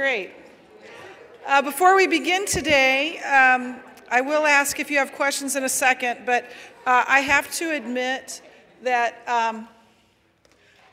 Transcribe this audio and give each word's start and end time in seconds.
great. 0.00 0.30
Uh, 1.46 1.60
before 1.60 1.94
we 1.94 2.06
begin 2.06 2.46
today, 2.46 3.18
um, 3.18 3.76
I 4.10 4.22
will 4.22 4.46
ask 4.46 4.80
if 4.80 4.90
you 4.90 4.96
have 4.96 5.12
questions 5.12 5.56
in 5.56 5.64
a 5.64 5.68
second, 5.68 6.20
but 6.24 6.44
uh, 6.86 7.04
I 7.06 7.20
have 7.20 7.52
to 7.56 7.72
admit 7.72 8.40
that 8.82 9.16
um, 9.28 9.68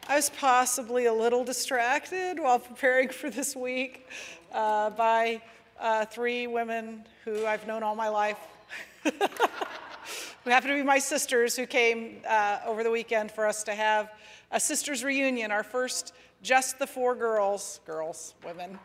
I 0.09 0.17
was 0.17 0.29
possibly 0.31 1.05
a 1.05 1.13
little 1.13 1.46
distracted 1.46 2.38
while 2.41 2.59
preparing 2.59 3.07
for 3.07 3.29
this 3.29 3.55
week 3.55 4.09
uh, 4.51 4.89
by 4.89 5.42
uh, 5.80 6.04
three 6.04 6.46
women 6.48 7.05
who 7.24 7.46
I've 7.46 7.66
known 7.66 7.84
all 7.84 7.96
my 7.96 8.10
life, 8.10 8.39
who 9.04 10.50
happen 10.50 10.70
to 10.70 10.76
be 10.76 10.84
my 10.84 11.00
sisters, 11.00 11.55
who 11.55 11.66
came 11.66 12.18
uh, 12.28 12.60
over 12.66 12.84
the 12.84 12.92
weekend 12.92 13.32
for 13.32 13.48
us 13.48 13.64
to 13.64 13.74
have 13.74 14.12
a 14.52 14.60
sisters 14.60 15.02
reunion, 15.02 15.50
our 15.50 15.64
first 15.64 16.14
just 16.41 16.79
the 16.79 16.88
four 16.88 17.15
girls, 17.15 17.79
girls, 17.85 18.35
women. 18.45 18.79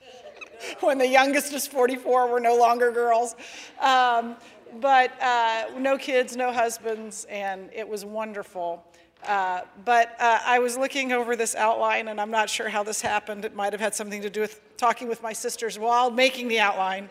when 0.80 0.98
the 0.98 1.06
youngest 1.06 1.52
is 1.52 1.66
44, 1.66 2.30
we're 2.30 2.40
no 2.40 2.56
longer 2.56 2.90
girls. 2.90 3.36
Um, 3.80 4.36
but 4.80 5.20
uh, 5.22 5.66
no 5.78 5.96
kids, 5.96 6.36
no 6.36 6.52
husbands, 6.52 7.26
and 7.30 7.70
it 7.72 7.88
was 7.88 8.04
wonderful. 8.04 8.84
Uh, 9.26 9.62
but 9.84 10.14
uh, 10.20 10.38
I 10.44 10.58
was 10.58 10.76
looking 10.76 11.12
over 11.12 11.34
this 11.34 11.54
outline, 11.54 12.08
and 12.08 12.20
I'm 12.20 12.30
not 12.30 12.48
sure 12.48 12.68
how 12.68 12.82
this 12.82 13.00
happened. 13.00 13.44
It 13.44 13.54
might 13.54 13.72
have 13.72 13.80
had 13.80 13.94
something 13.94 14.22
to 14.22 14.30
do 14.30 14.40
with 14.40 14.60
talking 14.76 15.08
with 15.08 15.22
my 15.22 15.32
sisters 15.32 15.78
while 15.78 16.10
making 16.10 16.48
the 16.48 16.60
outline. 16.60 17.08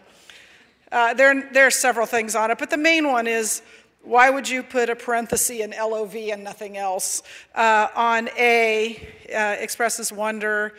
Uh, 0.91 1.13
there, 1.13 1.49
there 1.51 1.67
are 1.67 1.71
several 1.71 2.05
things 2.05 2.33
on 2.33 2.49
it, 2.49 2.57
but 2.57 2.69
the 2.69 2.77
main 2.77 3.07
one 3.07 3.27
is 3.27 3.61
why 4.03 4.29
would 4.29 4.47
you 4.47 4.63
put 4.63 4.89
a 4.89 4.95
parenthesis 4.95 5.59
in 5.59 5.71
LOV 5.71 6.15
and 6.15 6.43
nothing 6.43 6.77
else? 6.77 7.23
Uh, 7.53 7.87
on 7.95 8.29
A, 8.37 8.95
uh, 9.33 9.55
expresses 9.59 10.11
wonder, 10.11 10.73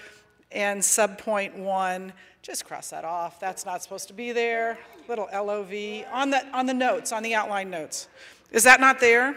and 0.51 0.81
subpoint 0.81 1.55
one, 1.57 2.13
just 2.43 2.65
cross 2.65 2.91
that 2.91 3.05
off. 3.05 3.39
That's 3.39 3.67
not 3.67 3.83
supposed 3.83 4.09
to 4.09 4.15
be 4.15 4.33
there. 4.33 4.79
Little 5.09 5.29
LOV 5.33 6.05
on 6.13 6.31
the, 6.31 6.47
on 6.53 6.67
the 6.67 6.75
notes, 6.75 7.13
on 7.13 7.23
the 7.23 7.35
outline 7.35 7.69
notes. 7.71 8.09
Is 8.51 8.65
that 8.65 8.81
not 8.81 9.01
there? 9.01 9.37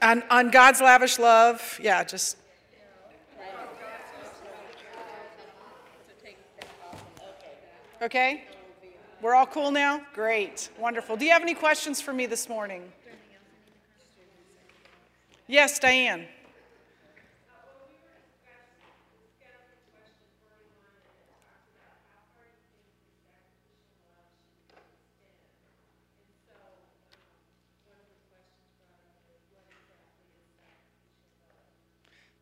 On, 0.00 0.22
on 0.30 0.50
God's 0.50 0.80
lavish 0.80 1.18
love, 1.18 1.78
yeah, 1.82 2.04
just. 2.04 2.36
Okay? 8.00 8.44
We're 9.20 9.34
all 9.34 9.46
cool 9.46 9.72
now? 9.72 10.00
Great. 10.14 10.70
Wonderful. 10.78 11.16
Do 11.16 11.24
you 11.24 11.32
have 11.32 11.42
any 11.42 11.54
questions 11.54 12.00
for 12.00 12.12
me 12.12 12.26
this 12.26 12.48
morning? 12.48 12.92
Yes, 15.48 15.80
Diane. 15.80 16.26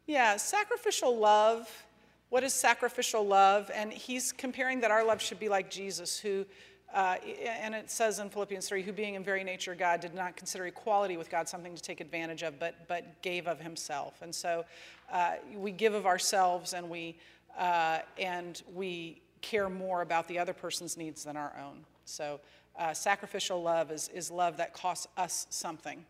Yeah, 0.07 0.37
sacrificial 0.37 1.17
love 1.17 1.86
what 2.29 2.43
is 2.43 2.53
sacrificial 2.53 3.27
love? 3.27 3.71
And 3.75 3.93
he's 3.93 4.33
comparing 4.33 4.81
that 4.81 4.91
our 4.91 5.05
love 5.05 5.21
should 5.23 5.39
be 5.39 5.49
like 5.49 5.71
Jesus, 5.71 6.19
who, 6.19 6.45
uh, 6.93 7.17
and 7.47 7.75
it 7.75 7.91
says 7.91 8.19
in 8.19 8.31
Philippians 8.31 8.69
3, 8.69 8.83
who 8.83 8.93
being 8.93 9.15
in 9.15 9.23
very 9.23 9.45
nature 9.45 9.75
God 9.75 10.01
did 10.01 10.15
not 10.15 10.37
consider 10.37 10.67
equality 10.67 11.17
with 11.17 11.31
God 11.31 11.49
something 11.49 11.75
to 11.75 11.83
take 11.83 12.01
advantage 12.01 12.43
of, 12.43 12.59
but, 12.59 12.89
but 12.89 13.23
gave 13.23 13.47
of 13.47 13.61
himself. 13.61 14.23
And 14.23 14.35
so 14.35 14.65
uh, 15.13 15.35
we 15.55 15.71
give 15.71 15.95
of 15.95 16.07
ourselves 16.07 16.73
and 16.73 16.91
we, 16.91 17.17
uh, 17.59 18.01
and 18.19 18.63
we 18.75 19.21
care 19.41 19.69
more 19.69 20.03
about 20.03 20.27
the 20.27 20.39
other 20.39 20.53
person's 20.53 20.97
needs 20.97 21.25
than 21.25 21.37
our 21.37 21.53
own. 21.65 21.85
So 22.05 22.41
uh, 22.79 22.93
sacrificial 22.93 23.63
love 23.63 23.91
is, 23.91 24.09
is 24.09 24.31
love 24.31 24.57
that 24.57 24.75
costs 24.75 25.07
us 25.17 25.47
something, 25.51 26.05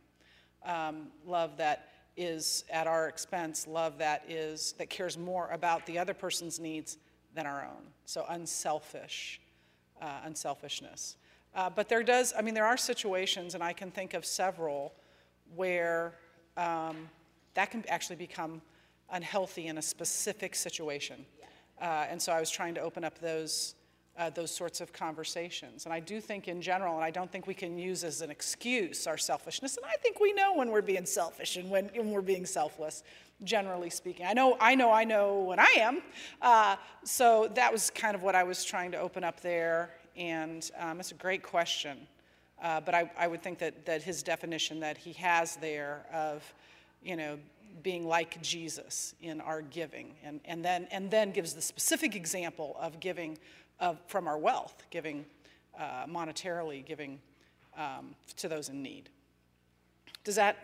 um, 0.65 1.09
love 1.27 1.57
that 1.59 1.91
is 2.17 2.65
at 2.71 2.87
our 2.87 3.09
expense, 3.09 3.67
love 3.67 3.99
that 3.99 4.25
is 4.29 4.73
that 4.79 4.91
cares 4.91 5.19
more 5.19 5.51
about 5.51 5.85
the 5.87 5.99
other 5.99 6.15
person's 6.15 6.59
needs 6.59 6.99
than 7.35 7.47
our 7.47 7.63
own. 7.65 7.87
So 8.05 8.25
unselfish, 8.29 9.41
uh, 10.01 10.21
unselfishness. 10.25 11.17
Uh, 11.55 11.71
but 11.71 11.89
there 11.89 12.03
does, 12.03 12.35
I 12.37 12.43
mean, 12.43 12.55
there 12.55 12.67
are 12.67 12.77
situations, 12.77 13.55
and 13.55 13.63
I 13.63 13.73
can 13.73 13.91
think 13.91 14.15
of 14.15 14.25
several 14.25 14.93
where 15.55 16.15
um, 16.57 17.09
that 17.55 17.71
can 17.71 17.85
actually 17.89 18.17
become 18.17 18.61
unhealthy 19.11 19.69
in 19.69 19.79
a 19.79 19.83
specific 19.83 20.55
situation. 20.55 21.25
Uh, 21.81 22.07
and 22.11 22.21
so 22.21 22.33
I 22.33 22.41
was 22.41 22.51
trying 22.51 22.75
to 22.75 22.81
open 22.81 23.05
up 23.05 23.19
those 23.21 23.76
uh, 24.19 24.31
those 24.31 24.51
sorts 24.51 24.81
of 24.81 24.93
conversations. 24.93 25.85
And 25.85 25.93
I 25.93 26.01
do 26.01 26.21
think, 26.21 26.49
in 26.49 26.63
general, 26.63 26.95
and 26.95 27.05
I 27.05 27.11
don't 27.11 27.31
think 27.31 27.47
we 27.47 27.55
can 27.55 27.79
use 27.79 28.05
as 28.05 28.21
an 28.21 28.31
excuse 28.31 29.07
our 29.07 29.19
selfishness. 29.19 29.77
And 29.77 29.87
I 29.87 29.97
think 29.97 30.21
we 30.21 30.33
know 30.33 30.55
when 30.55 30.71
we're 30.71 30.83
being 30.83 31.07
selfish 31.07 31.57
and 31.57 31.71
when, 31.71 31.87
when 31.95 32.11
we're 32.11 32.23
being 32.23 32.47
selfless, 32.47 33.03
generally 33.45 33.91
speaking. 33.91 34.27
I 34.27 34.33
know, 34.33 34.57
I 34.61 34.75
know, 34.75 34.91
I 34.91 35.05
know 35.05 35.41
when 35.41 35.59
I 35.59 35.75
am. 35.79 36.03
Uh, 36.41 36.77
so 37.05 37.51
that 37.55 37.71
was 37.71 37.91
kind 37.91 38.15
of 38.15 38.23
what 38.23 38.35
I 38.35 38.45
was 38.45 38.65
trying 38.65 38.93
to 38.93 38.99
open 38.99 39.25
up 39.25 39.41
there. 39.41 39.91
And 40.17 40.71
um, 40.79 41.01
it's 41.01 41.13
a 41.13 41.17
great 41.17 41.43
question. 41.43 41.99
Uh, 42.63 42.81
but 42.81 42.95
I, 42.95 43.11
I 43.19 43.27
would 43.27 43.43
think 43.43 43.59
that, 43.59 43.85
that 43.85 44.03
his 44.03 44.23
definition 44.23 44.81
that 44.81 44.97
he 44.97 45.13
has 45.15 45.57
there 45.57 46.07
of, 46.13 46.55
you 47.03 47.17
know, 47.17 47.39
being 47.83 48.09
like 48.09 48.41
Jesus 48.41 49.15
in 49.21 49.41
our 49.43 49.61
giving, 49.61 50.15
and, 50.25 50.41
and, 50.47 50.65
then, 50.65 50.89
and 50.91 51.11
then 51.11 51.31
gives 51.31 51.53
the 51.53 51.61
specific 51.61 52.17
example 52.17 52.75
of 52.81 53.01
giving 53.01 53.37
of, 53.81 53.99
from 54.07 54.27
our 54.29 54.39
wealth, 54.39 54.83
giving 54.91 55.25
uh, 55.79 56.07
monetarily, 56.07 56.85
giving 56.85 57.19
um, 57.77 58.15
to 58.37 58.49
those 58.49 58.69
in 58.69 58.83
need. 58.83 59.11
Does 60.25 60.37
that, 60.37 60.57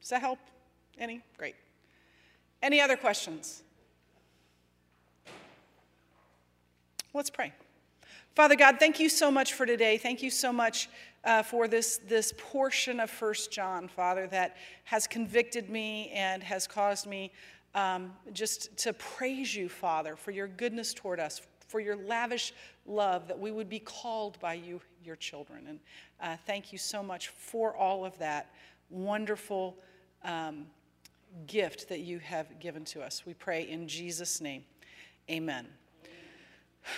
does 0.00 0.10
that 0.10 0.20
help? 0.20 0.38
Any? 0.98 1.22
Great. 1.36 1.54
Any 2.62 2.80
other 2.80 2.96
questions? 2.96 3.62
Let's 7.12 7.30
pray. 7.30 7.52
Father 8.36 8.54
God, 8.54 8.76
thank 8.78 9.00
you 9.00 9.08
so 9.08 9.30
much 9.30 9.54
for 9.54 9.66
today. 9.66 9.98
Thank 9.98 10.22
you 10.22 10.30
so 10.30 10.52
much 10.52 10.88
uh, 11.24 11.42
for 11.42 11.66
this, 11.66 11.98
this 12.06 12.32
portion 12.38 13.00
of 13.00 13.10
First 13.10 13.50
John, 13.50 13.88
Father, 13.88 14.26
that 14.28 14.56
has 14.84 15.06
convicted 15.06 15.68
me 15.68 16.10
and 16.14 16.42
has 16.42 16.66
caused 16.66 17.06
me 17.06 17.32
um, 17.74 18.12
just 18.32 18.76
to 18.78 18.92
praise 18.92 19.54
you, 19.54 19.68
Father, 19.68 20.16
for 20.16 20.30
your 20.30 20.46
goodness 20.46 20.94
toward 20.94 21.20
us, 21.20 21.42
for 21.70 21.78
your 21.78 21.96
lavish 21.96 22.52
love, 22.84 23.28
that 23.28 23.38
we 23.38 23.52
would 23.52 23.68
be 23.68 23.78
called 23.78 24.38
by 24.40 24.54
you, 24.54 24.80
your 25.04 25.14
children. 25.14 25.66
And 25.68 25.80
uh, 26.20 26.36
thank 26.46 26.72
you 26.72 26.78
so 26.78 27.02
much 27.02 27.28
for 27.28 27.76
all 27.76 28.04
of 28.04 28.18
that 28.18 28.52
wonderful 28.90 29.76
um, 30.24 30.66
gift 31.46 31.88
that 31.88 32.00
you 32.00 32.18
have 32.18 32.58
given 32.58 32.84
to 32.86 33.02
us. 33.02 33.24
We 33.24 33.34
pray 33.34 33.68
in 33.68 33.86
Jesus' 33.86 34.40
name. 34.40 34.64
Amen. 35.30 35.68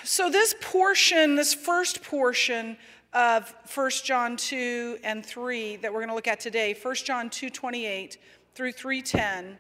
So, 0.05 0.31
this 0.31 0.55
portion, 0.61 1.35
this 1.35 1.53
first 1.53 2.03
portion 2.03 2.79
of 3.13 3.55
1 3.75 3.91
John 4.05 4.39
2 4.39 5.01
and 5.05 5.27
3 5.27 5.77
that 5.77 5.93
we're 5.93 6.01
going 6.01 6.09
to 6.09 6.15
look 6.15 6.29
at 6.29 6.41
today, 6.41 6.75
1 6.81 6.95
John 6.95 7.29
2 7.29 7.51
28 7.51 8.17
through 8.55 8.73
310, 8.73 9.59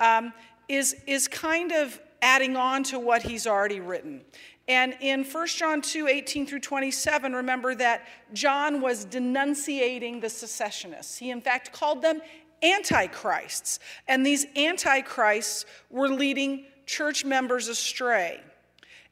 um, 0.00 0.32
is, 0.68 0.96
is 1.06 1.28
kind 1.28 1.72
of 1.72 2.00
adding 2.24 2.56
on 2.56 2.82
to 2.82 2.98
what 2.98 3.22
he's 3.22 3.46
already 3.46 3.80
written. 3.80 4.22
And 4.66 4.96
in 5.00 5.24
1 5.24 5.46
John 5.48 5.82
2 5.82 6.08
18 6.08 6.46
through 6.46 6.60
27, 6.60 7.34
remember 7.34 7.74
that 7.74 8.06
John 8.32 8.80
was 8.80 9.04
denunciating 9.04 10.20
the 10.20 10.30
secessionists. 10.30 11.18
He, 11.18 11.30
in 11.30 11.40
fact, 11.40 11.72
called 11.72 12.00
them 12.00 12.22
antichrists. 12.62 13.78
And 14.08 14.24
these 14.24 14.46
antichrists 14.56 15.66
were 15.90 16.08
leading 16.08 16.64
church 16.86 17.24
members 17.24 17.68
astray. 17.68 18.40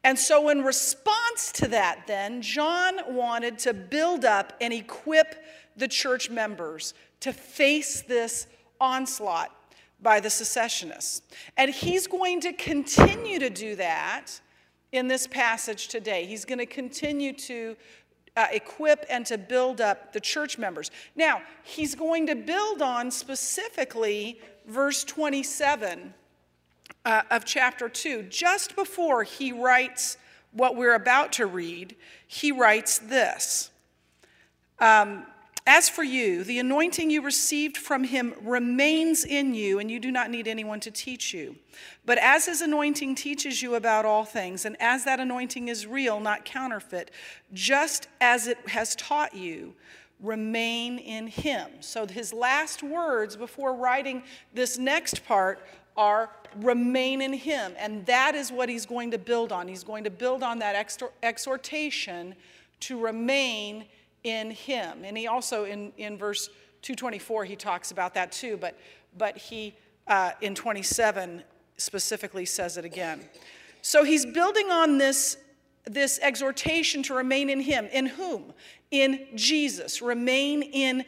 And 0.04 0.18
so, 0.18 0.48
in 0.48 0.62
response 0.62 1.52
to 1.52 1.68
that, 1.68 2.06
then, 2.06 2.42
John 2.42 3.14
wanted 3.14 3.58
to 3.60 3.74
build 3.74 4.24
up 4.24 4.54
and 4.60 4.72
equip 4.72 5.44
the 5.76 5.86
church 5.86 6.28
members 6.28 6.94
to 7.20 7.32
face 7.32 8.02
this 8.02 8.46
onslaught 8.80 9.54
by 10.00 10.18
the 10.18 10.30
secessionists. 10.30 11.22
And 11.56 11.70
he's 11.70 12.08
going 12.08 12.40
to 12.40 12.52
continue 12.52 13.38
to 13.38 13.48
do 13.48 13.76
that 13.76 14.40
in 14.92 15.08
this 15.08 15.26
passage 15.26 15.88
today. 15.88 16.26
He's 16.26 16.44
going 16.44 16.58
to 16.58 16.66
continue 16.66 17.32
to 17.32 17.76
uh, 18.36 18.46
equip 18.52 19.04
and 19.10 19.26
to 19.26 19.36
build 19.36 19.80
up 19.80 20.12
the 20.12 20.20
church 20.20 20.58
members. 20.58 20.90
Now, 21.16 21.42
he's 21.64 21.94
going 21.94 22.26
to 22.28 22.34
build 22.34 22.80
on 22.80 23.10
specifically 23.10 24.40
verse 24.66 25.04
27 25.04 26.14
uh, 27.04 27.22
of 27.30 27.44
chapter 27.44 27.88
2. 27.88 28.24
Just 28.24 28.76
before 28.76 29.22
he 29.22 29.52
writes 29.52 30.18
what 30.52 30.76
we're 30.76 30.94
about 30.94 31.32
to 31.32 31.46
read, 31.46 31.96
he 32.26 32.52
writes 32.52 32.98
this. 32.98 33.70
Um, 34.78 35.26
as 35.66 35.88
for 35.88 36.02
you, 36.02 36.42
the 36.42 36.58
anointing 36.58 37.10
you 37.10 37.22
received 37.22 37.76
from 37.76 38.04
him 38.04 38.34
remains 38.42 39.24
in 39.24 39.54
you, 39.54 39.78
and 39.78 39.90
you 39.90 40.00
do 40.00 40.10
not 40.10 40.30
need 40.30 40.48
anyone 40.48 40.80
to 40.80 40.90
teach 40.90 41.32
you. 41.32 41.56
But 42.04 42.18
as 42.18 42.46
his 42.46 42.62
anointing 42.62 43.14
teaches 43.14 43.62
you 43.62 43.76
about 43.76 44.04
all 44.04 44.24
things, 44.24 44.64
and 44.64 44.76
as 44.80 45.04
that 45.04 45.20
anointing 45.20 45.68
is 45.68 45.86
real, 45.86 46.18
not 46.18 46.44
counterfeit, 46.44 47.12
just 47.52 48.08
as 48.20 48.48
it 48.48 48.58
has 48.68 48.96
taught 48.96 49.34
you, 49.34 49.74
remain 50.20 50.98
in 50.98 51.26
him. 51.26 51.68
So 51.80 52.06
his 52.06 52.32
last 52.32 52.82
words 52.82 53.36
before 53.36 53.74
writing 53.74 54.22
this 54.54 54.78
next 54.78 55.24
part 55.24 55.64
are 55.96 56.30
remain 56.56 57.22
in 57.22 57.32
him. 57.32 57.74
And 57.78 58.04
that 58.06 58.34
is 58.34 58.50
what 58.50 58.68
he's 58.68 58.86
going 58.86 59.10
to 59.12 59.18
build 59.18 59.52
on. 59.52 59.68
He's 59.68 59.84
going 59.84 60.04
to 60.04 60.10
build 60.10 60.42
on 60.42 60.58
that 60.58 60.76
exhortation 61.22 62.34
to 62.80 62.98
remain 62.98 63.84
in 64.24 64.50
him. 64.50 65.04
And 65.04 65.16
he 65.16 65.26
also, 65.26 65.64
in, 65.64 65.92
in 65.96 66.16
verse 66.16 66.48
224, 66.82 67.44
he 67.44 67.56
talks 67.56 67.90
about 67.90 68.14
that 68.14 68.32
too, 68.32 68.56
but, 68.56 68.78
but 69.16 69.36
he, 69.36 69.74
uh, 70.06 70.32
in 70.40 70.54
27, 70.54 71.42
specifically 71.76 72.44
says 72.44 72.76
it 72.76 72.84
again. 72.84 73.20
So 73.82 74.04
he's 74.04 74.24
building 74.24 74.70
on 74.70 74.98
this, 74.98 75.36
this 75.84 76.18
exhortation 76.22 77.02
to 77.04 77.14
remain 77.14 77.50
in 77.50 77.60
him. 77.60 77.88
In 77.92 78.06
whom? 78.06 78.52
In 78.90 79.26
Jesus. 79.34 80.00
Remain 80.00 80.62
in 80.62 81.04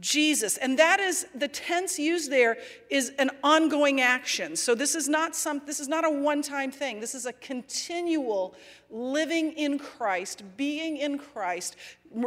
Jesus. 0.00 0.56
And 0.56 0.78
that 0.78 0.98
is 0.98 1.26
the 1.34 1.48
tense 1.48 1.98
used 1.98 2.30
there 2.30 2.58
is 2.90 3.12
an 3.18 3.30
ongoing 3.44 4.00
action. 4.00 4.56
So 4.56 4.74
this 4.74 4.94
is 4.94 5.08
not 5.08 5.36
some 5.36 5.62
this 5.64 5.78
is 5.78 5.88
not 5.88 6.04
a 6.04 6.10
one-time 6.10 6.72
thing. 6.72 7.00
This 7.00 7.14
is 7.14 7.24
a 7.24 7.32
continual 7.34 8.54
living 8.90 9.52
in 9.52 9.78
Christ, 9.78 10.42
being 10.56 10.96
in 10.96 11.18
Christ. 11.18 11.76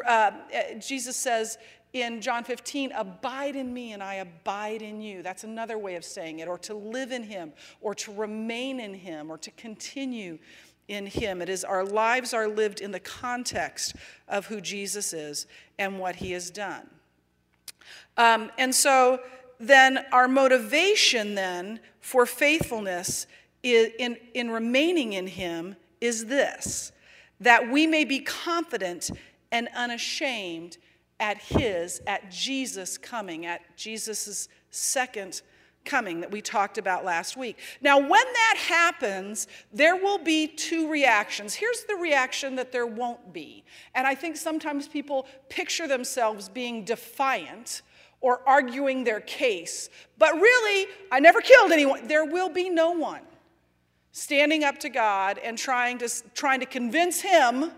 Uh, 0.07 0.31
Jesus 0.79 1.15
says 1.15 1.57
in 1.93 2.21
John 2.21 2.43
15, 2.43 2.91
abide 2.91 3.55
in 3.55 3.73
me 3.73 3.93
and 3.93 4.03
I 4.03 4.15
abide 4.15 4.81
in 4.81 5.01
you. 5.01 5.23
That's 5.23 5.43
another 5.43 5.77
way 5.77 5.95
of 5.95 6.05
saying 6.05 6.39
it, 6.39 6.47
or 6.47 6.57
to 6.59 6.73
live 6.73 7.11
in 7.11 7.23
him, 7.23 7.53
or 7.81 7.95
to 7.95 8.13
remain 8.13 8.79
in 8.79 8.93
him, 8.93 9.31
or 9.31 9.37
to 9.39 9.51
continue 9.51 10.37
in 10.87 11.07
him. 11.07 11.41
It 11.41 11.49
is 11.49 11.63
our 11.63 11.83
lives 11.83 12.33
are 12.33 12.47
lived 12.47 12.81
in 12.81 12.91
the 12.91 12.99
context 12.99 13.95
of 14.27 14.47
who 14.47 14.61
Jesus 14.61 15.13
is 15.13 15.47
and 15.77 15.99
what 15.99 16.17
he 16.17 16.31
has 16.33 16.51
done. 16.51 16.89
Um, 18.17 18.51
and 18.57 18.73
so 18.73 19.19
then 19.59 20.05
our 20.11 20.27
motivation 20.27 21.35
then 21.35 21.79
for 22.01 22.25
faithfulness 22.25 23.27
in, 23.63 23.91
in, 23.99 24.17
in 24.33 24.51
remaining 24.51 25.13
in 25.13 25.27
him 25.27 25.75
is 26.01 26.25
this 26.25 26.91
that 27.41 27.69
we 27.69 27.87
may 27.87 28.03
be 28.03 28.19
confident 28.19 29.09
and 29.51 29.67
unashamed 29.75 30.77
at 31.19 31.37
his, 31.37 32.01
at 32.07 32.31
Jesus 32.31 32.97
coming, 32.97 33.45
at 33.45 33.61
Jesus' 33.75 34.47
second 34.69 35.41
coming 35.85 36.21
that 36.21 36.31
we 36.31 36.41
talked 36.41 36.77
about 36.77 37.03
last 37.03 37.35
week. 37.35 37.57
Now, 37.81 37.97
when 37.97 38.09
that 38.09 38.55
happens, 38.57 39.47
there 39.73 39.95
will 39.95 40.17
be 40.17 40.47
two 40.47 40.89
reactions. 40.89 41.53
Here's 41.53 41.83
the 41.85 41.95
reaction 41.95 42.55
that 42.55 42.71
there 42.71 42.85
won't 42.85 43.33
be. 43.33 43.63
And 43.95 44.05
I 44.05 44.15
think 44.15 44.37
sometimes 44.37 44.87
people 44.87 45.25
picture 45.49 45.87
themselves 45.87 46.47
being 46.47 46.85
defiant 46.85 47.81
or 48.21 48.41
arguing 48.47 49.03
their 49.03 49.21
case. 49.21 49.89
But 50.17 50.33
really, 50.35 50.87
I 51.11 51.19
never 51.19 51.41
killed 51.41 51.71
anyone. 51.71 52.07
There 52.07 52.25
will 52.25 52.49
be 52.49 52.69
no 52.69 52.91
one 52.91 53.21
standing 54.11 54.63
up 54.63 54.77
to 54.79 54.89
God 54.89 55.37
and 55.37 55.57
trying 55.57 55.97
to, 55.99 56.09
trying 56.33 56.59
to 56.59 56.65
convince 56.65 57.21
him 57.21 57.71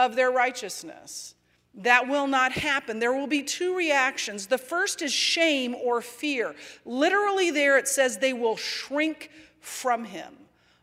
of 0.00 0.16
their 0.16 0.30
righteousness. 0.30 1.34
That 1.74 2.08
will 2.08 2.26
not 2.26 2.52
happen. 2.52 2.98
There 2.98 3.12
will 3.12 3.26
be 3.26 3.42
two 3.42 3.76
reactions. 3.76 4.46
The 4.46 4.58
first 4.58 5.02
is 5.02 5.12
shame 5.12 5.74
or 5.74 6.00
fear. 6.00 6.56
Literally, 6.86 7.50
there 7.50 7.76
it 7.76 7.86
says 7.86 8.16
they 8.18 8.32
will 8.32 8.56
shrink 8.56 9.30
from 9.60 10.04
him. 10.04 10.34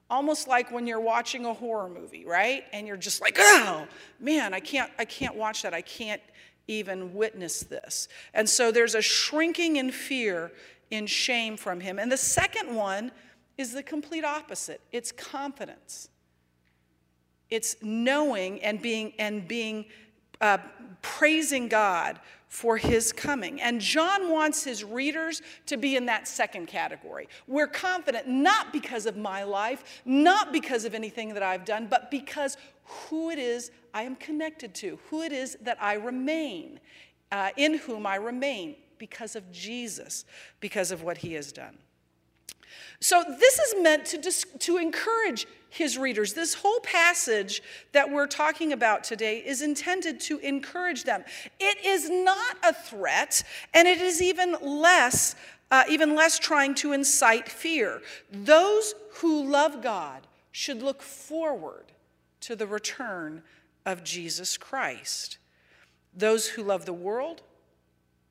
Almost 0.10 0.48
like 0.48 0.72
when 0.72 0.86
you're 0.88 1.02
watching 1.02 1.46
a 1.46 1.54
horror 1.54 1.90
movie, 1.90 2.26
right? 2.26 2.64
And 2.72 2.88
you're 2.88 2.96
just 2.96 3.20
like, 3.20 3.36
oh, 3.40 3.88
man, 4.20 4.54
I 4.54 4.62
can't, 4.62 4.90
I 4.98 5.04
can't 5.04 5.36
watch 5.36 5.64
that. 5.64 5.74
I 5.74 5.82
can't 5.82 6.22
even 6.68 7.14
witness 7.14 7.62
this. 7.62 8.08
And 8.34 8.48
so 8.48 8.72
there's 8.72 8.96
a 8.96 9.02
shrinking 9.02 9.78
in 9.78 9.92
fear, 9.92 10.52
in 10.92 11.08
shame 11.08 11.58
from 11.58 11.80
him. 11.82 11.98
And 12.00 12.10
the 12.10 12.18
second 12.18 12.74
one 12.74 13.12
is 13.58 13.74
the 13.74 13.84
complete 13.84 14.24
opposite 14.24 14.80
it's 14.92 15.12
confidence. 15.12 16.10
It's 17.50 17.78
knowing 17.82 18.62
and 18.62 18.82
being 18.82 19.14
and 19.20 19.48
being 19.48 19.86
uh, 20.42 20.58
praising 21.02 21.68
God 21.68 22.20
for 22.48 22.78
his 22.78 23.12
coming. 23.12 23.62
And 23.62 23.82
John 23.82 24.32
wants 24.32 24.64
his 24.64 24.84
readers 24.84 25.42
to 25.66 25.78
be 25.78 25.96
in 25.96 26.06
that 26.06 26.28
second 26.28 26.68
category. 26.68 27.28
We're 27.48 27.68
confident 27.68 28.28
not 28.28 28.72
because 28.72 29.06
of 29.06 29.18
my 29.18 29.44
life, 29.44 30.02
not 30.06 30.54
because 30.54 30.86
of 30.86 30.94
anything 30.94 31.34
that 31.34 31.44
I've 31.44 31.66
done, 31.66 31.88
but 31.88 32.10
because 32.10 32.58
who 32.84 33.30
it 33.30 33.40
is 33.40 33.72
I 33.94 34.04
am 34.04 34.16
connected 34.16 34.74
to, 34.76 35.00
who 35.10 35.24
it 35.24 35.32
is 35.32 35.58
that 35.62 35.78
I 35.82 35.94
remain, 35.94 36.80
uh, 37.32 37.50
in 37.58 37.80
whom 37.80 38.06
I 38.06 38.16
remain, 38.16 38.76
because 38.98 39.36
of 39.36 39.52
Jesus, 39.52 40.26
because 40.60 40.92
of 40.92 41.04
what 41.04 41.18
he 41.18 41.34
has 41.34 41.52
done. 41.52 41.78
So, 43.00 43.24
this 43.40 43.60
is 43.60 43.76
meant 43.82 44.06
to, 44.06 44.18
dis- 44.18 44.46
to 44.60 44.78
encourage 44.78 45.48
his 45.70 45.98
readers. 45.98 46.34
This 46.34 46.54
whole 46.54 46.80
passage 46.82 47.62
that 47.92 48.10
we're 48.10 48.28
talking 48.28 48.74
about 48.74 49.04
today 49.04 49.40
is 49.40 49.62
intended 49.62 50.20
to 50.22 50.38
encourage 50.40 51.04
them. 51.04 51.24
It 51.60 51.84
is 51.86 52.10
not 52.10 52.58
a 52.64 52.74
threat, 52.74 53.44
and 53.74 53.88
it 53.88 54.00
is 54.00 54.22
even 54.22 54.56
less, 54.62 55.36
uh, 55.72 55.84
even 55.90 56.16
less 56.16 56.40
trying 56.40 56.76
to 56.76 56.94
incite 56.94 57.50
fear. 57.50 58.02
Those 58.32 58.94
who 59.16 59.50
love 59.50 59.82
God 59.82 60.28
should 60.52 60.82
look 60.82 61.02
forward 61.02 61.92
to 62.42 62.56
the 62.56 62.68
return 62.68 63.44
of 63.86 64.04
Jesus 64.04 64.58
Christ. 64.58 65.38
Those 66.14 66.48
who 66.50 66.64
love 66.64 66.86
the 66.86 66.94
world 66.94 67.42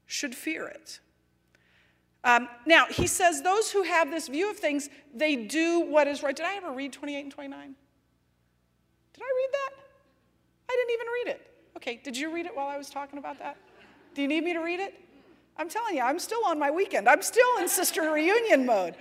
should 0.07 0.35
fear 0.35 0.67
it. 0.67 1.01
Um, 2.27 2.49
now, 2.67 2.87
he 2.87 3.07
says 3.07 3.41
those 3.41 3.71
who 3.71 3.85
have 3.85 4.11
this 4.11 4.27
view 4.27 4.51
of 4.51 4.59
things, 4.59 4.91
they 5.15 5.37
do 5.37 5.79
what 5.79 6.09
is 6.09 6.25
right. 6.25 6.35
Did 6.35 6.45
I 6.45 6.57
ever 6.57 6.73
read 6.73 6.93
28 6.93 7.21
and 7.21 7.31
29? 7.31 7.75
Did 9.15 9.23
I 9.23 9.33
read 9.37 9.49
that? 9.53 9.71
I 10.69 10.73
didn't 10.77 10.91
even 10.93 11.07
read 11.07 11.29
it. 11.29 11.53
Okay, 11.77 12.01
did 12.03 12.17
you 12.17 12.35
read 12.35 12.47
it 12.47 12.57
while 12.57 12.67
I 12.67 12.77
was 12.77 12.91
talking 12.91 13.21
about 13.21 13.39
that? 13.39 13.57
Do 14.15 14.23
you 14.23 14.29
need 14.29 14.43
me 14.43 14.55
to 14.55 14.59
read 14.59 14.81
it? 14.81 14.95
I'm 15.57 15.69
telling 15.69 15.95
you, 15.95 16.03
I'm 16.03 16.19
still 16.19 16.45
on 16.47 16.59
my 16.59 16.69
weekend. 16.69 17.09
I'm 17.09 17.23
still 17.23 17.47
in 17.61 17.69
sister 17.69 18.03
reunion 18.13 18.67
mode. 18.67 18.97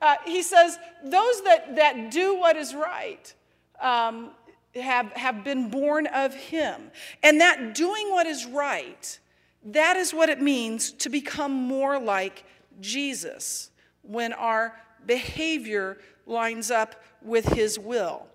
Uh, 0.00 0.14
he 0.24 0.42
says, 0.42 0.78
Those 1.02 1.42
that, 1.42 1.74
that 1.74 2.12
do 2.12 2.38
what 2.38 2.56
is 2.56 2.76
right 2.76 3.34
um, 3.80 4.30
have, 4.76 5.10
have 5.14 5.42
been 5.42 5.68
born 5.68 6.06
of 6.06 6.32
him. 6.32 6.92
And 7.24 7.40
that 7.40 7.74
doing 7.74 8.12
what 8.12 8.28
is 8.28 8.46
right, 8.46 9.18
that 9.64 9.96
is 9.96 10.14
what 10.14 10.28
it 10.28 10.40
means 10.40 10.92
to 10.92 11.08
become 11.08 11.50
more 11.50 11.98
like 11.98 12.44
Jesus 12.80 13.70
when 14.02 14.32
our 14.32 14.74
behavior 15.06 15.98
lines 16.26 16.70
up 16.70 17.02
with 17.22 17.46
his 17.52 17.78
will. 17.78 18.26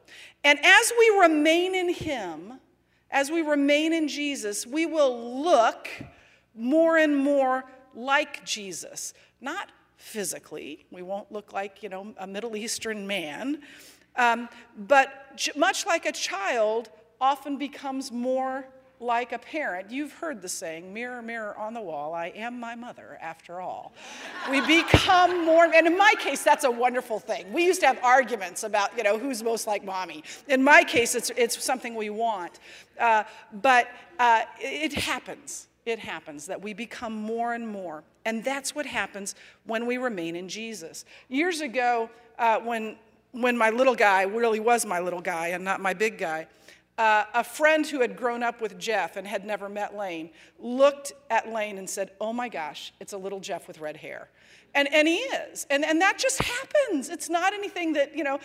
And 0.43 0.59
as 0.63 0.91
we 0.97 1.19
remain 1.21 1.75
in 1.75 1.93
him, 1.93 2.53
as 3.11 3.29
we 3.29 3.41
remain 3.41 3.93
in 3.93 4.07
Jesus, 4.07 4.65
we 4.65 4.85
will 4.85 5.41
look 5.41 5.87
more 6.55 6.97
and 6.97 7.15
more 7.15 7.63
like 7.95 8.43
Jesus. 8.43 9.13
Not 9.39 9.71
physically, 9.97 10.85
we 10.91 11.01
won't 11.01 11.31
look 11.31 11.53
like, 11.53 11.81
you 11.81 11.89
know, 11.89 12.13
a 12.17 12.27
Middle 12.27 12.55
Eastern 12.55 13.07
man, 13.07 13.61
um, 14.15 14.49
but 14.77 15.41
much 15.55 15.85
like 15.85 16.05
a 16.05 16.11
child 16.11 16.89
often 17.21 17.57
becomes 17.57 18.11
more 18.11 18.65
like 19.03 19.33
a 19.33 19.39
parent. 19.39 19.91
You've 19.91 20.13
heard 20.13 20.41
the 20.41 20.49
saying, 20.49 20.93
mirror, 20.93 21.21
mirror 21.21 21.57
on 21.57 21.73
the 21.73 21.81
wall, 21.81 22.13
I 22.13 22.27
am 22.27 22.59
my 22.59 22.75
mother 22.75 23.17
after 23.21 23.59
all. 23.59 23.93
we 24.49 24.61
become 24.61 25.45
more, 25.45 25.65
and 25.65 25.85
in 25.85 25.97
my 25.97 26.13
case, 26.19 26.43
that's 26.43 26.63
a 26.63 26.71
wonderful 26.71 27.19
thing. 27.19 27.51
We 27.51 27.65
used 27.65 27.81
to 27.81 27.87
have 27.87 27.99
arguments 28.03 28.63
about, 28.63 28.95
you 28.97 29.03
know, 29.03 29.17
who's 29.17 29.43
most 29.43 29.67
like 29.67 29.83
mommy. 29.83 30.23
In 30.47 30.63
my 30.63 30.83
case, 30.83 31.15
it's, 31.15 31.31
it's 31.35 31.61
something 31.63 31.95
we 31.95 32.09
want. 32.09 32.59
Uh, 32.99 33.23
but 33.61 33.87
uh, 34.19 34.43
it 34.59 34.93
happens. 34.93 35.67
It 35.85 35.99
happens 35.99 36.45
that 36.47 36.61
we 36.61 36.73
become 36.73 37.13
more 37.13 37.53
and 37.53 37.67
more. 37.67 38.03
And 38.25 38.43
that's 38.43 38.73
what 38.73 38.85
happens 38.85 39.35
when 39.65 39.85
we 39.85 39.97
remain 39.97 40.35
in 40.35 40.47
Jesus. 40.47 41.03
Years 41.27 41.59
ago, 41.59 42.09
uh, 42.39 42.59
when 42.59 42.97
when 43.33 43.57
my 43.57 43.71
little 43.71 43.95
guy 43.95 44.21
really 44.21 44.59
was 44.59 44.85
my 44.85 44.99
little 44.99 45.19
guy 45.19 45.47
and 45.47 45.63
not 45.63 45.81
my 45.81 45.93
big 45.93 46.19
guy, 46.19 46.45
uh, 46.97 47.25
a 47.33 47.43
friend 47.43 47.87
who 47.87 48.01
had 48.01 48.15
grown 48.15 48.43
up 48.43 48.61
with 48.61 48.77
Jeff 48.77 49.17
and 49.17 49.25
had 49.25 49.45
never 49.45 49.67
met 49.67 49.95
Lane 49.95 50.29
looked 50.59 51.13
at 51.29 51.51
Lane 51.51 51.77
and 51.77 51.89
said, 51.89 52.11
Oh 52.21 52.31
my 52.31 52.49
gosh, 52.49 52.93
it's 52.99 53.13
a 53.13 53.17
little 53.17 53.39
Jeff 53.39 53.67
with 53.67 53.79
red 53.79 53.97
hair. 53.97 54.29
And, 54.75 54.91
and 54.91 55.07
he 55.07 55.17
is. 55.17 55.67
And, 55.69 55.85
and 55.85 56.01
that 56.01 56.17
just 56.17 56.41
happens. 56.41 57.09
It's 57.09 57.29
not 57.29 57.53
anything 57.53 57.93
that, 57.93 58.15
you 58.15 58.23
know, 58.23 58.39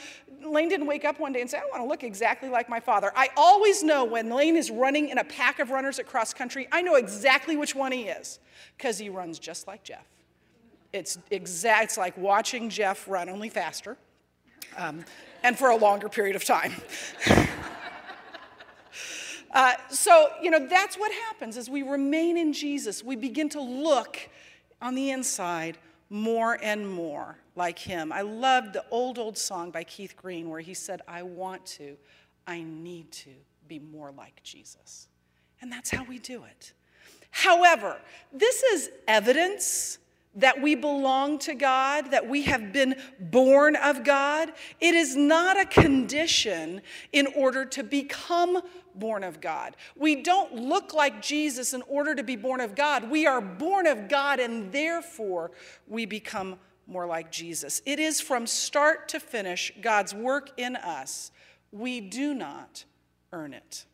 Lane 0.44 0.68
didn't 0.68 0.86
wake 0.86 1.04
up 1.04 1.18
one 1.18 1.32
day 1.32 1.40
and 1.40 1.48
say, 1.48 1.58
I 1.58 1.64
want 1.70 1.82
to 1.82 1.88
look 1.88 2.04
exactly 2.04 2.50
like 2.50 2.68
my 2.68 2.80
father. 2.80 3.12
I 3.16 3.30
always 3.36 3.82
know 3.82 4.04
when 4.04 4.28
Lane 4.28 4.56
is 4.56 4.70
running 4.70 5.08
in 5.08 5.18
a 5.18 5.24
pack 5.24 5.58
of 5.58 5.70
runners 5.70 5.98
at 5.98 6.06
cross 6.06 6.34
country, 6.34 6.68
I 6.70 6.82
know 6.82 6.96
exactly 6.96 7.56
which 7.56 7.74
one 7.74 7.92
he 7.92 8.04
is 8.04 8.40
because 8.76 8.98
he 8.98 9.08
runs 9.08 9.38
just 9.38 9.66
like 9.66 9.82
Jeff. 9.84 10.04
It's 10.92 11.18
exact, 11.30 11.84
it's 11.84 11.98
like 11.98 12.16
watching 12.16 12.70
Jeff 12.70 13.08
run, 13.08 13.28
only 13.28 13.48
faster, 13.48 13.96
um, 14.76 15.04
and 15.42 15.58
for 15.58 15.68
a 15.68 15.76
longer 15.76 16.08
period 16.08 16.36
of 16.36 16.44
time. 16.44 16.72
uh, 19.52 19.74
so, 19.88 20.30
you 20.42 20.50
know, 20.50 20.66
that's 20.66 20.96
what 20.96 21.12
happens 21.12 21.56
as 21.56 21.70
we 21.70 21.82
remain 21.82 22.36
in 22.36 22.52
Jesus. 22.52 23.02
We 23.02 23.16
begin 23.16 23.48
to 23.50 23.60
look 23.60 24.28
on 24.80 24.94
the 24.94 25.10
inside 25.10 25.78
more 26.10 26.58
and 26.62 26.88
more 26.88 27.38
like 27.56 27.78
him. 27.78 28.12
I 28.12 28.22
loved 28.22 28.72
the 28.72 28.84
old, 28.90 29.18
old 29.18 29.36
song 29.36 29.70
by 29.70 29.84
Keith 29.84 30.16
Green 30.16 30.48
where 30.48 30.60
he 30.60 30.74
said, 30.74 31.02
I 31.08 31.22
want 31.22 31.64
to, 31.66 31.96
I 32.46 32.62
need 32.62 33.10
to 33.12 33.30
be 33.66 33.78
more 33.78 34.12
like 34.12 34.42
Jesus. 34.42 35.08
And 35.60 35.70
that's 35.70 35.90
how 35.90 36.04
we 36.04 36.18
do 36.18 36.44
it. 36.44 36.72
However, 37.30 38.00
this 38.32 38.62
is 38.62 38.90
evidence 39.06 39.98
that 40.34 40.60
we 40.60 40.74
belong 40.74 41.38
to 41.40 41.54
God, 41.54 42.10
that 42.10 42.28
we 42.28 42.42
have 42.42 42.72
been 42.72 42.94
born 43.18 43.76
of 43.76 44.04
God. 44.04 44.52
It 44.80 44.94
is 44.94 45.16
not 45.16 45.58
a 45.58 45.64
condition 45.64 46.80
in 47.12 47.26
order 47.34 47.64
to 47.64 47.82
become 47.82 48.62
born 48.98 49.24
of 49.24 49.40
God. 49.40 49.76
We 49.96 50.22
don't 50.22 50.54
look 50.54 50.94
like 50.94 51.22
Jesus 51.22 51.74
in 51.74 51.82
order 51.82 52.14
to 52.14 52.22
be 52.22 52.36
born 52.36 52.60
of 52.60 52.74
God. 52.74 53.10
We 53.10 53.26
are 53.26 53.40
born 53.40 53.86
of 53.86 54.08
God, 54.08 54.40
and 54.40 54.72
therefore 54.72 55.50
we 55.86 56.06
become 56.06 56.58
more 56.86 57.06
like 57.06 57.30
Jesus. 57.30 57.82
It 57.84 57.98
is 57.98 58.20
from 58.20 58.46
start 58.46 59.08
to 59.08 59.20
finish 59.20 59.72
God's 59.80 60.14
work 60.14 60.50
in 60.56 60.76
us. 60.76 61.30
We 61.70 62.00
do 62.00 62.34
not 62.34 62.84
earn 63.32 63.52
it. 63.52 63.84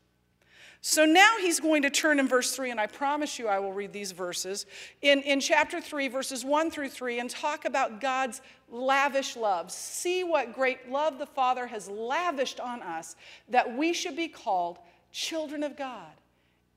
So 0.86 1.06
now 1.06 1.38
he's 1.40 1.60
going 1.60 1.80
to 1.82 1.90
turn 1.90 2.20
in 2.20 2.28
verse 2.28 2.54
3, 2.54 2.70
and 2.70 2.78
I 2.78 2.86
promise 2.86 3.38
you 3.38 3.48
I 3.48 3.58
will 3.58 3.72
read 3.72 3.94
these 3.94 4.12
verses 4.12 4.66
in, 5.00 5.22
in 5.22 5.40
chapter 5.40 5.80
3, 5.80 6.08
verses 6.08 6.44
1 6.44 6.70
through 6.70 6.90
3, 6.90 7.20
and 7.20 7.30
talk 7.30 7.64
about 7.64 8.02
God's 8.02 8.42
lavish 8.70 9.34
love. 9.34 9.70
See 9.72 10.24
what 10.24 10.52
great 10.52 10.90
love 10.90 11.18
the 11.18 11.24
Father 11.24 11.66
has 11.66 11.88
lavished 11.88 12.60
on 12.60 12.82
us 12.82 13.16
that 13.48 13.74
we 13.74 13.94
should 13.94 14.14
be 14.14 14.28
called 14.28 14.78
children 15.14 15.62
of 15.62 15.76
God. 15.76 16.12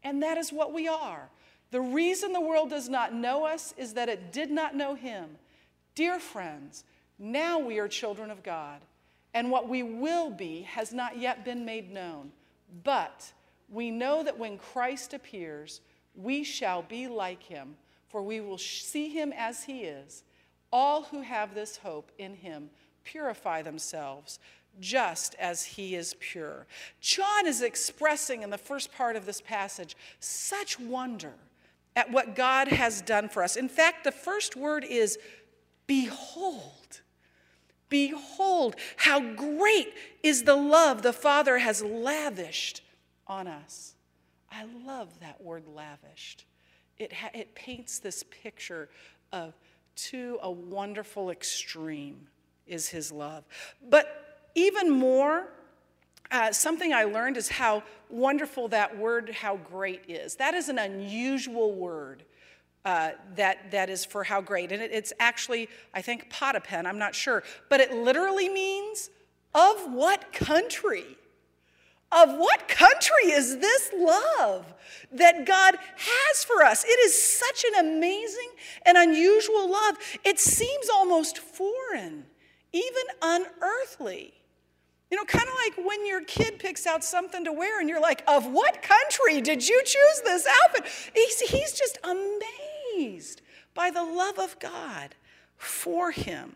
And 0.04 0.24
that 0.24 0.38
is 0.38 0.54
what 0.54 0.72
we 0.72 0.88
are. 0.88 1.30
The 1.72 1.82
reason 1.82 2.32
the 2.32 2.40
world 2.40 2.70
does 2.70 2.88
not 2.88 3.14
know 3.14 3.46
us 3.46 3.74
is 3.76 3.96
that 3.96 4.08
it 4.08 4.32
did 4.32 4.52
not 4.52 4.76
know 4.76 4.96
Him. 4.96 5.32
Dear 5.96 6.20
friends, 6.20 6.86
now 7.20 7.60
we 7.60 7.80
are 7.80 7.88
children 7.88 8.30
of 8.30 8.44
God, 8.44 8.80
and 9.34 9.50
what 9.50 9.68
we 9.68 9.82
will 9.84 10.30
be 10.30 10.62
has 10.62 10.94
not 10.94 11.18
yet 11.18 11.44
been 11.44 11.66
made 11.66 11.92
known. 11.92 12.32
But 12.84 13.34
we 13.68 13.90
know 13.90 14.24
that 14.24 14.38
when 14.38 14.58
Christ 14.58 15.14
appears, 15.14 15.82
we 16.16 16.44
shall 16.44 16.84
be 16.84 17.08
like 17.08 17.44
him, 17.44 17.76
for 18.08 18.22
we 18.22 18.40
will 18.40 18.58
see 18.58 19.10
him 19.10 19.34
as 19.36 19.64
he 19.64 19.82
is. 19.84 20.24
All 20.72 21.04
who 21.04 21.22
have 21.22 21.54
this 21.54 21.78
hope 21.78 22.12
in 22.18 22.36
him 22.36 22.70
purify 23.04 23.62
themselves 23.62 24.40
just 24.80 25.36
as 25.36 25.64
he 25.64 25.96
is 25.96 26.16
pure. 26.20 26.68
John 27.00 27.48
is 27.48 27.62
expressing 27.62 28.44
in 28.44 28.50
the 28.50 28.58
first 28.58 28.92
part 28.92 29.16
of 29.16 29.26
this 29.26 29.42
passage 29.42 29.96
such 30.20 30.80
wonder 30.80 31.34
at 31.96 32.12
what 32.12 32.36
God 32.36 32.68
has 32.68 33.02
done 33.02 33.28
for 33.30 33.44
us. 33.44 33.56
In 33.56 33.70
fact, 33.70 34.04
the 34.04 34.12
first 34.12 34.56
word 34.56 34.84
is 34.84 35.18
behold. 35.88 37.02
Behold, 37.90 38.76
how 38.98 39.20
great 39.20 39.94
is 40.22 40.44
the 40.44 40.56
love 40.56 41.02
the 41.02 41.14
Father 41.14 41.58
has 41.58 41.82
lavished 41.82 42.82
on 43.26 43.48
us. 43.48 43.96
I 44.52 44.66
love 44.86 45.20
that 45.22 45.42
word 45.42 45.64
lavished. 45.68 46.46
It, 46.98 47.14
ha- 47.14 47.32
it 47.34 47.56
paints 47.56 48.00
this 48.00 48.24
picture 48.30 48.90
of 49.32 49.54
to 49.96 50.38
a 50.42 50.52
wonderful 50.52 51.30
extreme 51.30 52.28
is 52.68 52.90
his 52.90 53.12
love. 53.12 53.44
But 53.90 54.27
even 54.58 54.90
more, 54.90 55.48
uh, 56.32 56.52
something 56.52 56.92
I 56.92 57.04
learned 57.04 57.38
is 57.38 57.48
how 57.48 57.84
wonderful 58.10 58.68
that 58.70 58.98
word, 58.98 59.30
how 59.30 59.58
great 59.58 60.02
is. 60.08 60.36
That 60.36 60.56
is 60.56 60.68
an 60.68 60.80
unusual 60.80 61.74
word. 61.74 62.24
Uh, 62.84 63.12
that, 63.36 63.70
that 63.72 63.90
is 63.90 64.06
for 64.06 64.24
how 64.24 64.40
great. 64.42 64.72
And 64.72 64.82
it, 64.82 64.92
it's 64.92 65.12
actually, 65.20 65.68
I 65.94 66.02
think, 66.02 66.30
potapen, 66.30 66.86
I'm 66.86 66.98
not 66.98 67.14
sure. 67.14 67.44
But 67.70 67.82
it 67.82 67.94
literally 67.94 68.50
means 68.50 69.10
of 69.54 69.94
what 69.94 70.32
country? 70.32 71.18
Of 72.12 72.38
what 72.38 72.70
country 72.70 73.32
is 73.32 73.58
this 73.60 73.92
love 73.94 74.74
that 75.12 75.46
God 75.46 75.76
has 75.76 76.44
for 76.46 76.64
us? 76.64 76.86
It 76.86 77.00
is 77.06 77.22
such 77.22 77.66
an 77.74 77.86
amazing 77.86 78.50
and 78.86 78.98
unusual 78.98 79.70
love. 79.70 79.98
It 80.24 80.40
seems 80.40 80.88
almost 80.90 81.40
foreign, 81.40 82.26
even 82.72 83.04
unearthly. 83.22 84.34
You 85.10 85.18
know, 85.18 85.26
kind 85.26 85.48
of 85.48 85.54
like 85.66 85.88
when 85.88 86.06
your 86.06 86.24
kid 86.24 86.60
picks 86.60 86.86
out 86.86 87.04
something 87.04 87.46
to 87.46 87.54
wear 87.54 87.80
and 87.80 87.88
you're 87.88 88.02
like, 88.02 88.24
Of 88.28 88.46
what 88.48 88.82
country 88.82 89.42
did 89.42 89.68
you 89.68 89.82
choose 89.86 90.22
this 90.24 90.48
outfit? 90.64 90.86
He's, 91.14 91.40
he's 91.40 91.74
just 91.74 91.98
amazed 92.04 93.42
by 93.74 93.90
the 93.90 94.04
love 94.04 94.38
of 94.38 94.60
God 94.60 95.16
for 95.56 96.12
him. 96.12 96.56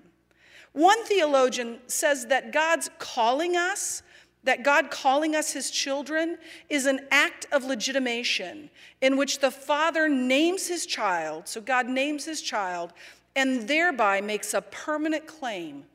One 0.73 1.05
theologian 1.05 1.79
says 1.87 2.27
that 2.27 2.51
God's 2.51 2.89
calling 2.99 3.55
us 3.55 4.03
that 4.43 4.63
God 4.63 4.89
calling 4.89 5.35
us 5.35 5.51
his 5.51 5.69
children 5.69 6.37
is 6.69 6.85
an 6.85 7.01
act 7.11 7.45
of 7.51 7.63
legitimation 7.63 8.69
in 8.99 9.17
which 9.17 9.39
the 9.39 9.51
father 9.51 10.09
names 10.09 10.67
his 10.67 10.85
child, 10.85 11.47
so 11.47 11.61
God 11.61 11.87
names 11.87 12.25
his 12.25 12.41
child, 12.41 12.93
and 13.35 13.67
thereby 13.67 14.19
makes 14.19 14.53
a 14.53 14.61
permanent 14.61 15.27
claim 15.27 15.85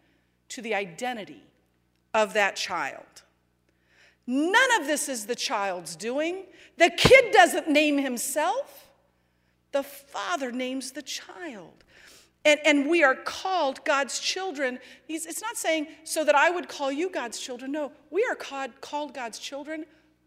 to 0.48 0.62
the 0.62 0.74
identity 0.74 1.42
of 2.16 2.32
that 2.32 2.56
child. 2.56 3.04
None 4.26 4.80
of 4.80 4.86
this 4.86 5.08
is 5.08 5.26
the 5.26 5.34
child's 5.34 5.94
doing. 5.94 6.46
The 6.78 6.90
kid 6.90 7.30
doesn't 7.30 7.68
name 7.68 7.98
himself, 7.98 8.88
the 9.70 9.82
father 9.82 10.50
names 10.50 10.92
the 10.92 11.02
child. 11.02 11.84
And, 12.44 12.58
and 12.64 12.88
we 12.88 13.04
are 13.04 13.14
called 13.14 13.84
God's 13.84 14.18
children. 14.18 14.78
He's, 15.06 15.26
it's 15.26 15.42
not 15.42 15.56
saying 15.56 15.88
so 16.04 16.24
that 16.24 16.34
I 16.34 16.48
would 16.48 16.68
call 16.68 16.90
you 16.90 17.10
God's 17.10 17.38
children. 17.38 17.72
No, 17.72 17.92
we 18.10 18.26
are 18.30 18.34
called, 18.34 18.80
called 18.80 19.12
God's 19.12 19.38
children 19.38 19.84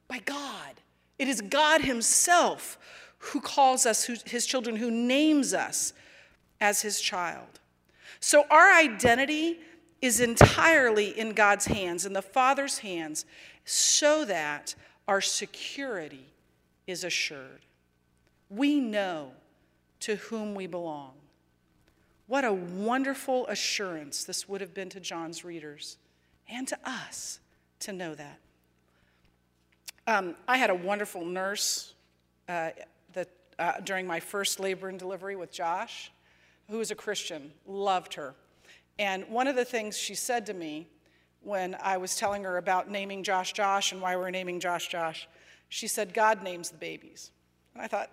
by 0.08 0.20
God. 0.20 0.76
It 1.18 1.28
is 1.28 1.42
God 1.42 1.82
Himself 1.82 2.78
who 3.18 3.42
calls 3.42 3.86
us 3.86 4.04
who, 4.04 4.16
His 4.26 4.46
children, 4.46 4.76
who 4.76 4.92
names 4.92 5.54
us 5.54 5.94
as 6.62 6.82
His 6.82 7.02
child. 7.02 7.60
So 8.20 8.46
our 8.52 8.74
identity 8.78 9.60
is 10.02 10.20
entirely 10.20 11.18
in 11.18 11.34
God's 11.34 11.66
hands, 11.66 12.06
in 12.06 12.14
the 12.14 12.22
Father's 12.22 12.80
hands, 12.80 13.26
so 13.66 14.26
that 14.26 14.76
our 15.08 15.22
security 15.22 16.26
is 16.88 17.04
assured. 17.04 17.66
We 18.50 18.80
know 18.80 19.32
to 20.02 20.16
whom 20.16 20.56
we 20.56 20.68
belong. 20.68 21.12
What 22.28 22.46
a 22.46 22.54
wonderful 22.54 23.48
assurance 23.48 24.24
this 24.24 24.48
would 24.48 24.62
have 24.62 24.74
been 24.74 24.90
to 24.90 25.00
John's 25.00 25.44
readers 25.44 25.98
and 26.48 26.68
to 26.68 26.78
us 26.86 27.40
to 27.82 27.92
know 27.92 28.16
that. 28.16 28.40
Um, 30.08 30.36
I 30.48 30.58
had 30.58 30.70
a 30.70 30.76
wonderful 30.76 31.26
nurse 31.26 31.94
uh, 32.48 32.70
that, 33.14 33.30
uh, 33.58 33.80
during 33.84 34.08
my 34.08 34.20
first 34.20 34.60
labor 34.60 34.90
and 34.90 34.98
delivery 34.98 35.36
with 35.36 35.52
Josh, 35.52 36.12
who 36.70 36.78
was 36.78 36.92
a 36.92 36.96
Christian, 36.96 37.52
loved 37.68 38.14
her. 38.16 38.34
And 39.00 39.26
one 39.30 39.48
of 39.48 39.56
the 39.56 39.64
things 39.64 39.98
she 39.98 40.14
said 40.14 40.46
to 40.48 40.54
me 40.54 40.90
when 41.42 41.78
I 41.82 41.96
was 41.98 42.18
telling 42.18 42.44
her 42.44 42.58
about 42.58 42.92
naming 42.92 43.24
Josh 43.24 43.54
Josh 43.54 43.94
and 43.94 44.02
why 44.02 44.18
we're 44.18 44.30
naming 44.30 44.60
Josh 44.60 44.90
Josh, 44.90 45.28
she 45.70 45.88
said, 45.88 46.14
God 46.14 46.44
names 46.44 46.70
the 46.70 46.78
babies. 46.78 47.32
And 47.74 47.82
I 47.82 47.88
thought, 47.88 48.12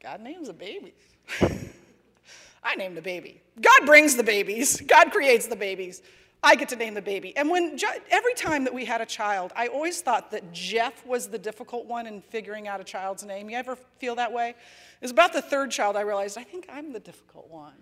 God 0.00 0.20
names 0.20 0.46
the 0.46 0.54
babies. 0.54 0.92
I 2.62 2.76
named 2.76 2.96
the 2.96 3.02
baby. 3.02 3.42
God 3.60 3.86
brings 3.86 4.14
the 4.14 4.22
babies, 4.22 4.80
God 4.80 5.10
creates 5.10 5.48
the 5.48 5.56
babies. 5.56 6.00
I 6.44 6.56
get 6.56 6.68
to 6.68 6.76
name 6.76 6.92
the 6.92 7.00
baby. 7.00 7.34
And 7.38 7.48
when 7.48 7.78
every 8.10 8.34
time 8.34 8.64
that 8.64 8.74
we 8.74 8.84
had 8.84 9.00
a 9.00 9.06
child, 9.06 9.50
I 9.56 9.68
always 9.68 10.02
thought 10.02 10.30
that 10.32 10.52
Jeff 10.52 11.04
was 11.06 11.28
the 11.28 11.38
difficult 11.38 11.86
one 11.86 12.06
in 12.06 12.20
figuring 12.20 12.68
out 12.68 12.82
a 12.82 12.84
child's 12.84 13.24
name. 13.24 13.48
You 13.48 13.56
ever 13.56 13.76
feel 13.98 14.14
that 14.16 14.30
way? 14.30 14.50
It 14.50 14.56
was 15.00 15.10
about 15.10 15.32
the 15.32 15.40
third 15.40 15.70
child 15.70 15.96
I 15.96 16.02
realized 16.02 16.36
I 16.36 16.44
think 16.44 16.66
I'm 16.70 16.92
the 16.92 17.00
difficult 17.00 17.50
one. 17.50 17.72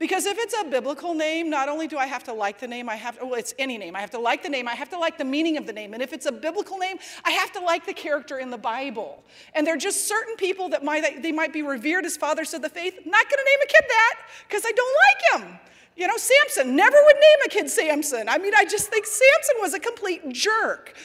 Because 0.00 0.24
if 0.24 0.38
it's 0.38 0.54
a 0.58 0.64
biblical 0.64 1.12
name, 1.12 1.50
not 1.50 1.68
only 1.68 1.86
do 1.86 1.98
I 1.98 2.06
have 2.06 2.24
to 2.24 2.32
like 2.32 2.58
the 2.58 2.66
name, 2.66 2.88
I 2.88 2.96
have 2.96 3.18
to, 3.18 3.26
well, 3.26 3.38
it's 3.38 3.52
any 3.58 3.76
name. 3.76 3.94
I 3.94 4.00
have 4.00 4.10
to 4.12 4.18
like 4.18 4.42
the 4.42 4.48
name, 4.48 4.66
I 4.66 4.74
have 4.74 4.88
to 4.88 4.98
like 4.98 5.18
the 5.18 5.26
meaning 5.26 5.58
of 5.58 5.66
the 5.66 5.74
name. 5.74 5.92
And 5.92 6.02
if 6.02 6.14
it's 6.14 6.24
a 6.24 6.32
biblical 6.32 6.78
name, 6.78 6.96
I 7.22 7.32
have 7.32 7.52
to 7.52 7.60
like 7.60 7.84
the 7.84 7.92
character 7.92 8.38
in 8.38 8.48
the 8.48 8.56
Bible. 8.56 9.22
And 9.54 9.66
there 9.66 9.74
are 9.74 9.78
just 9.78 10.08
certain 10.08 10.36
people 10.36 10.70
that 10.70 10.82
might, 10.82 11.22
they 11.22 11.32
might 11.32 11.52
be 11.52 11.60
revered 11.60 12.06
as 12.06 12.16
fathers 12.16 12.54
of 12.54 12.62
the 12.62 12.70
faith. 12.70 12.98
I'm 13.04 13.10
not 13.10 13.28
to 13.28 13.36
name 13.36 13.58
a 13.62 13.66
kid 13.66 13.84
that 13.88 14.14
because 14.48 14.62
I 14.66 14.72
don't 14.72 14.96
like 15.04 15.42
him. 15.42 15.58
You 15.96 16.06
know, 16.06 16.16
Samson, 16.16 16.74
never 16.74 16.96
would 17.04 17.16
name 17.16 17.38
a 17.44 17.48
kid 17.50 17.68
Samson. 17.68 18.26
I 18.26 18.38
mean, 18.38 18.54
I 18.56 18.64
just 18.64 18.88
think 18.88 19.04
Samson 19.04 19.56
was 19.60 19.74
a 19.74 19.80
complete 19.80 20.26
jerk. 20.30 20.96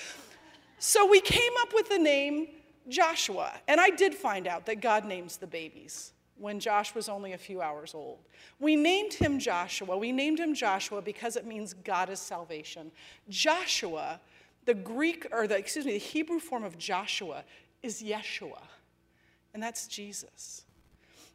So 0.79 1.05
we 1.05 1.19
came 1.19 1.51
up 1.59 1.73
with 1.73 1.89
the 1.89 1.99
name 1.99 2.47
Joshua. 2.87 3.51
And 3.67 3.81
I 3.81 3.89
did 3.89 4.15
find 4.15 4.47
out 4.47 4.65
that 4.67 4.79
God 4.79 5.03
names 5.03 5.35
the 5.35 5.47
babies 5.47 6.13
when 6.37 6.59
Josh 6.59 6.93
was 6.93 7.07
only 7.07 7.33
a 7.33 7.37
few 7.37 7.61
hours 7.61 7.93
old. 7.93 8.19
We 8.59 8.75
named 8.75 9.13
him 9.13 9.39
Joshua. 9.39 9.97
We 9.97 10.11
named 10.11 10.39
him 10.39 10.53
Joshua 10.53 11.01
because 11.01 11.35
it 11.35 11.45
means 11.45 11.73
God 11.73 12.09
is 12.09 12.19
salvation. 12.19 12.91
Joshua, 13.29 14.19
the 14.65 14.73
Greek, 14.73 15.27
or 15.31 15.47
the, 15.47 15.57
excuse 15.57 15.85
me, 15.85 15.93
the 15.93 15.97
Hebrew 15.97 16.39
form 16.39 16.63
of 16.63 16.77
Joshua 16.77 17.43
is 17.81 18.03
Yeshua, 18.03 18.61
and 19.53 19.61
that's 19.61 19.87
Jesus. 19.87 20.65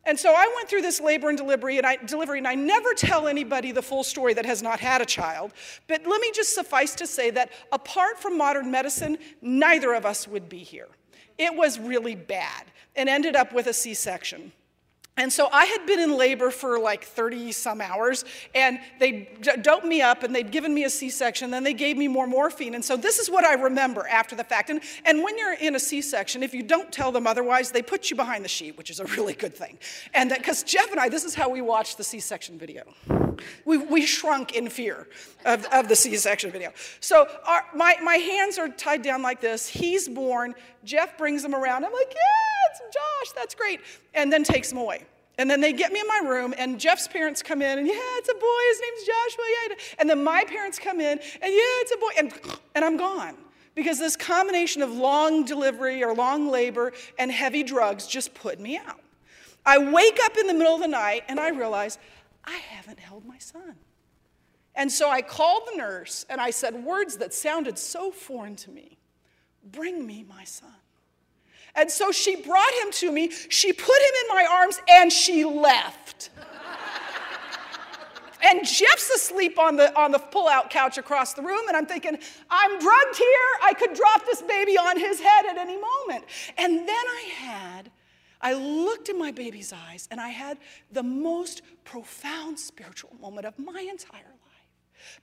And 0.04 0.18
so 0.18 0.32
I 0.32 0.50
went 0.56 0.68
through 0.68 0.80
this 0.80 1.00
labor 1.00 1.28
and 1.28 1.36
delivery 1.36 1.76
and, 1.76 1.86
I, 1.86 1.96
delivery, 1.96 2.38
and 2.38 2.48
I 2.48 2.54
never 2.54 2.94
tell 2.94 3.28
anybody 3.28 3.70
the 3.70 3.82
full 3.82 4.02
story 4.02 4.32
that 4.32 4.46
has 4.46 4.62
not 4.62 4.80
had 4.80 5.02
a 5.02 5.04
child. 5.04 5.52
But 5.88 6.06
let 6.06 6.20
me 6.22 6.30
just 6.32 6.54
suffice 6.54 6.94
to 6.96 7.06
say 7.06 7.30
that 7.30 7.52
apart 7.70 8.18
from 8.18 8.38
modern 8.38 8.70
medicine, 8.70 9.18
neither 9.42 9.92
of 9.92 10.06
us 10.06 10.26
would 10.26 10.48
be 10.48 10.60
here. 10.60 10.88
It 11.36 11.54
was 11.54 11.78
really 11.78 12.14
bad 12.14 12.64
and 12.96 13.08
ended 13.10 13.36
up 13.36 13.52
with 13.52 13.66
a 13.66 13.74
C 13.74 13.92
section. 13.92 14.52
And 15.16 15.30
so 15.32 15.48
I 15.52 15.66
had 15.66 15.86
been 15.86 16.00
in 16.00 16.16
labor 16.16 16.50
for 16.50 16.78
like 16.78 17.04
30 17.04 17.52
some 17.52 17.80
hours, 17.80 18.24
and 18.54 18.78
they 18.98 19.28
doped 19.60 19.84
me 19.84 20.00
up 20.00 20.22
and 20.22 20.34
they'd 20.34 20.50
given 20.50 20.72
me 20.72 20.84
a 20.84 20.90
C 20.90 21.10
section, 21.10 21.50
then 21.50 21.62
they 21.62 21.74
gave 21.74 21.96
me 21.96 22.08
more 22.08 22.26
morphine. 22.26 22.74
And 22.74 22.84
so 22.84 22.96
this 22.96 23.18
is 23.18 23.28
what 23.28 23.44
I 23.44 23.54
remember 23.54 24.06
after 24.08 24.34
the 24.34 24.44
fact. 24.44 24.70
And, 24.70 24.80
and 25.04 25.22
when 25.22 25.36
you're 25.36 25.54
in 25.54 25.74
a 25.74 25.80
C 25.80 26.00
section, 26.00 26.42
if 26.42 26.54
you 26.54 26.62
don't 26.62 26.90
tell 26.90 27.12
them 27.12 27.26
otherwise, 27.26 27.70
they 27.70 27.82
put 27.82 28.08
you 28.08 28.16
behind 28.16 28.44
the 28.44 28.48
sheet, 28.48 28.78
which 28.78 28.88
is 28.88 29.00
a 29.00 29.04
really 29.06 29.34
good 29.34 29.54
thing. 29.54 29.78
And 30.14 30.30
because 30.30 30.62
Jeff 30.62 30.90
and 30.90 31.00
I, 31.00 31.08
this 31.08 31.24
is 31.24 31.34
how 31.34 31.50
we 31.50 31.60
watched 31.60 31.98
the 31.98 32.04
C 32.04 32.20
section 32.20 32.58
video. 32.58 32.84
We, 33.64 33.78
we 33.78 34.06
shrunk 34.06 34.54
in 34.54 34.68
fear 34.68 35.08
of, 35.44 35.66
of 35.66 35.88
the 35.88 35.96
C 35.96 36.16
section 36.16 36.50
video. 36.50 36.72
So 37.00 37.26
our, 37.46 37.64
my, 37.74 37.96
my 38.02 38.16
hands 38.16 38.58
are 38.58 38.68
tied 38.68 39.02
down 39.02 39.22
like 39.22 39.40
this. 39.40 39.68
He's 39.68 40.08
born. 40.08 40.54
Jeff 40.84 41.18
brings 41.18 41.42
them 41.42 41.54
around. 41.54 41.84
I'm 41.84 41.92
like, 41.92 42.10
yeah, 42.10 42.70
it's 42.70 42.80
Josh, 42.80 43.32
that's 43.34 43.54
great. 43.54 43.80
And 44.14 44.32
then 44.32 44.44
takes 44.44 44.68
them 44.68 44.78
away. 44.78 45.04
And 45.38 45.48
then 45.48 45.60
they 45.60 45.72
get 45.72 45.92
me 45.92 46.00
in 46.00 46.06
my 46.06 46.20
room, 46.28 46.54
and 46.58 46.78
Jeff's 46.78 47.08
parents 47.08 47.42
come 47.42 47.62
in, 47.62 47.78
and 47.78 47.86
yeah, 47.86 47.94
it's 47.96 48.28
a 48.28 48.34
boy, 48.34 48.60
his 48.68 48.80
name's 48.82 49.06
Joshua, 49.06 49.44
yeah. 49.48 49.74
And 49.98 50.10
then 50.10 50.22
my 50.22 50.44
parents 50.44 50.78
come 50.78 51.00
in, 51.00 51.18
and 51.18 51.20
yeah, 51.42 51.80
it's 51.80 51.92
a 51.92 51.96
boy, 51.96 52.10
and, 52.18 52.58
and 52.74 52.84
I'm 52.84 52.98
gone. 52.98 53.36
Because 53.74 53.98
this 53.98 54.16
combination 54.16 54.82
of 54.82 54.90
long 54.90 55.44
delivery 55.44 56.04
or 56.04 56.14
long 56.14 56.50
labor 56.50 56.92
and 57.18 57.30
heavy 57.30 57.62
drugs 57.62 58.06
just 58.06 58.34
put 58.34 58.60
me 58.60 58.76
out. 58.76 59.00
I 59.64 59.78
wake 59.78 60.18
up 60.24 60.36
in 60.36 60.46
the 60.46 60.52
middle 60.52 60.74
of 60.74 60.82
the 60.82 60.88
night, 60.88 61.22
and 61.28 61.40
I 61.40 61.50
realize 61.50 61.98
I 62.44 62.56
haven't 62.56 62.98
held 62.98 63.24
my 63.24 63.38
son. 63.38 63.76
And 64.74 64.92
so 64.92 65.08
I 65.08 65.22
called 65.22 65.62
the 65.72 65.78
nurse, 65.78 66.26
and 66.28 66.40
I 66.40 66.50
said 66.50 66.84
words 66.84 67.16
that 67.16 67.32
sounded 67.32 67.78
so 67.78 68.10
foreign 68.10 68.56
to 68.56 68.70
me 68.70 68.98
Bring 69.64 70.06
me 70.06 70.24
my 70.28 70.44
son. 70.44 70.72
And 71.74 71.90
so 71.90 72.10
she 72.10 72.36
brought 72.36 72.72
him 72.82 72.90
to 72.92 73.12
me, 73.12 73.30
she 73.30 73.72
put 73.72 73.96
him 73.96 74.14
in 74.22 74.28
my 74.28 74.46
arms, 74.50 74.80
and 74.88 75.12
she 75.12 75.44
left. 75.44 76.30
and 78.44 78.66
Jeff's 78.66 79.10
asleep 79.10 79.58
on 79.58 79.76
the, 79.76 79.96
on 79.98 80.10
the 80.10 80.18
pull-out 80.18 80.70
couch 80.70 80.98
across 80.98 81.34
the 81.34 81.42
room, 81.42 81.68
and 81.68 81.76
I'm 81.76 81.86
thinking, 81.86 82.18
I'm 82.50 82.78
drugged 82.78 83.16
here. 83.16 83.48
I 83.62 83.74
could 83.78 83.94
drop 83.94 84.26
this 84.26 84.42
baby 84.42 84.76
on 84.76 84.98
his 84.98 85.20
head 85.20 85.46
at 85.46 85.58
any 85.58 85.76
moment. 85.76 86.24
And 86.58 86.78
then 86.78 86.88
I 86.88 87.30
had, 87.36 87.90
I 88.40 88.54
looked 88.54 89.08
in 89.08 89.18
my 89.18 89.30
baby's 89.30 89.72
eyes, 89.72 90.08
and 90.10 90.20
I 90.20 90.30
had 90.30 90.58
the 90.90 91.04
most 91.04 91.62
profound 91.84 92.58
spiritual 92.58 93.14
moment 93.20 93.46
of 93.46 93.58
my 93.58 93.86
entire. 93.88 94.29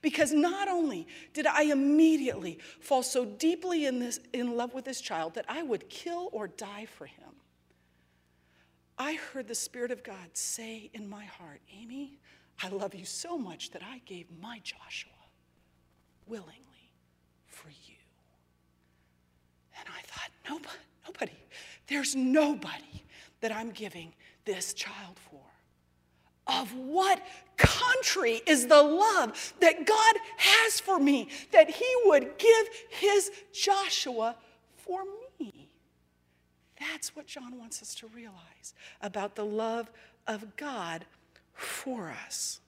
Because 0.01 0.31
not 0.33 0.67
only 0.67 1.07
did 1.33 1.45
I 1.45 1.63
immediately 1.63 2.59
fall 2.79 3.03
so 3.03 3.25
deeply 3.25 3.85
in, 3.85 3.99
this, 3.99 4.19
in 4.33 4.55
love 4.55 4.73
with 4.73 4.85
this 4.85 5.01
child 5.01 5.35
that 5.35 5.45
I 5.47 5.63
would 5.63 5.89
kill 5.89 6.29
or 6.31 6.47
die 6.47 6.85
for 6.85 7.05
him, 7.05 7.29
I 8.97 9.13
heard 9.15 9.47
the 9.47 9.55
Spirit 9.55 9.91
of 9.91 10.03
God 10.03 10.29
say 10.33 10.89
in 10.93 11.07
my 11.07 11.25
heart, 11.25 11.61
Amy, 11.79 12.19
I 12.61 12.69
love 12.69 12.95
you 12.95 13.05
so 13.05 13.37
much 13.37 13.69
that 13.71 13.83
I 13.83 14.01
gave 14.05 14.25
my 14.41 14.59
Joshua 14.63 15.11
willingly 16.25 16.91
for 17.45 17.69
you. 17.69 17.95
And 19.79 19.87
I 19.95 20.01
thought, 20.01 20.31
nobody, 20.49 20.77
nobody, 21.05 21.37
there's 21.87 22.15
nobody 22.15 23.03
that 23.41 23.51
I'm 23.51 23.69
giving 23.69 24.13
this 24.45 24.73
child 24.73 25.19
for 25.29 25.46
of 26.47 26.73
what 26.75 27.21
country 27.57 28.41
is 28.45 28.67
the 28.67 28.81
love 28.81 29.53
that 29.59 29.85
God 29.85 30.15
has 30.37 30.79
for 30.79 30.99
me, 30.99 31.29
that 31.51 31.69
He 31.69 31.87
would 32.05 32.37
give 32.37 32.67
His 32.89 33.31
Joshua 33.53 34.35
for 34.75 35.03
me. 35.39 35.69
That's 36.79 37.15
what 37.15 37.27
John 37.27 37.57
wants 37.57 37.81
us 37.81 37.95
to 37.95 38.07
realize 38.07 38.73
about 39.01 39.35
the 39.35 39.45
love 39.45 39.89
of 40.27 40.55
God 40.55 41.05
for 41.53 42.13
us. 42.25 42.59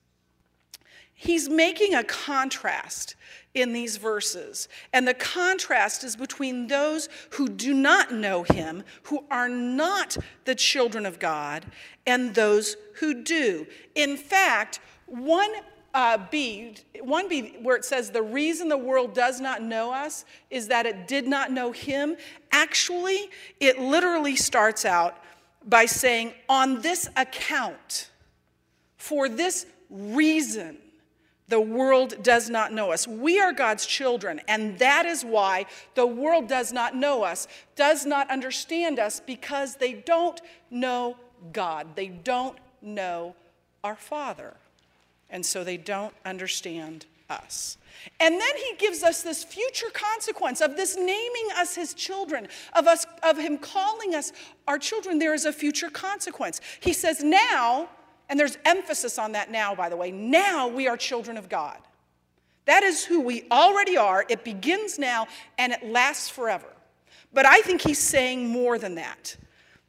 He's 1.14 1.50
making 1.50 1.94
a 1.94 2.04
contrast 2.04 3.16
in 3.62 3.74
these 3.74 3.98
verses. 3.98 4.68
And 4.94 5.08
the 5.08 5.14
contrast 5.14 6.04
is 6.04 6.16
between 6.16 6.68
those 6.68 7.10
who 7.32 7.48
do 7.48 7.74
not 7.74 8.14
know 8.14 8.44
him, 8.44 8.84
who 9.04 9.24
are 9.30 9.50
not 9.50 10.18
the 10.46 10.56
children 10.56 11.06
of 11.06 11.20
God, 11.20 11.66
and 12.06 12.34
those 12.34 12.76
who 12.96 13.24
do. 13.24 13.68
In 13.96 14.18
fact, 14.18 14.80
one 15.06 15.52
uh, 15.94 16.18
B, 16.30 16.76
1b, 16.96 17.64
where 17.64 17.76
it 17.76 17.86
says 17.86 18.12
the 18.12 18.22
reason 18.22 18.70
the 18.70 18.78
world 18.78 19.14
does 19.14 19.42
not 19.42 19.62
know 19.62 19.92
us 19.92 20.26
is 20.50 20.68
that 20.68 20.86
it 20.86 21.08
did 21.08 21.28
not 21.28 21.52
know 21.52 21.72
him, 21.72 22.16
actually, 22.52 23.30
it 23.60 23.80
literally 23.80 24.36
starts 24.36 24.86
out 24.86 25.18
by 25.66 25.86
saying, 25.86 26.34
on 26.48 26.82
this 26.82 27.10
account, 27.16 28.10
for 28.98 29.28
this 29.28 29.66
reason 29.90 30.78
the 31.50 31.60
world 31.60 32.24
does 32.24 32.50
not 32.50 32.72
know 32.72 32.92
us. 32.92 33.08
We 33.08 33.40
are 33.40 33.52
God's 33.52 33.86
children, 33.86 34.40
and 34.48 34.80
that 34.80 35.06
is 35.06 35.26
why 35.26 35.66
the 35.96 36.08
world 36.08 36.48
does 36.48 36.72
not 36.72 36.96
know 36.96 37.24
us, 37.24 37.48
does 37.76 38.06
not 38.06 38.30
understand 38.32 39.00
us, 39.00 39.20
because 39.20 39.76
they 39.76 39.94
don't 39.94 40.40
know 40.72 41.18
God. 41.52 41.96
They 41.96 42.08
don't 42.08 42.58
know 42.82 43.36
our 43.84 43.96
Father. 43.96 44.54
And 45.30 45.46
so 45.46 45.64
they 45.64 45.78
don't 45.78 46.14
understand 46.26 47.06
us. 47.30 47.78
And 48.20 48.36
then 48.40 48.58
he 48.58 48.76
gives 48.78 49.04
us 49.04 49.22
this 49.22 49.44
future 49.44 49.90
consequence 49.94 50.62
of 50.62 50.76
this 50.76 50.96
naming 50.96 51.50
us 51.56 51.76
his 51.76 51.94
children, 51.94 52.48
of 52.74 52.88
us 52.88 53.06
of 53.22 53.38
him 53.38 53.58
calling 53.58 54.16
us 54.16 54.32
our 54.68 54.80
children. 54.80 55.20
There 55.20 55.34
is 55.34 55.46
a 55.46 55.54
future 55.54 55.90
consequence. 55.90 56.62
He 56.80 56.94
says, 56.94 57.24
now 57.24 57.90
and 58.30 58.40
there's 58.40 58.58
emphasis 58.64 59.18
on 59.18 59.32
that 59.34 59.52
now, 59.52 59.74
by 59.74 59.90
the 59.90 59.98
way. 59.98 60.12
Now 60.12 60.68
we 60.68 60.88
are 60.88 60.96
children 60.96 61.36
of 61.36 61.50
God. 61.50 61.78
That 62.66 62.84
is 62.84 63.04
who 63.04 63.22
we 63.22 63.46
already 63.50 63.98
are. 63.98 64.26
It 64.30 64.44
begins 64.44 65.00
now 65.00 65.28
and 65.58 65.74
it 65.74 65.84
lasts 65.84 66.30
forever. 66.30 66.68
But 67.34 67.48
I 67.48 67.62
think 67.62 67.82
he's 67.82 68.00
saying 68.00 68.48
more 68.48 68.78
than 68.78 68.96
that. 68.96 69.36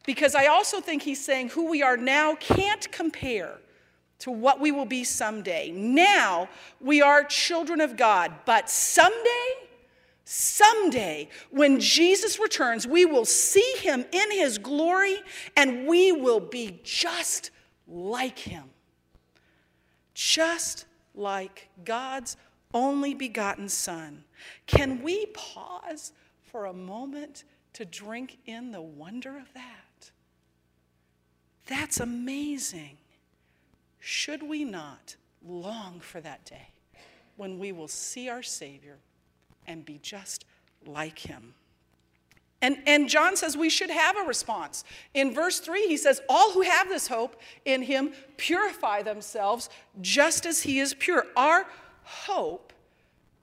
Because 0.06 0.34
I 0.34 0.46
also 0.46 0.80
think 0.80 1.02
he's 1.02 1.22
saying 1.22 1.50
who 1.50 1.68
we 1.68 1.82
are 1.82 1.98
now 1.98 2.34
can't 2.36 2.90
compare 2.90 3.58
to 4.20 4.30
what 4.30 4.60
we 4.60 4.72
will 4.72 4.86
be 4.86 5.04
someday. 5.04 5.70
Now 5.70 6.48
we 6.80 7.02
are 7.02 7.22
children 7.24 7.80
of 7.82 7.96
God, 7.96 8.32
but 8.46 8.70
someday, 8.70 9.52
someday, 10.24 11.28
when 11.50 11.80
Jesus 11.80 12.38
returns, 12.38 12.86
we 12.86 13.04
will 13.04 13.24
see 13.24 13.74
him 13.78 14.04
in 14.10 14.30
his 14.30 14.56
glory 14.56 15.18
and 15.56 15.86
we 15.86 16.12
will 16.12 16.40
be 16.40 16.80
just 16.82 17.50
like 17.90 18.38
him. 18.38 18.70
Just 20.14 20.86
like 21.14 21.68
God's 21.84 22.36
only 22.72 23.14
begotten 23.14 23.68
Son. 23.68 24.24
Can 24.66 25.02
we 25.02 25.26
pause 25.26 26.12
for 26.40 26.66
a 26.66 26.72
moment 26.72 27.44
to 27.74 27.84
drink 27.84 28.38
in 28.46 28.70
the 28.70 28.80
wonder 28.80 29.36
of 29.36 29.52
that? 29.54 30.10
That's 31.66 32.00
amazing. 32.00 32.98
Should 33.98 34.42
we 34.42 34.64
not 34.64 35.16
long 35.46 36.00
for 36.00 36.20
that 36.20 36.44
day 36.44 36.68
when 37.36 37.58
we 37.58 37.72
will 37.72 37.88
see 37.88 38.28
our 38.28 38.42
Savior 38.42 38.98
and 39.66 39.84
be 39.84 39.98
just 40.02 40.44
like 40.86 41.18
him? 41.18 41.54
And, 42.62 42.78
and 42.86 43.08
John 43.08 43.36
says 43.36 43.56
we 43.56 43.70
should 43.70 43.90
have 43.90 44.16
a 44.16 44.22
response. 44.22 44.84
In 45.14 45.32
verse 45.32 45.60
3, 45.60 45.86
he 45.86 45.96
says, 45.96 46.20
All 46.28 46.52
who 46.52 46.62
have 46.62 46.88
this 46.88 47.08
hope 47.08 47.40
in 47.64 47.82
him 47.82 48.12
purify 48.36 49.02
themselves 49.02 49.70
just 50.00 50.44
as 50.44 50.62
he 50.62 50.78
is 50.78 50.92
pure. 50.94 51.24
Our 51.36 51.66
hope 52.02 52.72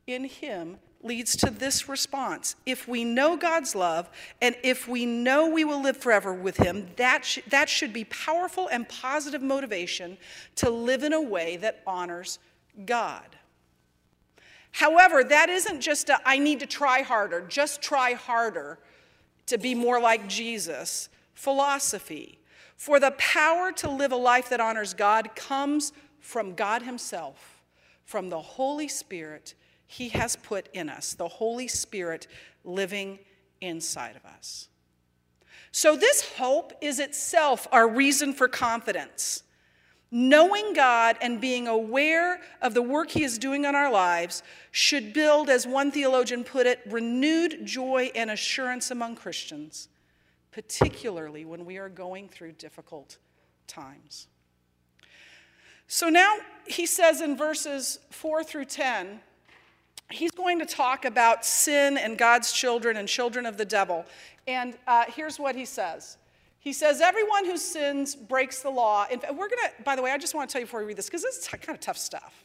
in 0.06 0.26
him 0.26 0.78
leads 1.02 1.36
to 1.38 1.50
this 1.50 1.90
response. 1.90 2.56
If 2.66 2.88
we 2.88 3.04
know 3.04 3.38
God's 3.38 3.76
love 3.76 4.10
and 4.42 4.56
if 4.64 4.88
we 4.88 5.06
know 5.06 5.50
we 5.50 5.64
will 5.64 5.82
live 5.82 5.98
forever 5.98 6.34
with 6.34 6.58
him, 6.58 6.88
that, 6.98 7.26
sh- 7.26 7.40
that 7.50 7.70
should 7.70 7.94
be 7.94 8.04
powerful 8.06 8.68
and 8.68 8.88
positive 8.88 9.42
motivation 9.42 10.18
to 10.58 10.70
live 10.70 11.04
in 11.04 11.14
a 11.14 11.22
way 11.22 11.58
that 11.58 11.82
honors 11.88 12.40
God. 12.86 13.36
However, 14.72 15.24
that 15.24 15.50
isn't 15.50 15.82
just 15.82 16.10
a 16.10 16.20
I 16.24 16.38
need 16.38 16.60
to 16.60 16.68
try 16.68 17.02
harder, 17.02 17.42
just 17.42 17.82
try 17.82 18.14
harder 18.14 18.78
to 19.48 19.58
be 19.58 19.76
more 19.76 20.00
like 20.00 20.28
Jesus 20.28 21.10
philosophy. 21.34 22.40
For 22.76 23.00
the 23.00 23.12
power 23.12 23.72
to 23.74 23.90
live 23.90 24.12
a 24.12 24.18
life 24.18 24.50
that 24.50 24.60
honors 24.60 24.94
God 24.94 25.36
comes 25.36 25.92
from 26.20 26.54
God 26.54 26.84
Himself, 26.84 27.62
from 28.06 28.30
the 28.30 28.40
Holy 28.40 28.88
Spirit 28.88 29.56
He 29.88 30.10
has 30.10 30.36
put 30.36 30.70
in 30.74 30.90
us, 30.90 31.14
the 31.14 31.28
Holy 31.28 31.68
Spirit 31.68 32.28
living 32.64 33.20
inside 33.62 34.16
of 34.16 34.26
us. 34.26 34.70
So, 35.72 35.96
this 35.96 36.34
hope 36.38 36.74
is 36.82 37.00
itself 37.00 37.68
our 37.72 37.88
reason 37.88 38.34
for 38.34 38.48
confidence. 38.48 39.44
Knowing 40.10 40.74
God 40.74 41.18
and 41.22 41.42
being 41.42 41.68
aware 41.68 42.40
of 42.62 42.74
the 42.74 42.82
work 42.82 43.12
He 43.12 43.24
is 43.24 43.38
doing 43.38 43.66
on 43.66 43.76
our 43.76 43.92
lives 43.92 44.42
should 44.72 45.14
build, 45.14 45.50
as 45.50 45.68
one 45.68 45.92
theologian 45.92 46.44
put 46.44 46.66
it, 46.66 46.80
renewed 46.86 47.66
joy 47.66 48.10
and 48.16 48.32
assurance 48.32 48.90
among 48.90 49.16
Christians, 49.16 49.90
particularly 50.52 51.44
when 51.44 51.66
we 51.66 51.78
are 51.78 51.90
going 51.90 52.30
through 52.30 52.54
difficult 52.54 53.18
times. 53.68 54.28
So 55.88 56.10
now 56.10 56.38
he 56.66 56.86
says 56.86 57.22
in 57.22 57.38
verses 57.38 58.00
4 58.12 58.44
through 58.44 58.66
10, 58.66 59.22
he's 60.10 60.32
going 60.32 60.60
to 60.60 60.66
talk 60.66 61.06
about 61.06 61.46
sin 61.46 61.98
and 61.98 62.18
God's 62.18 62.52
children 62.52 62.98
and 62.98 63.08
children 63.08 63.46
of 63.46 63.58
the 63.58 63.66
devil. 63.66 64.06
And 64.48 64.78
uh, 64.86 65.06
here's 65.08 65.40
what 65.40 65.56
he 65.56 65.66
says 65.66 66.18
he 66.60 66.74
says, 66.74 67.02
Everyone 67.02 67.46
who 67.46 67.58
sins 67.58 68.16
breaks 68.16 68.62
the 68.62 68.70
law. 68.70 69.06
And 69.12 69.22
we're 69.32 69.50
going 69.50 69.62
to, 69.64 69.84
by 69.84 69.96
the 69.96 70.02
way, 70.02 70.12
I 70.12 70.18
just 70.18 70.36
want 70.36 70.50
to 70.50 70.54
tell 70.54 70.60
you 70.60 70.66
before 70.66 70.82
we 70.82 70.88
read 70.88 70.98
this, 70.98 71.06
because 71.06 71.24
this 71.24 71.38
is 71.38 71.48
kind 71.48 71.70
of 71.70 71.80
tough 71.80 71.98
stuff. 71.98 72.44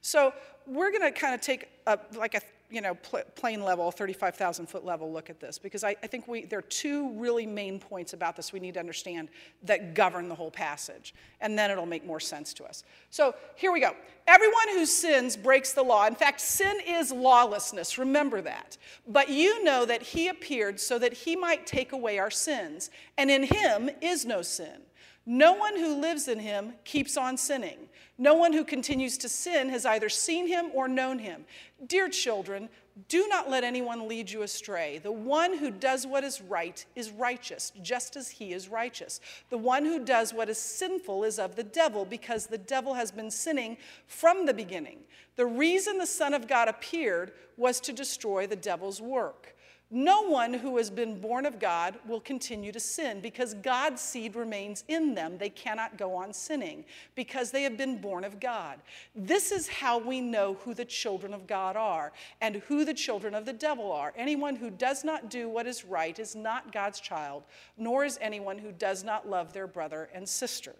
So 0.00 0.32
we're 0.66 0.90
going 0.90 1.02
to 1.02 1.10
kind 1.10 1.34
of 1.34 1.40
take 1.40 1.68
a, 1.86 1.98
like 2.16 2.34
a 2.34 2.40
you 2.70 2.80
know, 2.80 2.94
pl- 2.94 3.22
plane 3.34 3.62
level, 3.62 3.90
35,000 3.90 4.66
foot 4.66 4.84
level 4.84 5.12
look 5.12 5.30
at 5.30 5.40
this 5.40 5.58
because 5.58 5.84
I, 5.84 5.96
I, 6.02 6.06
think 6.06 6.28
we, 6.28 6.44
there 6.44 6.58
are 6.58 6.62
two 6.62 7.10
really 7.12 7.46
main 7.46 7.78
points 7.78 8.12
about 8.12 8.36
this 8.36 8.52
we 8.52 8.60
need 8.60 8.74
to 8.74 8.80
understand 8.80 9.28
that 9.62 9.94
govern 9.94 10.28
the 10.28 10.34
whole 10.34 10.50
passage, 10.50 11.14
and 11.40 11.58
then 11.58 11.70
it'll 11.70 11.86
make 11.86 12.04
more 12.04 12.20
sense 12.20 12.52
to 12.54 12.64
us. 12.64 12.84
So 13.10 13.34
here 13.54 13.72
we 13.72 13.80
go. 13.80 13.92
Everyone 14.26 14.68
who 14.70 14.84
sins 14.84 15.36
breaks 15.36 15.72
the 15.72 15.82
law. 15.82 16.06
In 16.06 16.14
fact, 16.14 16.40
sin 16.40 16.78
is 16.86 17.10
lawlessness. 17.10 17.96
Remember 17.96 18.42
that. 18.42 18.76
But 19.06 19.30
you 19.30 19.64
know 19.64 19.86
that 19.86 20.02
he 20.02 20.28
appeared 20.28 20.78
so 20.78 20.98
that 20.98 21.12
he 21.12 21.36
might 21.36 21.66
take 21.66 21.92
away 21.92 22.18
our 22.18 22.30
sins, 22.30 22.90
and 23.16 23.30
in 23.30 23.44
him 23.44 23.88
is 24.02 24.26
no 24.26 24.42
sin. 24.42 24.82
No 25.24 25.52
one 25.52 25.76
who 25.76 26.00
lives 26.00 26.28
in 26.28 26.38
him 26.38 26.72
keeps 26.84 27.16
on 27.16 27.36
sinning. 27.36 27.88
No 28.18 28.34
one 28.34 28.52
who 28.52 28.64
continues 28.64 29.16
to 29.18 29.28
sin 29.28 29.68
has 29.68 29.86
either 29.86 30.08
seen 30.08 30.48
him 30.48 30.70
or 30.74 30.88
known 30.88 31.20
him. 31.20 31.44
Dear 31.86 32.08
children, 32.08 32.68
do 33.06 33.28
not 33.28 33.48
let 33.48 33.62
anyone 33.62 34.08
lead 34.08 34.28
you 34.28 34.42
astray. 34.42 34.98
The 34.98 35.12
one 35.12 35.56
who 35.56 35.70
does 35.70 36.04
what 36.04 36.24
is 36.24 36.40
right 36.40 36.84
is 36.96 37.12
righteous, 37.12 37.72
just 37.80 38.16
as 38.16 38.28
he 38.28 38.52
is 38.52 38.68
righteous. 38.68 39.20
The 39.50 39.58
one 39.58 39.84
who 39.84 40.04
does 40.04 40.34
what 40.34 40.48
is 40.48 40.58
sinful 40.58 41.22
is 41.22 41.38
of 41.38 41.54
the 41.54 41.62
devil, 41.62 42.04
because 42.04 42.46
the 42.46 42.58
devil 42.58 42.94
has 42.94 43.12
been 43.12 43.30
sinning 43.30 43.76
from 44.08 44.46
the 44.46 44.54
beginning. 44.54 44.98
The 45.36 45.46
reason 45.46 45.98
the 45.98 46.06
Son 46.06 46.34
of 46.34 46.48
God 46.48 46.66
appeared 46.66 47.32
was 47.56 47.78
to 47.82 47.92
destroy 47.92 48.48
the 48.48 48.56
devil's 48.56 49.00
work. 49.00 49.54
No 49.90 50.20
one 50.20 50.52
who 50.52 50.76
has 50.76 50.90
been 50.90 51.18
born 51.18 51.46
of 51.46 51.58
God 51.58 51.94
will 52.06 52.20
continue 52.20 52.72
to 52.72 52.80
sin 52.80 53.20
because 53.22 53.54
God's 53.54 54.02
seed 54.02 54.36
remains 54.36 54.84
in 54.86 55.14
them. 55.14 55.38
They 55.38 55.48
cannot 55.48 55.96
go 55.96 56.14
on 56.14 56.34
sinning 56.34 56.84
because 57.14 57.50
they 57.50 57.62
have 57.62 57.78
been 57.78 57.98
born 57.98 58.22
of 58.22 58.38
God. 58.38 58.80
This 59.16 59.50
is 59.50 59.66
how 59.66 59.96
we 59.96 60.20
know 60.20 60.58
who 60.62 60.74
the 60.74 60.84
children 60.84 61.32
of 61.32 61.46
God 61.46 61.74
are 61.74 62.12
and 62.42 62.56
who 62.56 62.84
the 62.84 62.92
children 62.92 63.34
of 63.34 63.46
the 63.46 63.52
devil 63.54 63.90
are. 63.90 64.12
Anyone 64.14 64.56
who 64.56 64.68
does 64.68 65.04
not 65.04 65.30
do 65.30 65.48
what 65.48 65.66
is 65.66 65.86
right 65.86 66.18
is 66.18 66.36
not 66.36 66.70
God's 66.70 67.00
child, 67.00 67.44
nor 67.78 68.04
is 68.04 68.18
anyone 68.20 68.58
who 68.58 68.72
does 68.72 69.04
not 69.04 69.26
love 69.26 69.54
their 69.54 69.66
brother 69.66 70.10
and 70.12 70.28
sister. 70.28 70.74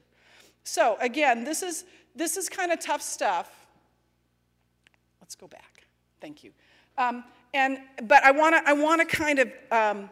So, 0.65 0.99
again, 1.01 1.45
this 1.45 1.63
is, 1.63 1.87
this 2.15 2.37
is 2.37 2.51
kind 2.51 2.73
of 2.73 2.79
tough 2.79 3.01
stuff. 3.01 3.67
Let's 5.23 5.35
go 5.35 5.47
back. 5.47 5.87
Thank 6.21 6.45
you. 6.45 6.53
Um, 6.99 7.25
and, 7.55 7.79
but 8.03 8.23
I 8.25 8.31
want 8.31 8.55
to 8.57 8.69
I 8.69 8.73
wanna 8.73 9.05
kind 9.05 9.39
of 9.39 9.53
um, 9.71 10.11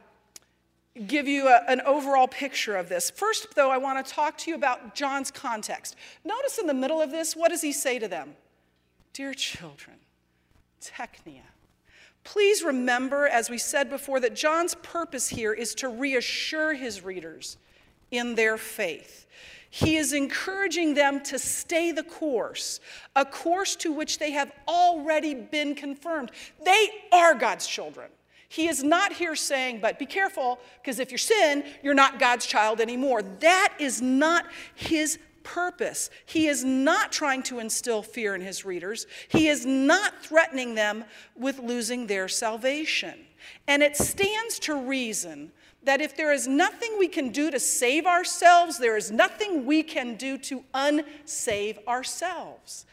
give 1.06 1.28
you 1.28 1.48
a, 1.48 1.62
an 1.68 1.80
overall 1.82 2.26
picture 2.28 2.76
of 2.76 2.88
this. 2.88 3.10
First, 3.10 3.54
though, 3.54 3.70
I 3.70 3.78
want 3.78 4.04
to 4.04 4.12
talk 4.12 4.38
to 4.38 4.50
you 4.50 4.56
about 4.56 4.94
John's 4.94 5.30
context. 5.30 5.96
Notice 6.24 6.58
in 6.58 6.66
the 6.66 6.74
middle 6.74 7.00
of 7.00 7.10
this, 7.10 7.36
what 7.36 7.50
does 7.50 7.62
he 7.62 7.72
say 7.72 7.98
to 7.98 8.08
them? 8.08 8.34
Dear 9.12 9.34
children, 9.34 9.96
teknia. 10.80 11.42
Please 12.24 12.62
remember, 12.62 13.28
as 13.28 13.48
we 13.48 13.58
said 13.58 13.88
before, 13.88 14.18
that 14.20 14.34
John's 14.34 14.74
purpose 14.76 15.28
here 15.28 15.52
is 15.52 15.74
to 15.76 15.88
reassure 15.88 16.74
his 16.74 17.04
readers 17.04 17.56
in 18.10 18.34
their 18.34 18.56
faith. 18.56 19.26
He 19.76 19.98
is 19.98 20.14
encouraging 20.14 20.94
them 20.94 21.20
to 21.24 21.38
stay 21.38 21.92
the 21.92 22.02
course, 22.02 22.80
a 23.14 23.26
course 23.26 23.76
to 23.76 23.92
which 23.92 24.18
they 24.18 24.30
have 24.30 24.50
already 24.66 25.34
been 25.34 25.74
confirmed. 25.74 26.30
They 26.64 26.88
are 27.12 27.34
God's 27.34 27.66
children. 27.66 28.08
He 28.48 28.68
is 28.68 28.82
not 28.82 29.12
here 29.12 29.36
saying, 29.36 29.80
but 29.82 29.98
be 29.98 30.06
careful, 30.06 30.60
because 30.80 30.98
if 30.98 31.12
you 31.12 31.18
sin, 31.18 31.62
you're 31.82 31.92
not 31.92 32.18
God's 32.18 32.46
child 32.46 32.80
anymore. 32.80 33.20
That 33.40 33.74
is 33.78 34.00
not 34.00 34.46
his 34.74 35.18
purpose. 35.42 36.08
He 36.24 36.48
is 36.48 36.64
not 36.64 37.12
trying 37.12 37.42
to 37.42 37.58
instill 37.58 38.02
fear 38.02 38.34
in 38.34 38.40
his 38.40 38.64
readers, 38.64 39.06
he 39.28 39.48
is 39.48 39.66
not 39.66 40.24
threatening 40.24 40.74
them 40.74 41.04
with 41.36 41.58
losing 41.58 42.06
their 42.06 42.28
salvation. 42.28 43.26
And 43.68 43.82
it 43.82 43.94
stands 43.94 44.58
to 44.60 44.74
reason 44.74 45.52
that 45.86 46.00
if 46.00 46.16
there 46.16 46.32
is 46.32 46.48
nothing 46.48 46.98
we 46.98 47.06
can 47.06 47.30
do 47.30 47.48
to 47.48 47.60
save 47.60 48.06
ourselves, 48.06 48.76
there 48.78 48.96
is 48.96 49.12
nothing 49.12 49.64
we 49.64 49.84
can 49.84 50.16
do 50.16 50.36
to 50.36 50.64
unsave 50.74 51.78
ourselves. 51.86 52.86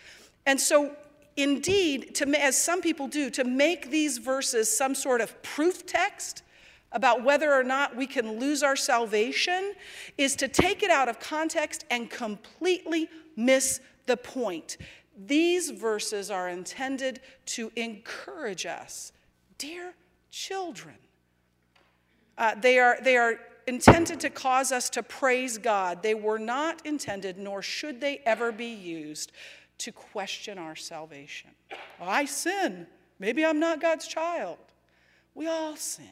And 0.45 0.61
so, 0.61 0.95
indeed, 1.35 2.13
to, 2.15 2.27
as 2.39 2.55
some 2.55 2.81
people 2.81 3.07
do, 3.07 3.31
to 3.31 3.43
make 3.43 3.89
these 3.89 4.19
verses 4.19 4.75
some 4.75 4.93
sort 4.93 5.21
of 5.21 5.41
proof 5.41 5.87
text 5.87 6.43
about 6.91 7.23
whether 7.23 7.51
or 7.51 7.63
not 7.63 7.95
we 7.95 8.05
can 8.05 8.39
lose 8.39 8.61
our 8.61 8.75
salvation 8.75 9.73
is 10.19 10.35
to 10.35 10.47
take 10.47 10.83
it 10.83 10.91
out 10.91 11.09
of 11.09 11.19
context 11.19 11.85
and 11.89 12.11
completely 12.11 13.09
miss 13.35 13.79
the 14.05 14.17
point. 14.17 14.77
These 15.25 15.71
verses 15.71 16.29
are 16.29 16.47
intended 16.47 17.21
to 17.47 17.71
encourage 17.75 18.67
us, 18.67 19.11
dear 19.57 19.95
children 20.29 20.93
uh, 22.37 22.55
they, 22.55 22.79
are, 22.79 22.97
they 23.01 23.17
are 23.17 23.39
intended 23.67 24.19
to 24.21 24.29
cause 24.29 24.71
us 24.71 24.89
to 24.91 25.03
praise 25.03 25.57
God. 25.57 26.03
They 26.03 26.15
were 26.15 26.39
not 26.39 26.85
intended, 26.85 27.37
nor 27.37 27.61
should 27.61 28.01
they 28.01 28.21
ever 28.25 28.51
be 28.51 28.73
used, 28.73 29.31
to 29.79 29.91
question 29.91 30.57
our 30.57 30.75
salvation. 30.75 31.51
I 31.99 32.25
sin. 32.25 32.87
Maybe 33.19 33.45
I'm 33.45 33.59
not 33.59 33.81
God's 33.81 34.07
child. 34.07 34.57
We 35.35 35.47
all 35.47 35.75
sin. 35.75 36.05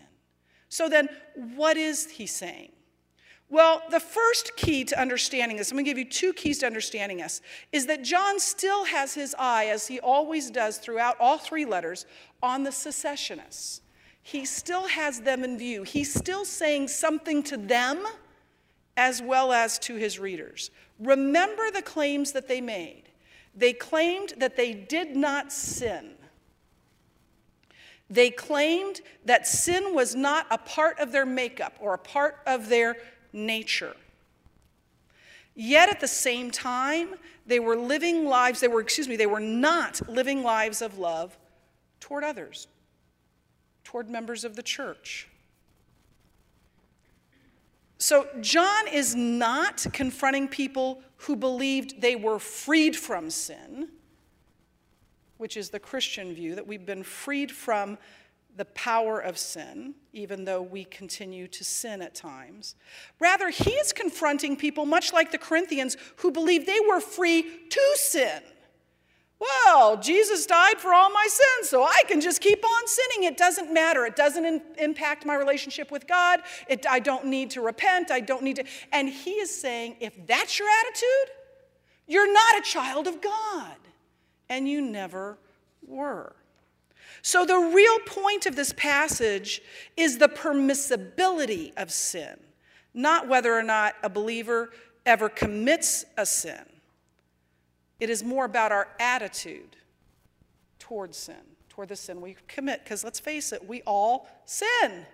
So 0.69 0.89
then, 0.89 1.09
what 1.55 1.77
is 1.77 2.09
he 2.09 2.25
saying? 2.25 2.71
Well, 3.49 3.81
the 3.91 3.99
first 3.99 4.55
key 4.55 4.85
to 4.85 4.99
understanding 4.99 5.57
this, 5.57 5.71
I'm 5.71 5.75
going 5.75 5.83
to 5.83 5.91
give 5.91 5.97
you 5.97 6.09
two 6.09 6.31
keys 6.31 6.59
to 6.59 6.65
understanding 6.65 7.17
this, 7.17 7.41
is 7.73 7.85
that 7.87 8.01
John 8.01 8.39
still 8.39 8.85
has 8.85 9.13
his 9.13 9.35
eye, 9.37 9.65
as 9.65 9.87
he 9.87 9.99
always 9.99 10.49
does 10.49 10.77
throughout 10.77 11.17
all 11.19 11.37
three 11.37 11.65
letters, 11.65 12.05
on 12.41 12.63
the 12.63 12.71
secessionists 12.71 13.81
he 14.23 14.45
still 14.45 14.87
has 14.87 15.21
them 15.21 15.43
in 15.43 15.57
view. 15.57 15.83
He's 15.83 16.13
still 16.13 16.45
saying 16.45 16.89
something 16.89 17.43
to 17.43 17.57
them 17.57 18.05
as 18.95 19.21
well 19.21 19.51
as 19.51 19.79
to 19.79 19.95
his 19.95 20.19
readers. 20.19 20.69
Remember 20.99 21.71
the 21.71 21.81
claims 21.81 22.31
that 22.33 22.47
they 22.47 22.61
made. 22.61 23.03
They 23.55 23.73
claimed 23.73 24.33
that 24.37 24.55
they 24.55 24.73
did 24.73 25.15
not 25.15 25.51
sin. 25.51 26.11
They 28.09 28.29
claimed 28.29 29.01
that 29.25 29.47
sin 29.47 29.95
was 29.95 30.15
not 30.15 30.45
a 30.51 30.57
part 30.57 30.99
of 30.99 31.11
their 31.11 31.25
makeup 31.25 31.75
or 31.79 31.93
a 31.93 31.97
part 31.97 32.39
of 32.45 32.69
their 32.69 32.97
nature. 33.33 33.95
Yet 35.55 35.89
at 35.89 35.99
the 35.99 36.07
same 36.07 36.51
time, 36.51 37.15
they 37.45 37.59
were 37.59 37.75
living 37.75 38.25
lives, 38.25 38.59
they 38.59 38.67
were, 38.67 38.81
excuse 38.81 39.07
me, 39.07 39.15
they 39.15 39.25
were 39.25 39.39
not 39.39 40.07
living 40.07 40.43
lives 40.43 40.81
of 40.81 40.97
love 40.97 41.37
toward 41.99 42.23
others 42.23 42.67
toward 43.83 44.09
members 44.09 44.43
of 44.43 44.55
the 44.55 44.63
church. 44.63 45.27
So, 47.97 48.27
John 48.41 48.87
is 48.87 49.15
not 49.15 49.85
confronting 49.93 50.47
people 50.47 51.03
who 51.17 51.35
believed 51.35 52.01
they 52.01 52.15
were 52.15 52.39
freed 52.39 52.95
from 52.95 53.29
sin, 53.29 53.89
which 55.37 55.55
is 55.55 55.69
the 55.69 55.79
Christian 55.79 56.33
view 56.33 56.55
that 56.55 56.65
we've 56.65 56.85
been 56.85 57.03
freed 57.03 57.51
from 57.51 57.99
the 58.57 58.65
power 58.65 59.19
of 59.19 59.37
sin, 59.37 59.95
even 60.13 60.45
though 60.45 60.61
we 60.61 60.83
continue 60.85 61.47
to 61.47 61.63
sin 61.63 62.01
at 62.01 62.15
times. 62.15 62.75
Rather, 63.19 63.49
he 63.49 63.71
is 63.71 63.93
confronting 63.93 64.57
people, 64.57 64.85
much 64.85 65.13
like 65.13 65.31
the 65.31 65.37
Corinthians, 65.37 65.95
who 66.17 66.31
believed 66.31 66.67
they 66.67 66.79
were 66.89 66.99
free 66.99 67.43
to 67.69 67.81
sin. 67.95 68.41
Well, 69.41 69.97
Jesus 69.97 70.45
died 70.45 70.77
for 70.77 70.93
all 70.93 71.09
my 71.09 71.27
sins, 71.27 71.69
so 71.69 71.83
I 71.83 72.03
can 72.07 72.21
just 72.21 72.41
keep 72.41 72.63
on 72.63 72.87
sinning. 72.87 73.23
It 73.23 73.37
doesn't 73.37 73.73
matter. 73.73 74.05
It 74.05 74.15
doesn't 74.15 74.45
in, 74.45 74.61
impact 74.77 75.25
my 75.25 75.33
relationship 75.33 75.89
with 75.89 76.05
God. 76.05 76.41
It, 76.69 76.85
I 76.87 76.99
don't 76.99 77.25
need 77.25 77.49
to 77.51 77.61
repent. 77.61 78.11
I 78.11 78.19
don't 78.19 78.43
need 78.43 78.57
to. 78.57 78.65
And 78.91 79.09
he 79.09 79.31
is 79.31 79.49
saying, 79.49 79.95
if 79.99 80.27
that's 80.27 80.59
your 80.59 80.67
attitude, 80.69 81.35
you're 82.07 82.31
not 82.31 82.59
a 82.59 82.61
child 82.61 83.07
of 83.07 83.19
God. 83.19 83.77
And 84.47 84.69
you 84.69 84.79
never 84.79 85.39
were. 85.87 86.35
So, 87.23 87.43
the 87.43 87.57
real 87.57 87.99
point 88.05 88.45
of 88.45 88.55
this 88.55 88.73
passage 88.73 89.61
is 89.97 90.19
the 90.19 90.27
permissibility 90.27 91.71
of 91.77 91.89
sin, 91.89 92.39
not 92.93 93.27
whether 93.27 93.57
or 93.57 93.63
not 93.63 93.95
a 94.03 94.09
believer 94.09 94.69
ever 95.05 95.29
commits 95.29 96.05
a 96.17 96.25
sin. 96.27 96.70
It 98.01 98.09
is 98.09 98.23
more 98.23 98.45
about 98.45 98.71
our 98.71 98.87
attitude 98.99 99.77
toward 100.79 101.13
sin, 101.13 101.35
toward 101.69 101.87
the 101.89 101.95
sin 101.95 102.19
we 102.19 102.35
commit, 102.47 102.83
because 102.83 103.03
let's 103.03 103.19
face 103.19 103.53
it, 103.53 103.65
we 103.65 103.83
all 103.83 104.27
sin. 104.43 105.05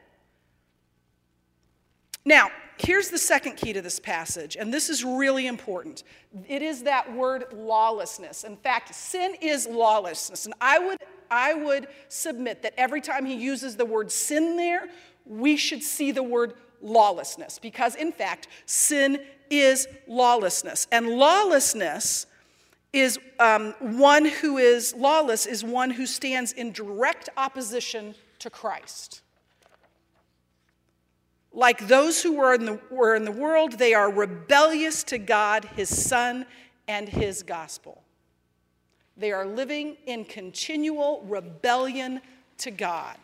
Now, 2.24 2.50
here's 2.78 3.10
the 3.10 3.18
second 3.18 3.58
key 3.58 3.74
to 3.74 3.82
this 3.82 4.00
passage, 4.00 4.56
and 4.56 4.74
this 4.74 4.90
is 4.90 5.04
really 5.04 5.48
important. 5.48 6.04
It 6.48 6.62
is 6.62 6.84
that 6.84 7.14
word 7.14 7.46
lawlessness. 7.54 8.46
In 8.46 8.56
fact, 8.56 8.96
sin 8.96 9.36
is 9.42 9.68
lawlessness. 9.68 10.46
And 10.46 10.56
I 10.62 10.80
would 10.80 10.98
I 11.30 11.54
would 11.56 11.88
submit 12.08 12.62
that 12.62 12.74
every 12.78 13.02
time 13.02 13.26
he 13.26 13.36
uses 13.36 13.76
the 13.76 13.84
word 13.86 14.14
sin 14.14 14.56
there, 14.56 14.88
we 15.26 15.58
should 15.58 15.84
see 15.84 16.12
the 16.12 16.24
word 16.24 16.54
lawlessness, 16.82 17.60
because 17.60 17.96
in 17.96 18.14
fact, 18.14 18.48
sin 18.66 19.20
is 19.50 19.90
lawlessness. 20.08 20.88
And 20.90 21.10
lawlessness 21.10 22.28
is 22.94 23.20
um, 23.40 23.74
one 23.80 24.26
who 24.26 24.58
is 24.58 24.94
lawless, 24.96 25.46
is 25.46 25.64
one 25.64 25.92
who 25.92 26.06
stands 26.06 26.52
in 26.54 26.72
direct 26.72 27.30
opposition 27.38 28.16
to 28.40 28.50
Christ. 28.50 29.22
Like 31.52 31.88
those 31.88 32.22
who 32.22 32.38
were 32.38 32.54
in, 32.54 32.66
the, 32.66 32.80
were 32.92 33.16
in 33.16 33.26
the 33.26 33.32
world, 33.32 33.74
they 33.74 33.94
are 33.94 34.12
rebellious 34.12 35.04
to 35.06 35.18
God, 35.18 35.66
His 35.76 35.90
Son, 35.90 36.46
and 36.88 37.10
His 37.10 37.44
gospel. 37.44 38.04
They 39.18 39.32
are 39.32 39.46
living 39.46 39.98
in 40.06 40.26
continual 40.26 41.24
rebellion 41.28 42.22
to 42.60 42.72
God. 42.72 43.18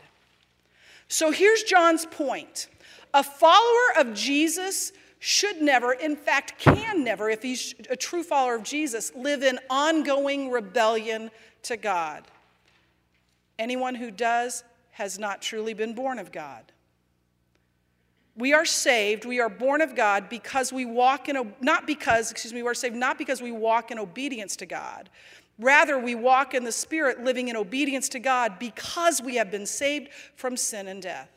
So 1.07 1.31
here's 1.31 1.63
John's 1.63 2.05
point 2.07 2.67
a 3.13 3.23
follower 3.23 3.99
of 3.99 4.15
Jesus 4.15 4.91
should 5.23 5.61
never, 5.61 5.93
in 5.93 6.15
fact, 6.15 6.59
can 6.59 7.03
never, 7.03 7.29
if 7.29 7.41
he's 7.41 7.73
a 7.89 7.95
true 7.95 8.23
follower 8.23 8.55
of 8.55 8.63
Jesus, 8.63 9.13
live 9.15 9.43
in 9.43 9.59
ongoing 9.69 10.51
rebellion 10.51 11.31
to 11.63 11.77
God. 11.77 12.23
Anyone 13.57 13.95
who 13.95 14.11
does 14.11 14.63
has 14.91 15.17
not 15.17 15.41
truly 15.41 15.73
been 15.73 15.93
born 15.93 16.19
of 16.19 16.31
God. 16.31 16.71
We 18.35 18.53
are 18.53 18.65
saved, 18.65 19.25
we 19.25 19.39
are 19.39 19.49
born 19.49 19.81
of 19.81 19.95
God 19.95 20.27
because 20.27 20.73
we 20.73 20.85
walk 20.85 21.29
in, 21.29 21.53
not 21.61 21.87
because, 21.87 22.31
excuse 22.31 22.51
me, 22.53 22.63
we 22.63 22.69
are 22.69 22.73
saved 22.73 22.95
not 22.95 23.17
because 23.17 23.41
we 23.41 23.51
walk 23.51 23.91
in 23.91 23.99
obedience 23.99 24.55
to 24.57 24.65
God, 24.65 25.09
Rather, 25.59 25.99
we 25.99 26.15
walk 26.15 26.53
in 26.53 26.63
the 26.63 26.71
Spirit, 26.71 27.23
living 27.23 27.47
in 27.47 27.55
obedience 27.55 28.09
to 28.09 28.19
God 28.19 28.57
because 28.57 29.21
we 29.21 29.35
have 29.35 29.51
been 29.51 29.65
saved 29.65 30.09
from 30.35 30.57
sin 30.57 30.87
and 30.87 31.01
death. 31.01 31.29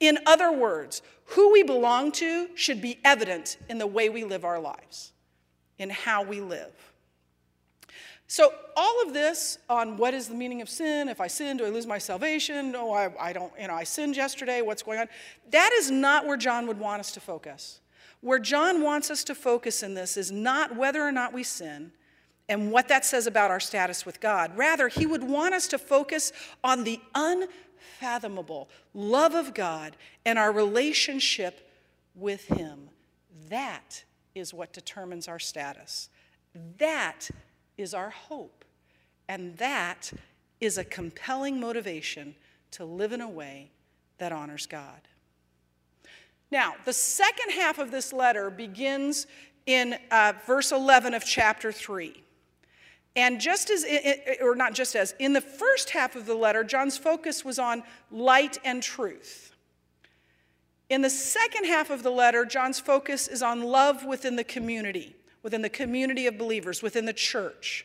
In 0.00 0.18
other 0.26 0.52
words, 0.52 1.02
who 1.26 1.52
we 1.52 1.62
belong 1.62 2.12
to 2.12 2.48
should 2.54 2.80
be 2.80 2.98
evident 3.04 3.58
in 3.68 3.78
the 3.78 3.86
way 3.86 4.08
we 4.08 4.24
live 4.24 4.44
our 4.44 4.60
lives, 4.60 5.12
in 5.78 5.90
how 5.90 6.22
we 6.22 6.40
live. 6.40 6.72
So, 8.30 8.52
all 8.76 9.02
of 9.06 9.14
this 9.14 9.58
on 9.70 9.96
what 9.96 10.12
is 10.12 10.28
the 10.28 10.34
meaning 10.34 10.60
of 10.60 10.68
sin, 10.68 11.08
if 11.08 11.20
I 11.20 11.26
sin, 11.26 11.56
do 11.56 11.64
I 11.64 11.70
lose 11.70 11.86
my 11.86 11.96
salvation? 11.96 12.70
No, 12.72 12.92
I, 12.92 13.10
I 13.18 13.32
don't, 13.32 13.52
you 13.58 13.66
know, 13.66 13.74
I 13.74 13.84
sinned 13.84 14.16
yesterday, 14.16 14.60
what's 14.60 14.82
going 14.82 15.00
on? 15.00 15.08
That 15.50 15.72
is 15.78 15.90
not 15.90 16.26
where 16.26 16.36
John 16.36 16.66
would 16.66 16.78
want 16.78 17.00
us 17.00 17.10
to 17.12 17.20
focus. 17.20 17.80
Where 18.20 18.38
John 18.38 18.82
wants 18.82 19.10
us 19.10 19.24
to 19.24 19.34
focus 19.34 19.82
in 19.82 19.94
this 19.94 20.18
is 20.18 20.30
not 20.30 20.76
whether 20.76 21.02
or 21.02 21.10
not 21.10 21.32
we 21.32 21.42
sin, 21.42 21.92
and 22.50 22.70
what 22.70 22.88
that 22.88 23.04
says 23.04 23.26
about 23.26 23.50
our 23.50 23.60
status 23.60 24.06
with 24.06 24.20
God. 24.20 24.56
Rather, 24.56 24.88
he 24.88 25.06
would 25.06 25.22
want 25.22 25.54
us 25.54 25.68
to 25.68 25.78
focus 25.78 26.32
on 26.64 26.84
the 26.84 27.00
unfathomable 28.00 28.68
love 28.94 29.34
of 29.34 29.54
God 29.54 29.96
and 30.24 30.38
our 30.38 30.52
relationship 30.52 31.70
with 32.14 32.46
him. 32.46 32.90
That 33.48 34.04
is 34.34 34.52
what 34.54 34.72
determines 34.72 35.28
our 35.28 35.38
status. 35.38 36.08
That 36.78 37.28
is 37.76 37.94
our 37.94 38.10
hope. 38.10 38.64
And 39.28 39.56
that 39.58 40.12
is 40.60 40.78
a 40.78 40.84
compelling 40.84 41.60
motivation 41.60 42.34
to 42.72 42.84
live 42.84 43.12
in 43.12 43.20
a 43.20 43.28
way 43.28 43.70
that 44.18 44.32
honors 44.32 44.66
God. 44.66 45.00
Now, 46.50 46.74
the 46.84 46.92
second 46.92 47.50
half 47.52 47.78
of 47.78 47.90
this 47.90 48.12
letter 48.12 48.50
begins 48.50 49.26
in 49.66 49.96
uh, 50.10 50.32
verse 50.46 50.72
11 50.72 51.14
of 51.14 51.24
chapter 51.24 51.70
3. 51.70 52.22
And 53.18 53.40
just 53.40 53.68
as, 53.68 53.84
or 54.40 54.54
not 54.54 54.74
just 54.74 54.94
as, 54.94 55.12
in 55.18 55.32
the 55.32 55.40
first 55.40 55.90
half 55.90 56.14
of 56.14 56.24
the 56.24 56.36
letter, 56.36 56.62
John's 56.62 56.96
focus 56.96 57.44
was 57.44 57.58
on 57.58 57.82
light 58.12 58.58
and 58.64 58.80
truth. 58.80 59.56
In 60.88 61.02
the 61.02 61.10
second 61.10 61.64
half 61.64 61.90
of 61.90 62.04
the 62.04 62.12
letter, 62.12 62.44
John's 62.44 62.78
focus 62.78 63.26
is 63.26 63.42
on 63.42 63.64
love 63.64 64.04
within 64.04 64.36
the 64.36 64.44
community, 64.44 65.16
within 65.42 65.62
the 65.62 65.68
community 65.68 66.28
of 66.28 66.38
believers, 66.38 66.80
within 66.80 67.06
the 67.06 67.12
church. 67.12 67.84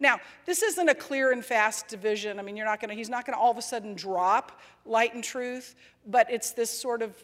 Now, 0.00 0.18
this 0.46 0.64
isn't 0.64 0.88
a 0.88 0.96
clear 0.96 1.30
and 1.30 1.44
fast 1.44 1.86
division. 1.86 2.40
I 2.40 2.42
mean, 2.42 2.56
you're 2.56 2.66
not 2.66 2.80
to, 2.80 2.92
he's 2.92 3.08
not 3.08 3.24
going 3.24 3.36
to 3.36 3.40
all 3.40 3.52
of 3.52 3.58
a 3.58 3.62
sudden 3.62 3.94
drop 3.94 4.60
light 4.84 5.14
and 5.14 5.22
truth, 5.22 5.76
but 6.08 6.28
it's 6.28 6.50
this 6.50 6.70
sort 6.70 7.02
of 7.02 7.14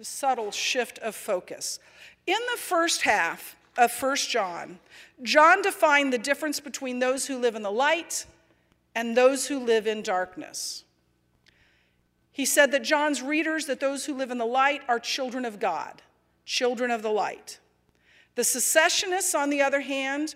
subtle 0.00 0.50
shift 0.50 0.98
of 1.00 1.14
focus. 1.14 1.78
In 2.26 2.38
the 2.52 2.58
first 2.58 3.02
half, 3.02 3.54
of 3.76 3.92
1 4.00 4.16
John, 4.16 4.78
John 5.22 5.62
defined 5.62 6.12
the 6.12 6.18
difference 6.18 6.60
between 6.60 6.98
those 6.98 7.26
who 7.26 7.38
live 7.38 7.54
in 7.54 7.62
the 7.62 7.70
light 7.70 8.26
and 8.94 9.16
those 9.16 9.46
who 9.46 9.58
live 9.58 9.86
in 9.86 10.02
darkness. 10.02 10.84
He 12.30 12.44
said 12.44 12.72
that 12.72 12.82
John's 12.82 13.22
readers, 13.22 13.66
that 13.66 13.80
those 13.80 14.06
who 14.06 14.14
live 14.14 14.30
in 14.30 14.38
the 14.38 14.44
light 14.44 14.82
are 14.88 14.98
children 14.98 15.44
of 15.44 15.60
God, 15.60 16.02
children 16.44 16.90
of 16.90 17.02
the 17.02 17.10
light. 17.10 17.60
The 18.34 18.44
secessionists, 18.44 19.34
on 19.34 19.50
the 19.50 19.62
other 19.62 19.80
hand, 19.80 20.34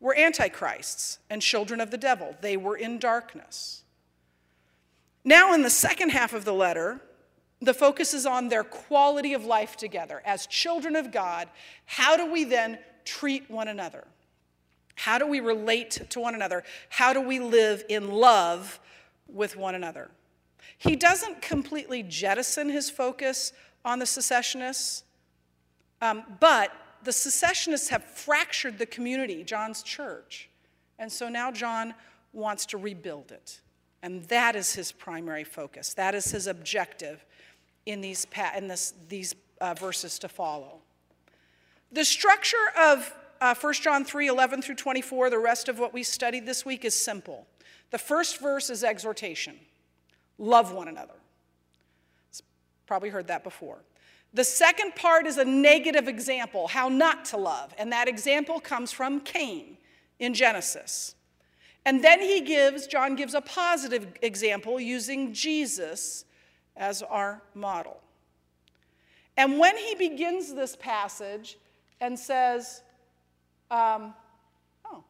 were 0.00 0.16
antichrists 0.16 1.18
and 1.30 1.42
children 1.42 1.80
of 1.80 1.90
the 1.90 1.96
devil. 1.98 2.36
They 2.40 2.56
were 2.56 2.76
in 2.76 2.98
darkness. 2.98 3.82
Now, 5.24 5.52
in 5.52 5.62
the 5.62 5.70
second 5.70 6.10
half 6.10 6.32
of 6.32 6.44
the 6.44 6.54
letter, 6.54 7.00
the 7.62 7.72
focus 7.72 8.12
is 8.12 8.26
on 8.26 8.48
their 8.48 8.64
quality 8.64 9.34
of 9.34 9.44
life 9.44 9.76
together. 9.76 10.20
As 10.24 10.46
children 10.46 10.96
of 10.96 11.12
God, 11.12 11.48
how 11.86 12.16
do 12.16 12.30
we 12.30 12.42
then 12.44 12.78
treat 13.04 13.48
one 13.48 13.68
another? 13.68 14.04
How 14.96 15.18
do 15.18 15.26
we 15.26 15.40
relate 15.40 16.02
to 16.10 16.20
one 16.20 16.34
another? 16.34 16.64
How 16.88 17.12
do 17.12 17.20
we 17.20 17.38
live 17.38 17.84
in 17.88 18.10
love 18.10 18.80
with 19.28 19.56
one 19.56 19.76
another? 19.76 20.10
He 20.76 20.96
doesn't 20.96 21.40
completely 21.40 22.02
jettison 22.02 22.68
his 22.68 22.90
focus 22.90 23.52
on 23.84 24.00
the 24.00 24.06
secessionists, 24.06 25.04
um, 26.00 26.24
but 26.40 26.72
the 27.04 27.12
secessionists 27.12 27.88
have 27.88 28.02
fractured 28.02 28.78
the 28.78 28.86
community, 28.86 29.44
John's 29.44 29.82
church. 29.82 30.48
And 30.98 31.10
so 31.10 31.28
now 31.28 31.52
John 31.52 31.94
wants 32.32 32.66
to 32.66 32.78
rebuild 32.78 33.30
it. 33.30 33.60
And 34.02 34.24
that 34.24 34.56
is 34.56 34.74
his 34.74 34.90
primary 34.90 35.44
focus, 35.44 35.94
that 35.94 36.14
is 36.14 36.32
his 36.32 36.48
objective 36.48 37.24
in 37.86 38.00
these, 38.00 38.26
in 38.56 38.68
this, 38.68 38.94
these 39.08 39.34
uh, 39.60 39.74
verses 39.74 40.18
to 40.20 40.28
follow. 40.28 40.80
The 41.90 42.04
structure 42.04 42.56
of 42.78 43.12
uh, 43.40 43.54
1 43.54 43.74
John 43.74 44.04
3 44.04 44.28
11 44.28 44.62
through 44.62 44.76
24, 44.76 45.30
the 45.30 45.38
rest 45.38 45.68
of 45.68 45.78
what 45.78 45.92
we 45.92 46.02
studied 46.02 46.46
this 46.46 46.64
week, 46.64 46.84
is 46.84 46.94
simple. 46.94 47.46
The 47.90 47.98
first 47.98 48.40
verse 48.40 48.70
is 48.70 48.84
exhortation 48.84 49.56
love 50.38 50.72
one 50.72 50.88
another. 50.88 51.14
Probably 52.86 53.10
heard 53.10 53.28
that 53.28 53.44
before. 53.44 53.78
The 54.34 54.44
second 54.44 54.96
part 54.96 55.26
is 55.26 55.36
a 55.36 55.44
negative 55.44 56.08
example, 56.08 56.68
how 56.68 56.88
not 56.88 57.24
to 57.26 57.36
love. 57.36 57.74
And 57.78 57.92
that 57.92 58.08
example 58.08 58.60
comes 58.60 58.90
from 58.90 59.20
Cain 59.20 59.76
in 60.18 60.34
Genesis. 60.34 61.14
And 61.84 62.02
then 62.02 62.20
he 62.20 62.40
gives, 62.40 62.86
John 62.86 63.14
gives 63.14 63.34
a 63.34 63.40
positive 63.40 64.06
example 64.22 64.80
using 64.80 65.32
Jesus 65.34 66.24
as 66.76 67.02
our 67.02 67.42
model. 67.54 68.00
And 69.36 69.58
when 69.58 69.76
he 69.76 69.94
begins 69.94 70.54
this 70.54 70.76
passage 70.76 71.58
and 72.00 72.18
says, 72.18 72.82
um, 73.70 74.14
oh, 74.84 75.04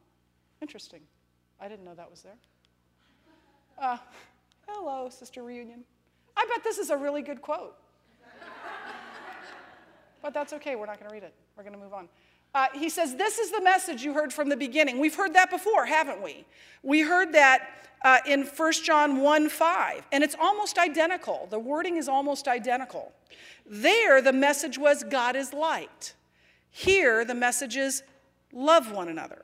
interesting. 0.61 1.01
I 1.59 1.67
didn't 1.67 1.85
know 1.85 1.95
that 1.95 2.09
was 2.09 2.21
there. 2.21 2.37
Uh, 3.77 3.97
hello, 4.67 5.09
Sister 5.09 5.43
Reunion. 5.43 5.83
I 6.37 6.45
bet 6.53 6.63
this 6.63 6.77
is 6.77 6.89
a 6.89 6.97
really 6.97 7.21
good 7.21 7.41
quote. 7.41 7.75
but 10.21 10.33
that's 10.33 10.53
okay, 10.53 10.75
we're 10.75 10.85
not 10.85 10.99
going 10.99 11.09
to 11.09 11.13
read 11.13 11.23
it. 11.23 11.33
We're 11.57 11.63
going 11.63 11.75
to 11.75 11.79
move 11.79 11.93
on. 11.93 12.07
Uh, 12.55 12.67
he 12.73 12.89
says, 12.89 13.15
This 13.15 13.39
is 13.39 13.51
the 13.51 13.61
message 13.61 14.03
you 14.03 14.13
heard 14.13 14.31
from 14.31 14.49
the 14.49 14.57
beginning. 14.57 14.99
We've 14.99 15.15
heard 15.15 15.33
that 15.33 15.49
before, 15.49 15.85
haven't 15.85 16.21
we? 16.21 16.45
We 16.83 17.01
heard 17.01 17.33
that 17.33 17.87
uh, 18.03 18.19
in 18.27 18.43
1 18.43 18.73
John 18.83 19.21
1 19.21 19.49
5, 19.49 20.07
and 20.11 20.23
it's 20.23 20.35
almost 20.39 20.77
identical. 20.77 21.47
The 21.49 21.59
wording 21.59 21.97
is 21.97 22.07
almost 22.07 22.47
identical. 22.47 23.13
There, 23.65 24.21
the 24.21 24.33
message 24.33 24.77
was 24.77 25.03
God 25.03 25.35
is 25.35 25.53
light. 25.53 26.13
Here, 26.69 27.23
the 27.23 27.35
message 27.35 27.77
is 27.77 28.03
love 28.51 28.91
one 28.91 29.07
another. 29.07 29.43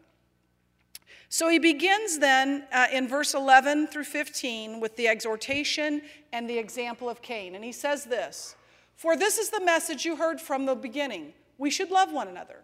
So 1.29 1.47
he 1.47 1.59
begins 1.59 2.17
then 2.17 2.65
uh, 2.71 2.87
in 2.91 3.07
verse 3.07 3.35
11 3.35 3.87
through 3.87 4.05
15 4.05 4.79
with 4.79 4.95
the 4.95 5.07
exhortation 5.07 6.01
and 6.33 6.49
the 6.49 6.57
example 6.57 7.07
of 7.07 7.21
Cain. 7.21 7.53
And 7.53 7.63
he 7.63 7.71
says 7.71 8.05
this 8.05 8.55
For 8.95 9.15
this 9.15 9.37
is 9.37 9.49
the 9.49 9.61
message 9.61 10.05
you 10.05 10.15
heard 10.15 10.41
from 10.41 10.65
the 10.65 10.75
beginning 10.75 11.33
we 11.59 11.69
should 11.69 11.91
love 11.91 12.11
one 12.11 12.27
another. 12.27 12.63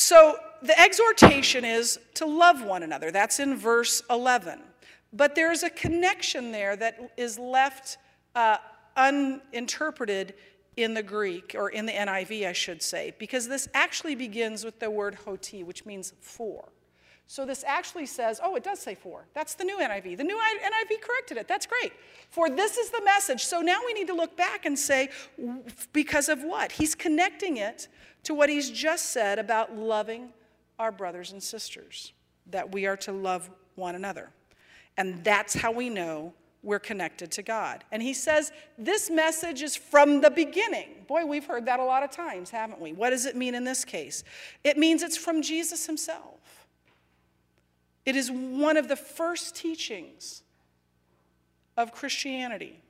So 0.00 0.38
the 0.62 0.80
exhortation 0.80 1.62
is 1.62 2.00
to 2.14 2.24
love 2.24 2.64
one 2.64 2.82
another. 2.82 3.10
That's 3.10 3.38
in 3.38 3.54
verse 3.54 4.02
11. 4.08 4.58
But 5.12 5.34
there's 5.34 5.62
a 5.62 5.68
connection 5.68 6.52
there 6.52 6.74
that 6.76 7.12
is 7.18 7.38
left 7.38 7.98
uh, 8.34 8.56
uninterpreted 8.96 10.32
in 10.78 10.94
the 10.94 11.02
Greek, 11.02 11.54
or 11.54 11.68
in 11.68 11.84
the 11.84 11.92
NIV, 11.92 12.46
I 12.46 12.52
should 12.52 12.82
say, 12.82 13.12
because 13.18 13.46
this 13.46 13.68
actually 13.74 14.14
begins 14.14 14.64
with 14.64 14.78
the 14.78 14.90
word 14.90 15.16
hoti, 15.16 15.62
which 15.64 15.84
means 15.84 16.14
for. 16.22 16.70
So 17.30 17.46
this 17.46 17.62
actually 17.64 18.06
says, 18.06 18.40
oh, 18.42 18.56
it 18.56 18.64
does 18.64 18.80
say 18.80 18.96
for. 18.96 19.24
That's 19.34 19.54
the 19.54 19.62
new 19.62 19.78
NIV. 19.78 20.16
The 20.16 20.24
new 20.24 20.36
NIV 20.36 21.00
corrected 21.00 21.36
it. 21.36 21.46
That's 21.46 21.64
great. 21.64 21.92
For 22.28 22.50
this 22.50 22.76
is 22.76 22.90
the 22.90 23.00
message. 23.04 23.44
So 23.44 23.60
now 23.60 23.78
we 23.86 23.92
need 23.92 24.08
to 24.08 24.14
look 24.14 24.36
back 24.36 24.66
and 24.66 24.76
say, 24.76 25.10
because 25.92 26.28
of 26.28 26.42
what? 26.42 26.72
He's 26.72 26.96
connecting 26.96 27.58
it 27.58 27.86
to 28.24 28.34
what 28.34 28.48
he's 28.48 28.68
just 28.68 29.12
said 29.12 29.38
about 29.38 29.76
loving 29.76 30.30
our 30.80 30.90
brothers 30.90 31.30
and 31.30 31.40
sisters, 31.40 32.12
that 32.48 32.72
we 32.72 32.86
are 32.86 32.96
to 32.96 33.12
love 33.12 33.48
one 33.76 33.94
another. 33.94 34.30
And 34.96 35.22
that's 35.22 35.54
how 35.54 35.70
we 35.70 35.88
know 35.88 36.34
we're 36.64 36.80
connected 36.80 37.30
to 37.30 37.42
God. 37.42 37.84
And 37.92 38.02
he 38.02 38.12
says, 38.12 38.50
This 38.76 39.08
message 39.08 39.62
is 39.62 39.76
from 39.76 40.20
the 40.20 40.30
beginning. 40.30 41.04
Boy, 41.06 41.24
we've 41.24 41.46
heard 41.46 41.66
that 41.66 41.78
a 41.78 41.84
lot 41.84 42.02
of 42.02 42.10
times, 42.10 42.50
haven't 42.50 42.80
we? 42.80 42.92
What 42.92 43.10
does 43.10 43.24
it 43.24 43.36
mean 43.36 43.54
in 43.54 43.62
this 43.62 43.84
case? 43.84 44.24
It 44.64 44.76
means 44.76 45.04
it's 45.04 45.16
from 45.16 45.42
Jesus 45.42 45.86
himself. 45.86 46.39
It 48.06 48.16
is 48.16 48.30
one 48.30 48.76
of 48.76 48.88
the 48.88 48.96
first 48.96 49.54
teachings 49.54 50.42
of 51.76 51.92
Christianity. 51.92 52.80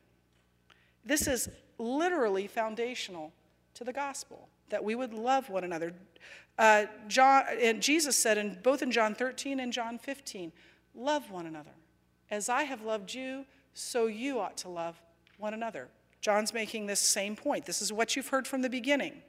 This 1.04 1.26
is 1.26 1.48
literally 1.78 2.46
foundational 2.46 3.32
to 3.74 3.84
the 3.84 3.92
gospel 3.92 4.48
that 4.68 4.82
we 4.82 4.94
would 4.94 5.12
love 5.12 5.48
one 5.48 5.64
another. 5.64 5.92
Uh, 6.58 6.84
John, 7.08 7.44
and 7.60 7.82
Jesus 7.82 8.16
said 8.16 8.38
in 8.38 8.58
both 8.62 8.82
in 8.82 8.90
John 8.90 9.14
13 9.14 9.60
and 9.60 9.72
John 9.72 9.98
15, 9.98 10.52
love 10.94 11.30
one 11.30 11.46
another. 11.46 11.70
As 12.30 12.48
I 12.48 12.64
have 12.64 12.82
loved 12.82 13.12
you, 13.12 13.44
so 13.74 14.06
you 14.06 14.38
ought 14.38 14.56
to 14.58 14.68
love 14.68 15.00
one 15.38 15.54
another. 15.54 15.88
John's 16.20 16.52
making 16.52 16.86
this 16.86 17.00
same 17.00 17.34
point. 17.34 17.66
This 17.66 17.80
is 17.80 17.92
what 17.92 18.14
you've 18.14 18.28
heard 18.28 18.46
from 18.46 18.62
the 18.62 18.70
beginning. 18.70 19.22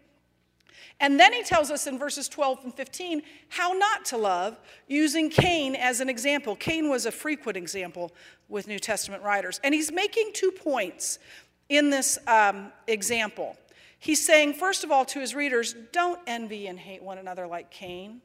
And 0.99 1.19
then 1.19 1.33
he 1.33 1.43
tells 1.43 1.71
us 1.71 1.87
in 1.87 1.97
verses 1.97 2.27
12 2.27 2.65
and 2.65 2.73
15 2.73 3.21
how 3.49 3.73
not 3.73 4.05
to 4.05 4.17
love, 4.17 4.59
using 4.87 5.29
Cain 5.29 5.75
as 5.75 5.99
an 5.99 6.09
example. 6.09 6.55
Cain 6.55 6.89
was 6.89 7.05
a 7.05 7.11
frequent 7.11 7.57
example 7.57 8.11
with 8.49 8.67
New 8.67 8.79
Testament 8.79 9.23
writers. 9.23 9.59
And 9.63 9.73
he's 9.73 9.91
making 9.91 10.31
two 10.33 10.51
points 10.51 11.19
in 11.69 11.89
this 11.89 12.17
um, 12.27 12.71
example. 12.87 13.57
He's 13.99 14.25
saying, 14.25 14.55
first 14.55 14.83
of 14.83 14.91
all, 14.91 15.05
to 15.05 15.19
his 15.19 15.35
readers, 15.35 15.75
don't 15.91 16.19
envy 16.27 16.67
and 16.67 16.77
hate 16.79 17.03
one 17.03 17.17
another 17.17 17.47
like 17.47 17.69
Cain. 17.69 18.21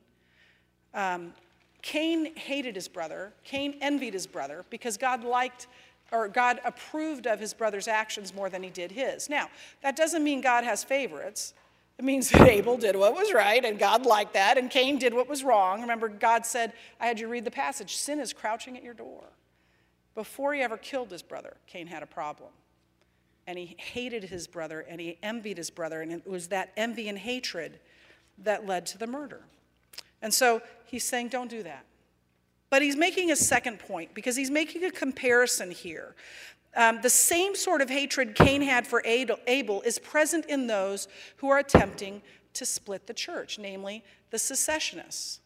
Um, 0.95 1.35
Cain 1.83 2.35
hated 2.35 2.75
his 2.75 2.89
brother, 2.89 3.33
Cain 3.45 3.77
envied 3.81 4.15
his 4.15 4.27
brother 4.27 4.65
because 4.71 4.97
God 4.97 5.23
liked 5.23 5.69
or 6.13 6.29
God 6.29 6.61
approved 6.65 7.27
of 7.27 7.41
his 7.41 7.53
brother's 7.53 7.89
actions 7.89 8.35
more 8.35 8.49
than 8.49 8.63
he 8.63 8.71
did 8.71 8.93
his. 8.93 9.29
Now, 9.29 9.49
that 9.83 9.97
doesn't 9.97 10.23
mean 10.23 10.41
God 10.41 10.65
has 10.65 10.85
favorites. 10.85 11.55
It 11.99 12.05
means 12.05 12.31
that 12.31 12.47
Abel 12.47 12.77
did 12.77 12.95
what 12.95 13.15
was 13.15 13.33
right, 13.33 13.65
and 13.65 13.79
God 13.79 14.05
liked 14.05 14.35
that, 14.35 14.59
and 14.59 14.71
Cain 14.71 14.99
did 14.99 15.15
what 15.15 15.29
was 15.29 15.43
wrong. 15.43 15.81
Remember, 15.81 16.09
God 16.09 16.45
said, 16.45 16.75
I 17.01 17.07
had 17.07 17.19
you 17.19 17.27
read 17.27 17.45
the 17.45 17.51
passage 17.51 17.97
sin 17.97 18.21
is 18.21 18.35
crouching 18.35 18.77
at 18.77 18.83
your 18.83 18.93
door. 18.95 19.25
Before 20.15 20.53
he 20.53 20.61
ever 20.61 20.77
killed 20.77 21.11
his 21.11 21.23
brother, 21.23 21.57
Cain 21.67 21.87
had 21.87 22.03
a 22.03 22.07
problem. 22.07 22.51
And 23.47 23.59
he 23.59 23.77
hated 23.79 24.25
his 24.25 24.47
brother, 24.47 24.81
and 24.81 25.01
he 25.01 25.19
envied 25.23 25.57
his 25.57 25.71
brother, 25.71 26.03
and 26.03 26.13
it 26.13 26.27
was 26.27 26.49
that 26.49 26.73
envy 26.77 27.09
and 27.09 27.17
hatred 27.17 27.81
that 28.39 28.67
led 28.67 28.85
to 28.87 28.99
the 28.99 29.07
murder. 29.07 29.45
And 30.21 30.35
so 30.35 30.61
he's 30.85 31.05
saying, 31.05 31.29
don't 31.29 31.49
do 31.49 31.63
that. 31.63 31.87
But 32.69 32.83
he's 32.83 32.97
making 32.97 33.31
a 33.31 33.37
second 33.37 33.79
point 33.79 34.13
because 34.13 34.37
he's 34.37 34.51
making 34.51 34.85
a 34.85 34.91
comparison 34.91 35.71
here 35.71 36.15
um, 36.75 37.01
the 37.03 37.11
same 37.11 37.55
sort 37.55 37.81
of 37.81 37.89
hatred 37.89 38.35
Cain 38.35 38.63
had 38.63 38.87
for 38.87 39.03
Abel 39.05 39.83
is 39.83 39.99
present 39.99 40.47
in 40.47 40.67
those 40.67 41.09
who 41.37 41.49
are 41.49 41.59
attempting 41.59 42.23
to 42.55 42.65
split 42.65 43.07
the 43.07 43.15
church, 43.15 43.59
namely 43.59 44.03
the 44.31 44.39
secessionists. 44.39 45.41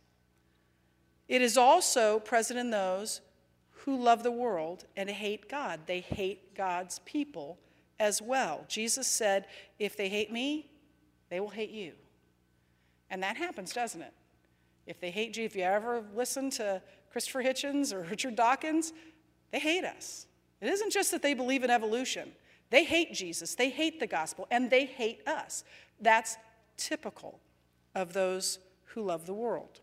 It 1.29 1.43
is 1.43 1.57
also 1.57 2.19
present 2.19 2.59
in 2.59 2.71
those 2.71 3.21
who 3.71 3.97
love 3.97 4.23
the 4.23 4.33
world 4.33 4.85
and 4.97 5.09
hate 5.09 5.49
God. 5.49 5.81
They 5.87 6.01
hate 6.01 6.55
God's 6.55 6.99
people 7.01 7.59
as 7.99 8.21
well. 8.21 8.65
Jesus 8.69 9.07
said, 9.07 9.47
If 9.79 9.97
they 9.97 10.09
hate 10.09 10.33
me, 10.33 10.71
they 11.29 11.41
will 11.41 11.51
hate 11.51 11.71
you. 11.71 11.93
And 13.11 13.23
that 13.23 13.37
happens, 13.37 13.73
doesn't 13.73 14.03
it? 14.03 14.13
If 14.87 15.01
they 15.01 15.11
hate 15.11 15.37
you, 15.37 15.45
if 15.45 15.55
you 15.55 15.63
ever 15.63 16.03
listen 16.15 16.51
to 16.51 16.83
Christopher 17.13 17.43
Hitchens 17.43 17.93
or 17.93 18.03
Richard 18.03 18.37
Dawkins, 18.37 18.93
they 19.51 19.59
hate 19.59 19.85
us. 19.85 20.27
It 20.61 20.69
isn't 20.69 20.93
just 20.93 21.11
that 21.11 21.23
they 21.23 21.35
believe 21.35 21.65
in 21.65 21.71
evolution, 21.71 22.33
they 22.71 22.85
hate 22.85 23.13
Jesus, 23.13 23.55
they 23.55 23.71
hate 23.71 23.99
the 23.99 24.07
gospel, 24.07 24.47
and 24.51 24.71
they 24.71 24.85
hate 24.85 25.27
us. 25.27 25.65
That's 26.01 26.37
typical 26.77 27.41
of 27.95 28.13
those 28.13 28.59
who 28.87 29.03
love 29.03 29.27
the 29.27 29.35
world. 29.35 29.81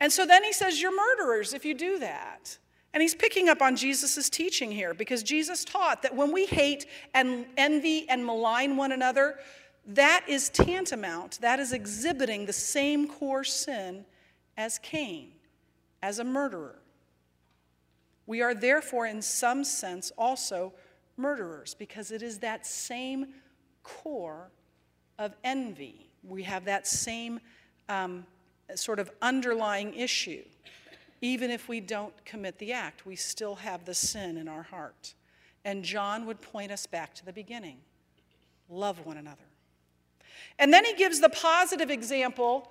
And 0.00 0.12
so 0.12 0.26
then 0.26 0.44
he 0.44 0.52
says, 0.52 0.80
You're 0.80 0.94
murderers 0.94 1.52
if 1.52 1.64
you 1.64 1.74
do 1.74 1.98
that. 1.98 2.58
And 2.94 3.02
he's 3.02 3.14
picking 3.14 3.48
up 3.48 3.60
on 3.60 3.76
Jesus' 3.76 4.30
teaching 4.30 4.72
here 4.72 4.94
because 4.94 5.22
Jesus 5.22 5.64
taught 5.64 6.02
that 6.02 6.14
when 6.16 6.32
we 6.32 6.46
hate 6.46 6.86
and 7.12 7.44
envy 7.56 8.08
and 8.08 8.24
malign 8.24 8.76
one 8.76 8.92
another, 8.92 9.38
that 9.86 10.24
is 10.26 10.48
tantamount, 10.48 11.38
that 11.40 11.60
is 11.60 11.72
exhibiting 11.72 12.46
the 12.46 12.52
same 12.52 13.06
core 13.06 13.44
sin 13.44 14.04
as 14.56 14.78
Cain, 14.78 15.32
as 16.02 16.18
a 16.18 16.24
murderer. 16.24 16.77
We 18.28 18.42
are 18.42 18.52
therefore, 18.52 19.06
in 19.06 19.22
some 19.22 19.64
sense, 19.64 20.12
also 20.18 20.74
murderers 21.16 21.72
because 21.72 22.12
it 22.12 22.22
is 22.22 22.40
that 22.40 22.66
same 22.66 23.28
core 23.82 24.50
of 25.18 25.34
envy. 25.42 26.10
We 26.22 26.42
have 26.42 26.66
that 26.66 26.86
same 26.86 27.40
um, 27.88 28.26
sort 28.74 28.98
of 28.98 29.10
underlying 29.22 29.94
issue. 29.94 30.44
Even 31.22 31.50
if 31.50 31.70
we 31.70 31.80
don't 31.80 32.12
commit 32.26 32.58
the 32.58 32.70
act, 32.70 33.06
we 33.06 33.16
still 33.16 33.54
have 33.54 33.86
the 33.86 33.94
sin 33.94 34.36
in 34.36 34.46
our 34.46 34.62
heart. 34.62 35.14
And 35.64 35.82
John 35.82 36.26
would 36.26 36.42
point 36.42 36.70
us 36.70 36.86
back 36.86 37.14
to 37.14 37.24
the 37.24 37.32
beginning 37.32 37.78
love 38.68 39.06
one 39.06 39.16
another. 39.16 39.40
And 40.58 40.70
then 40.70 40.84
he 40.84 40.92
gives 40.92 41.20
the 41.20 41.30
positive 41.30 41.90
example 41.90 42.70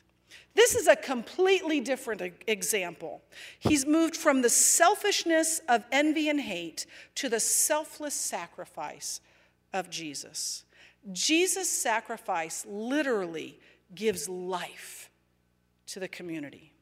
This 0.53 0.75
is 0.75 0.87
a 0.87 0.95
completely 0.95 1.79
different 1.79 2.21
example. 2.47 3.21
He's 3.59 3.85
moved 3.85 4.15
from 4.15 4.41
the 4.41 4.49
selfishness 4.49 5.61
of 5.69 5.85
envy 5.91 6.29
and 6.29 6.41
hate 6.41 6.85
to 7.15 7.29
the 7.29 7.39
selfless 7.39 8.13
sacrifice 8.13 9.21
of 9.73 9.89
Jesus. 9.89 10.65
Jesus' 11.11 11.69
sacrifice 11.69 12.65
literally 12.67 13.59
gives 13.95 14.29
life 14.29 15.09
to 15.87 15.99
the 15.99 16.07
community. 16.07 16.73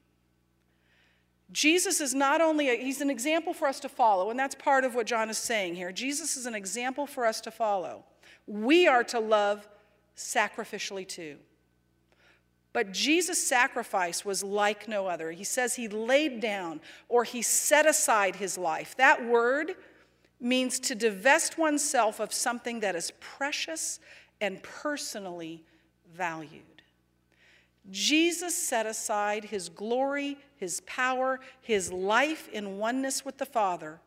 Jesus 1.52 2.00
is 2.00 2.14
not 2.14 2.42
only, 2.42 2.70
a, 2.70 2.76
he's 2.76 3.02
an 3.02 3.10
example 3.10 3.54
for 3.54 3.68
us 3.68 3.80
to 3.80 3.90
follow, 3.90 4.30
and 4.30 4.40
that's 4.40 4.56
part 4.56 4.84
of 4.84 4.94
what 4.94 5.08
John 5.08 5.30
is 5.30 5.38
saying 5.38 5.76
here. 5.76 5.92
Jesus 5.92 6.38
is 6.38 6.46
an 6.46 6.54
example 6.54 7.08
for 7.08 7.26
us 7.26 7.42
to 7.42 7.52
follow. 7.52 8.04
We 8.46 8.88
are 8.88 9.04
to 9.06 9.20
love 9.20 9.68
sacrificially 10.16 11.08
too. 11.08 11.38
But 12.72 12.92
Jesus' 12.92 13.46
sacrifice 13.46 14.24
was 14.24 14.44
like 14.44 14.88
no 14.88 15.08
other. 15.08 15.32
He 15.32 15.44
says 15.44 15.76
he 15.76 15.88
laid 15.88 16.40
down 16.40 16.82
or 17.08 17.24
he 17.24 17.42
set 17.42 17.88
aside 17.88 18.36
his 18.36 18.58
life. 18.58 18.96
That 18.98 19.26
word 19.26 19.76
means 20.40 20.80
to 20.80 20.96
divest 20.96 21.58
oneself 21.58 22.20
of 22.20 22.32
something 22.32 22.80
that 22.82 22.96
is 22.96 23.12
precious 23.20 24.00
and 24.40 24.62
personally 24.62 25.64
valued. 26.14 26.64
Jesus 27.90 28.56
set 28.56 28.86
aside 28.86 29.46
his 29.46 29.68
glory, 29.68 30.38
his 30.56 30.82
power, 30.82 31.40
his 31.62 31.92
life 31.92 32.48
in 32.50 32.78
oneness 32.78 33.26
with 33.26 33.38
the 33.40 33.46
Father 33.46 34.00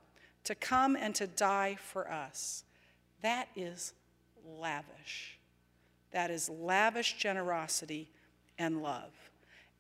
to 0.45 0.55
come 0.55 0.97
and 0.97 1.15
to 1.17 1.27
die 1.27 1.77
for 1.81 2.11
us. 2.11 2.65
That 3.23 3.49
is 3.57 3.93
lavish. 4.47 5.39
That 6.13 6.31
is 6.31 6.49
lavish 6.49 7.17
generosity 7.19 8.09
and 8.63 8.83
love. 8.83 9.13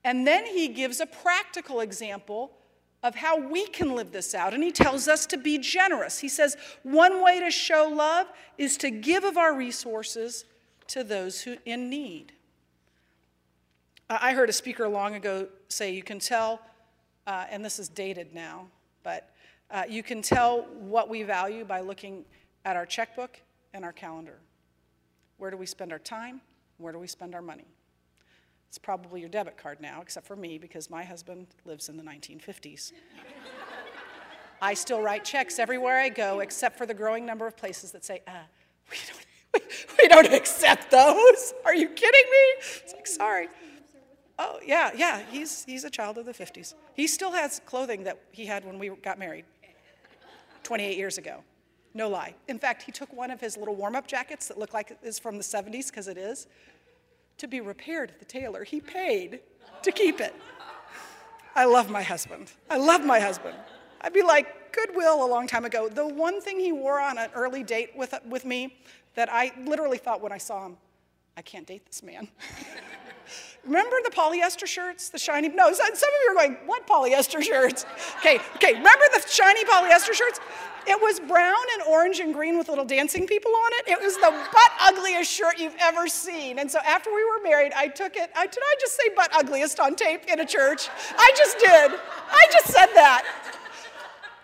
And 0.04 0.26
then 0.26 0.44
he 0.44 0.68
gives 0.68 1.00
a 1.00 1.06
practical 1.06 1.80
example 1.80 2.52
of 3.02 3.14
how 3.14 3.38
we 3.38 3.66
can 3.66 3.94
live 3.94 4.12
this 4.12 4.34
out. 4.34 4.54
And 4.54 4.62
he 4.62 4.72
tells 4.72 5.08
us 5.08 5.26
to 5.26 5.36
be 5.36 5.58
generous. 5.58 6.18
He 6.18 6.28
says, 6.28 6.56
one 6.82 7.22
way 7.22 7.40
to 7.40 7.50
show 7.50 7.88
love 7.88 8.26
is 8.58 8.76
to 8.78 8.90
give 8.90 9.24
of 9.24 9.36
our 9.36 9.54
resources 9.54 10.44
to 10.88 11.02
those 11.02 11.42
who 11.42 11.56
in 11.64 11.88
need. 11.88 12.32
I 14.10 14.34
heard 14.34 14.50
a 14.50 14.52
speaker 14.52 14.88
long 14.88 15.14
ago 15.14 15.48
say, 15.68 15.92
you 15.92 16.02
can 16.02 16.18
tell, 16.18 16.60
uh, 17.26 17.46
and 17.50 17.64
this 17.64 17.78
is 17.78 17.88
dated 17.88 18.34
now, 18.34 18.66
but 19.02 19.30
uh, 19.70 19.84
you 19.88 20.02
can 20.02 20.20
tell 20.20 20.62
what 20.80 21.08
we 21.08 21.22
value 21.22 21.64
by 21.64 21.80
looking 21.80 22.24
at 22.64 22.76
our 22.76 22.84
checkbook 22.84 23.40
and 23.72 23.84
our 23.84 23.92
calendar. 23.92 24.38
Where 25.38 25.50
do 25.50 25.56
we 25.56 25.66
spend 25.66 25.92
our 25.92 25.98
time? 25.98 26.40
Where 26.78 26.92
do 26.92 26.98
we 26.98 27.06
spend 27.06 27.34
our 27.34 27.42
money? 27.42 27.64
It's 28.72 28.78
probably 28.78 29.20
your 29.20 29.28
debit 29.28 29.58
card 29.58 29.82
now, 29.82 30.00
except 30.00 30.26
for 30.26 30.34
me, 30.34 30.56
because 30.56 30.88
my 30.88 31.04
husband 31.04 31.46
lives 31.66 31.90
in 31.90 31.98
the 31.98 32.02
1950s. 32.02 32.92
I 34.62 34.72
still 34.72 35.02
write 35.02 35.26
checks 35.26 35.58
everywhere 35.58 36.00
I 36.00 36.08
go, 36.08 36.40
except 36.40 36.78
for 36.78 36.86
the 36.86 36.94
growing 36.94 37.26
number 37.26 37.46
of 37.46 37.54
places 37.54 37.92
that 37.92 38.02
say, 38.02 38.22
uh, 38.26 38.30
we, 38.90 38.96
don't, 39.06 39.26
we, 39.52 39.60
we 40.02 40.08
don't 40.08 40.32
accept 40.32 40.90
those. 40.90 41.52
Are 41.66 41.74
you 41.74 41.86
kidding 41.86 42.24
me? 42.30 42.62
It's 42.82 42.94
like, 42.94 43.06
sorry. 43.06 43.48
Oh, 44.38 44.58
yeah, 44.64 44.90
yeah, 44.96 45.20
he's, 45.30 45.66
he's 45.66 45.84
a 45.84 45.90
child 45.90 46.16
of 46.16 46.24
the 46.24 46.32
50s. 46.32 46.72
He 46.94 47.06
still 47.06 47.32
has 47.32 47.60
clothing 47.66 48.04
that 48.04 48.22
he 48.30 48.46
had 48.46 48.64
when 48.64 48.78
we 48.78 48.88
got 48.88 49.18
married 49.18 49.44
28 50.62 50.96
years 50.96 51.18
ago. 51.18 51.44
No 51.92 52.08
lie. 52.08 52.34
In 52.48 52.58
fact, 52.58 52.84
he 52.84 52.90
took 52.90 53.12
one 53.12 53.30
of 53.30 53.38
his 53.38 53.58
little 53.58 53.74
warm 53.74 53.94
up 53.94 54.06
jackets 54.06 54.48
that 54.48 54.56
looked 54.56 54.72
like 54.72 54.96
it's 55.02 55.18
from 55.18 55.36
the 55.36 55.44
70s, 55.44 55.88
because 55.88 56.08
it 56.08 56.16
is, 56.16 56.46
to 57.38 57.46
be 57.46 57.60
repaired 57.60 58.10
at 58.10 58.18
the 58.18 58.24
tailor. 58.24 58.64
He 58.64 58.80
paid 58.80 59.40
to 59.82 59.92
keep 59.92 60.20
it. 60.20 60.34
I 61.54 61.64
love 61.64 61.90
my 61.90 62.02
husband. 62.02 62.52
I 62.70 62.78
love 62.78 63.04
my 63.04 63.20
husband. 63.20 63.56
I'd 64.00 64.12
be 64.12 64.22
like, 64.22 64.72
Goodwill 64.72 65.24
a 65.24 65.28
long 65.28 65.46
time 65.46 65.64
ago. 65.64 65.88
The 65.88 66.06
one 66.06 66.40
thing 66.40 66.58
he 66.58 66.72
wore 66.72 66.98
on 66.98 67.18
an 67.18 67.30
early 67.34 67.62
date 67.62 67.90
with, 67.94 68.14
with 68.26 68.44
me 68.44 68.78
that 69.14 69.30
I 69.30 69.52
literally 69.64 69.98
thought 69.98 70.22
when 70.22 70.32
I 70.32 70.38
saw 70.38 70.66
him, 70.66 70.76
I 71.36 71.42
can't 71.42 71.66
date 71.66 71.84
this 71.86 72.02
man. 72.02 72.28
remember 73.64 73.96
the 74.04 74.10
polyester 74.10 74.66
shirts, 74.66 75.08
the 75.08 75.18
shiny? 75.18 75.48
No, 75.48 75.72
some 75.72 75.86
of 75.86 75.98
you 75.98 76.30
are 76.30 76.34
going, 76.34 76.56
what 76.66 76.86
polyester 76.86 77.42
shirts? 77.42 77.86
Okay, 78.18 78.38
okay, 78.56 78.72
remember 78.74 79.04
the 79.14 79.24
shiny 79.28 79.64
polyester 79.64 80.12
shirts? 80.12 80.40
It 80.86 81.00
was 81.00 81.20
brown 81.20 81.64
and 81.74 81.82
orange 81.88 82.18
and 82.18 82.34
green 82.34 82.58
with 82.58 82.68
little 82.68 82.84
dancing 82.84 83.26
people 83.26 83.52
on 83.52 83.70
it. 83.74 83.92
It 83.92 84.00
was 84.00 84.16
the 84.16 84.30
butt 84.30 84.72
ugliest 84.80 85.30
shirt 85.30 85.58
you've 85.58 85.76
ever 85.80 86.08
seen. 86.08 86.58
And 86.58 86.68
so 86.68 86.80
after 86.80 87.10
we 87.14 87.24
were 87.24 87.40
married, 87.42 87.72
I 87.76 87.86
took 87.86 88.16
it. 88.16 88.30
I, 88.34 88.46
did 88.46 88.58
I 88.60 88.74
just 88.80 88.96
say 88.96 89.08
butt 89.14 89.30
ugliest 89.32 89.78
on 89.78 89.94
tape 89.94 90.24
in 90.26 90.40
a 90.40 90.46
church? 90.46 90.88
I 91.16 91.32
just 91.36 91.58
did. 91.60 91.92
I 92.30 92.46
just 92.50 92.66
said 92.66 92.86
that. 92.94 93.24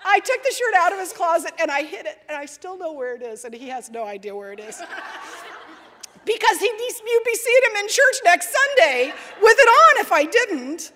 I 0.04 0.20
took 0.20 0.42
the 0.42 0.52
shirt 0.52 0.74
out 0.76 0.92
of 0.92 1.00
his 1.00 1.12
closet 1.12 1.52
and 1.60 1.70
I 1.70 1.82
hid 1.82 2.06
it, 2.06 2.18
and 2.28 2.38
I 2.38 2.46
still 2.46 2.78
know 2.78 2.92
where 2.92 3.14
it 3.14 3.22
is, 3.22 3.44
and 3.44 3.52
he 3.52 3.68
has 3.68 3.90
no 3.90 4.04
idea 4.04 4.34
where 4.34 4.52
it 4.52 4.60
is. 4.60 4.80
Because 6.28 6.60
he'd 6.60 6.76
be, 6.76 6.92
you'd 7.06 7.24
be 7.24 7.34
seeing 7.34 7.62
him 7.70 7.76
in 7.76 7.88
church 7.88 8.16
next 8.24 8.54
Sunday 8.54 9.12
with 9.40 9.56
it 9.58 9.68
on 9.68 10.04
if 10.04 10.12
I 10.12 10.24
didn't. 10.24 10.92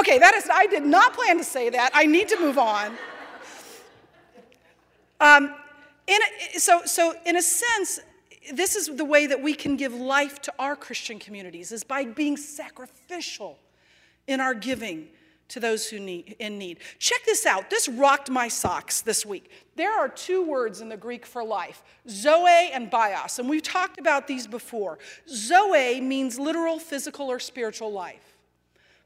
Okay, 0.00 0.18
that 0.18 0.34
is, 0.34 0.48
I 0.50 0.66
did 0.66 0.84
not 0.84 1.12
plan 1.12 1.36
to 1.36 1.44
say 1.44 1.68
that. 1.68 1.90
I 1.92 2.06
need 2.06 2.28
to 2.28 2.40
move 2.40 2.58
on. 2.58 2.96
Um, 5.20 5.54
in 6.06 6.18
a, 6.54 6.58
so, 6.58 6.82
so, 6.86 7.14
in 7.26 7.36
a 7.36 7.42
sense, 7.42 8.00
this 8.52 8.76
is 8.76 8.96
the 8.96 9.04
way 9.04 9.26
that 9.26 9.42
we 9.42 9.52
can 9.52 9.76
give 9.76 9.92
life 9.92 10.40
to 10.42 10.52
our 10.58 10.74
Christian 10.74 11.18
communities, 11.18 11.70
is 11.70 11.84
by 11.84 12.04
being 12.04 12.36
sacrificial 12.36 13.58
in 14.26 14.40
our 14.40 14.54
giving 14.54 15.08
to 15.48 15.60
those 15.60 15.88
who 15.88 15.98
need 15.98 16.36
in 16.38 16.58
need. 16.58 16.78
Check 16.98 17.24
this 17.24 17.46
out. 17.46 17.70
This 17.70 17.88
rocked 17.88 18.30
my 18.30 18.48
socks 18.48 19.00
this 19.00 19.24
week. 19.24 19.50
There 19.76 19.92
are 19.92 20.08
two 20.08 20.44
words 20.44 20.80
in 20.80 20.88
the 20.88 20.96
Greek 20.96 21.24
for 21.24 21.42
life, 21.42 21.82
zoe 22.08 22.70
and 22.72 22.90
bios, 22.90 23.38
and 23.38 23.48
we've 23.48 23.62
talked 23.62 23.98
about 23.98 24.26
these 24.26 24.46
before. 24.46 24.98
Zoe 25.28 26.00
means 26.00 26.38
literal 26.38 26.78
physical 26.78 27.30
or 27.30 27.38
spiritual 27.38 27.92
life. 27.92 28.38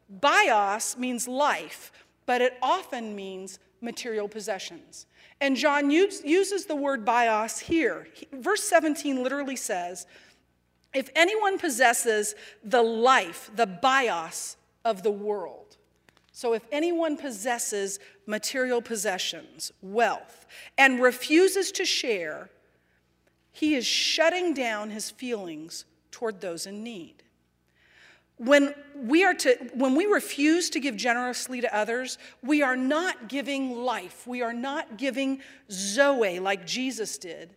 Bios 0.09 0.97
means 0.97 1.26
life, 1.28 1.93
but 2.26 2.43
it 2.43 2.59
often 2.62 3.16
means 3.16 3.59
material 3.80 4.28
possessions. 4.28 5.07
And 5.40 5.57
John 5.57 5.90
use, 5.90 6.22
uses 6.24 6.66
the 6.66 6.76
word 6.76 7.05
bios 7.05 7.59
here. 7.59 8.07
He, 8.14 8.28
verse 8.32 8.62
17 8.62 9.22
literally 9.22 9.57
says, 9.57 10.07
if 10.95 11.09
anyone 11.16 11.59
possesses 11.59 12.34
the 12.62 12.82
life, 12.82 13.51
the 13.55 13.66
bios 13.66 14.57
of 14.84 15.03
the 15.03 15.11
world, 15.11 15.61
so 16.33 16.55
if 16.55 16.62
anyone 16.72 17.18
possesses 17.18 18.01
material 18.26 18.80
possessions, 18.80 19.70
wealth, 19.83 20.47
and 20.78 21.01
refuses 21.01 21.70
to 21.72 21.85
share, 21.85 22.49
he 23.53 23.74
is 23.74 23.87
shutting 23.87 24.55
down 24.55 24.91
his 24.91 25.11
feelings 25.11 25.85
toward 26.11 26.41
those 26.41 26.66
in 26.66 26.83
need. 26.83 27.22
When 28.39 28.74
we, 28.97 29.24
are 29.24 29.35
to, 29.35 29.57
when 29.74 29.95
we 29.95 30.07
refuse 30.07 30.70
to 30.70 30.80
give 30.80 30.97
generously 30.97 31.61
to 31.61 31.76
others, 31.76 32.16
we 32.43 32.62
are 32.62 32.76
not 32.76 33.28
giving 33.28 33.76
life. 33.76 34.26
We 34.26 34.41
are 34.41 34.55
not 34.55 34.97
giving 34.97 35.43
Zoe 35.70 36.41
like 36.41 36.66
Jesus 36.66 37.18
did 37.18 37.55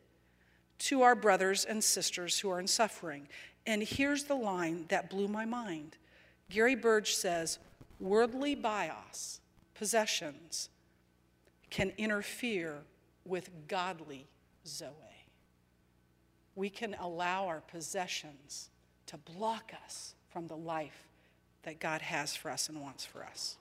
to 0.80 1.02
our 1.02 1.16
brothers 1.16 1.64
and 1.64 1.82
sisters 1.82 2.40
who 2.40 2.50
are 2.50 2.60
in 2.60 2.68
suffering. 2.68 3.30
And 3.66 3.82
here's 3.82 4.26
the 4.26 4.36
line 4.36 4.86
that 4.90 5.10
blew 5.10 5.30
my 5.30 5.46
mind 5.46 5.96
Gary 6.50 6.76
Burge 6.76 7.16
says, 7.16 7.58
worldly 8.06 8.56
bios, 8.56 9.42
possessions, 9.74 10.70
can 11.70 11.92
interfere 11.98 12.84
with 13.26 13.50
godly 13.68 14.28
Zoe. 14.66 14.90
We 16.56 16.70
can 16.70 16.96
allow 17.00 17.48
our 17.48 17.62
possessions 17.62 18.70
to 19.08 19.18
block 19.18 19.74
us 19.84 20.16
from 20.30 20.48
the 20.48 20.56
life 20.56 21.08
that 21.64 21.80
God 21.80 22.02
has 22.02 22.36
for 22.36 22.50
us 22.50 22.70
and 22.70 22.82
wants 22.82 23.06
for 23.06 23.24
us. 23.24 23.58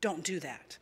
Don't 0.00 0.24
do 0.24 0.40
that. 0.40 0.78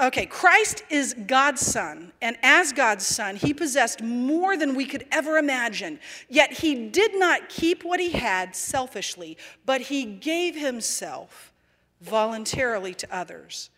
Okay, 0.00 0.26
Christ 0.26 0.82
is 0.90 1.14
God's 1.26 1.60
son, 1.60 2.12
and 2.20 2.36
as 2.42 2.72
God's 2.72 3.06
son, 3.06 3.36
he 3.36 3.54
possessed 3.54 4.02
more 4.02 4.56
than 4.56 4.74
we 4.74 4.86
could 4.86 5.06
ever 5.12 5.38
imagine. 5.38 6.00
Yet 6.28 6.52
he 6.52 6.88
did 6.88 7.18
not 7.18 7.48
keep 7.48 7.84
what 7.84 8.00
he 8.00 8.10
had 8.10 8.56
selfishly, 8.56 9.36
but 9.64 9.82
he 9.82 10.04
gave 10.04 10.56
himself 10.56 11.52
voluntarily 12.00 12.94
to 12.94 13.14
others. 13.14 13.70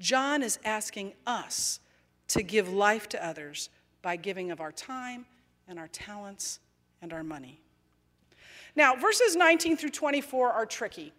John 0.00 0.42
is 0.42 0.58
asking 0.64 1.12
us 1.26 1.80
to 2.28 2.42
give 2.42 2.72
life 2.72 3.08
to 3.10 3.26
others 3.26 3.68
by 4.00 4.16
giving 4.16 4.50
of 4.50 4.60
our 4.60 4.72
time 4.72 5.26
and 5.66 5.78
our 5.78 5.88
talents 5.88 6.60
and 7.02 7.12
our 7.12 7.22
money. 7.22 7.60
Now, 8.74 8.94
verses 8.94 9.36
19 9.36 9.76
through 9.76 9.90
24 9.90 10.50
are 10.52 10.66
tricky, 10.66 11.12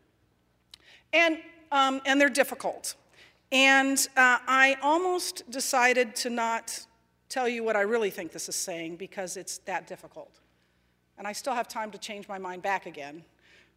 and, 1.12 1.38
um, 1.72 2.02
and 2.06 2.20
they're 2.20 2.30
difficult. 2.30 2.96
And 3.52 3.98
uh, 4.16 4.40
I 4.48 4.78
almost 4.82 5.50
decided 5.50 6.16
to 6.18 6.30
not 6.30 6.86
tell 7.30 7.48
you 7.48 7.64
what 7.64 7.76
I 7.76 7.82
really 7.82 8.10
think 8.10 8.32
this 8.32 8.50
is 8.50 8.56
saying 8.56 8.98
because 8.98 9.38
it's 9.38 9.60
that 9.60 9.88
difficult. 9.88 10.40
And 11.18 11.28
I 11.28 11.32
still 11.32 11.54
have 11.54 11.68
time 11.68 11.92
to 11.92 11.98
change 11.98 12.28
my 12.28 12.38
mind 12.38 12.62
back 12.62 12.86
again 12.86 13.24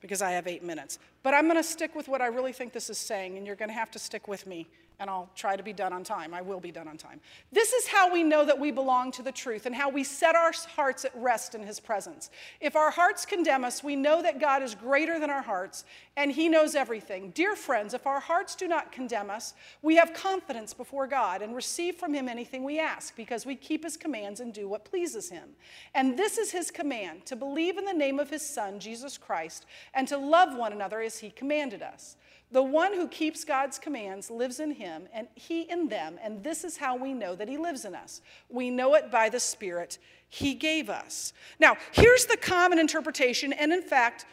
because 0.00 0.20
I 0.20 0.32
have 0.32 0.46
eight 0.46 0.62
minutes. 0.62 0.98
But 1.22 1.34
I'm 1.34 1.44
going 1.44 1.56
to 1.56 1.62
stick 1.62 1.94
with 1.94 2.08
what 2.08 2.20
I 2.20 2.26
really 2.26 2.52
think 2.52 2.72
this 2.72 2.90
is 2.90 2.98
saying, 2.98 3.38
and 3.38 3.46
you're 3.46 3.56
going 3.56 3.68
to 3.68 3.74
have 3.74 3.90
to 3.92 3.98
stick 3.98 4.28
with 4.28 4.46
me 4.46 4.68
and 5.03 5.11
I'll 5.11 5.28
try 5.34 5.57
to 5.57 5.62
be 5.64 5.72
done 5.72 5.92
on 5.92 6.05
time. 6.05 6.32
I 6.32 6.42
will 6.42 6.61
be 6.61 6.70
done 6.70 6.86
on 6.86 6.96
time. 6.96 7.20
This 7.50 7.72
is 7.72 7.88
how 7.88 8.12
we 8.12 8.22
know 8.22 8.44
that 8.44 8.59
we 8.59 8.70
belong 8.70 9.11
to 9.12 9.22
the 9.22 9.32
truth 9.32 9.66
and 9.66 9.74
how 9.74 9.90
we 9.90 10.05
set 10.05 10.36
our 10.36 10.53
hearts 10.76 11.05
at 11.05 11.11
rest 11.16 11.57
in 11.57 11.62
His 11.64 11.80
presence. 11.80 12.30
If 12.61 12.76
our 12.76 12.92
hearts 12.92 13.26
condemn 13.26 13.64
us, 13.64 13.82
we 13.82 13.96
know 13.96 14.22
that 14.22 14.40
God 14.40 14.62
is 14.62 14.76
greater 14.76 15.18
than 15.18 15.28
our 15.28 15.42
hearts 15.42 15.84
and 16.16 16.30
He 16.30 16.48
knows 16.48 16.76
everything. 16.76 17.30
Dear 17.30 17.57
friends, 17.57 17.94
if 17.94 18.07
our 18.07 18.20
hearts 18.20 18.55
do 18.55 18.68
not 18.68 18.92
condemn 18.92 19.28
us, 19.28 19.55
we 19.82 19.96
have 19.96 20.14
confidence 20.14 20.72
before 20.72 21.09
God 21.09 21.42
and 21.42 21.55
receive 21.55 21.96
from 21.96 22.14
Him 22.14 22.28
anything 22.28 22.62
we 22.62 22.78
ask 22.78 23.16
because 23.16 23.44
we 23.44 23.57
keep 23.57 23.82
His 23.82 23.96
commands 23.96 24.38
and 24.38 24.55
do 24.55 24.68
what 24.68 24.84
pleases 24.84 25.30
Him. 25.30 25.50
And 25.94 26.16
this 26.16 26.38
is 26.38 26.53
His 26.53 26.70
command 26.70 27.26
to 27.26 27.34
believe 27.34 27.76
in 27.76 27.84
the 27.84 27.92
name 27.92 28.20
of 28.20 28.30
His 28.30 28.48
Son, 28.48 28.78
Jesus 28.78 29.18
Christ, 29.18 29.66
and 29.94 30.07
to 30.07 30.16
love 30.16 30.57
one 30.57 30.72
another 30.72 31.00
as 31.00 31.18
He 31.18 31.30
commanded 31.30 31.82
us. 31.82 32.16
The 32.53 32.62
one 32.62 32.92
who 32.92 33.09
keeps 33.09 33.44
God's 33.44 33.78
commands 33.78 34.30
lives 34.30 34.61
in 34.61 34.72
him, 34.72 35.09
and 35.12 35.26
he 35.34 35.62
in 35.62 35.88
them, 35.88 36.18
and 36.22 36.44
this 36.44 36.64
is 36.64 36.76
how 36.76 36.96
we 36.96 37.14
know 37.14 37.34
that 37.34 37.48
he 37.48 37.57
lives 37.57 37.86
in 37.86 37.94
us. 37.94 38.20
We 38.50 38.68
know 38.68 38.94
it 38.94 39.11
by 39.11 39.30
the 39.30 39.40
Spirit 39.40 39.98
he 40.28 40.55
gave 40.55 40.90
us. 40.90 41.32
Now, 41.59 41.76
here's 41.92 42.26
the 42.26 42.36
common 42.36 42.78
interpretation, 42.78 43.55
and 43.55 43.72
in 43.72 43.82
fact, 43.82 44.26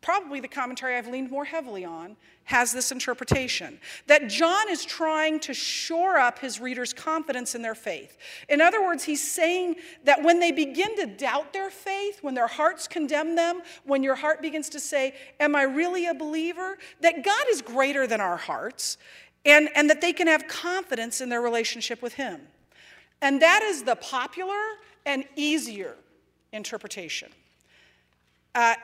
probably 0.00 0.38
the 0.38 0.48
commentary 0.48 0.96
I've 0.96 1.08
leaned 1.08 1.30
more 1.30 1.44
heavily 1.44 1.84
on, 1.84 2.16
has 2.50 2.72
this 2.72 2.90
interpretation 2.90 3.78
that 4.08 4.26
John 4.26 4.68
is 4.68 4.84
trying 4.84 5.38
to 5.38 5.54
shore 5.54 6.16
up 6.18 6.40
his 6.40 6.58
readers' 6.58 6.92
confidence 6.92 7.54
in 7.54 7.62
their 7.62 7.76
faith. 7.76 8.18
In 8.48 8.60
other 8.60 8.82
words, 8.82 9.04
he's 9.04 9.22
saying 9.22 9.76
that 10.02 10.20
when 10.24 10.40
they 10.40 10.50
begin 10.50 10.96
to 10.96 11.06
doubt 11.06 11.52
their 11.52 11.70
faith, 11.70 12.18
when 12.22 12.34
their 12.34 12.48
hearts 12.48 12.88
condemn 12.88 13.36
them, 13.36 13.62
when 13.84 14.02
your 14.02 14.16
heart 14.16 14.42
begins 14.42 14.68
to 14.70 14.80
say, 14.80 15.14
Am 15.38 15.54
I 15.54 15.62
really 15.62 16.06
a 16.06 16.14
believer? 16.14 16.76
that 17.02 17.24
God 17.24 17.44
is 17.50 17.62
greater 17.62 18.08
than 18.08 18.20
our 18.20 18.36
hearts 18.36 18.98
and, 19.44 19.68
and 19.76 19.88
that 19.88 20.00
they 20.00 20.12
can 20.12 20.26
have 20.26 20.48
confidence 20.48 21.20
in 21.20 21.28
their 21.28 21.40
relationship 21.40 22.02
with 22.02 22.14
Him. 22.14 22.40
And 23.22 23.40
that 23.42 23.62
is 23.62 23.84
the 23.84 23.94
popular 23.94 24.60
and 25.06 25.24
easier 25.36 25.94
interpretation. 26.52 27.28
Uh, 28.56 28.74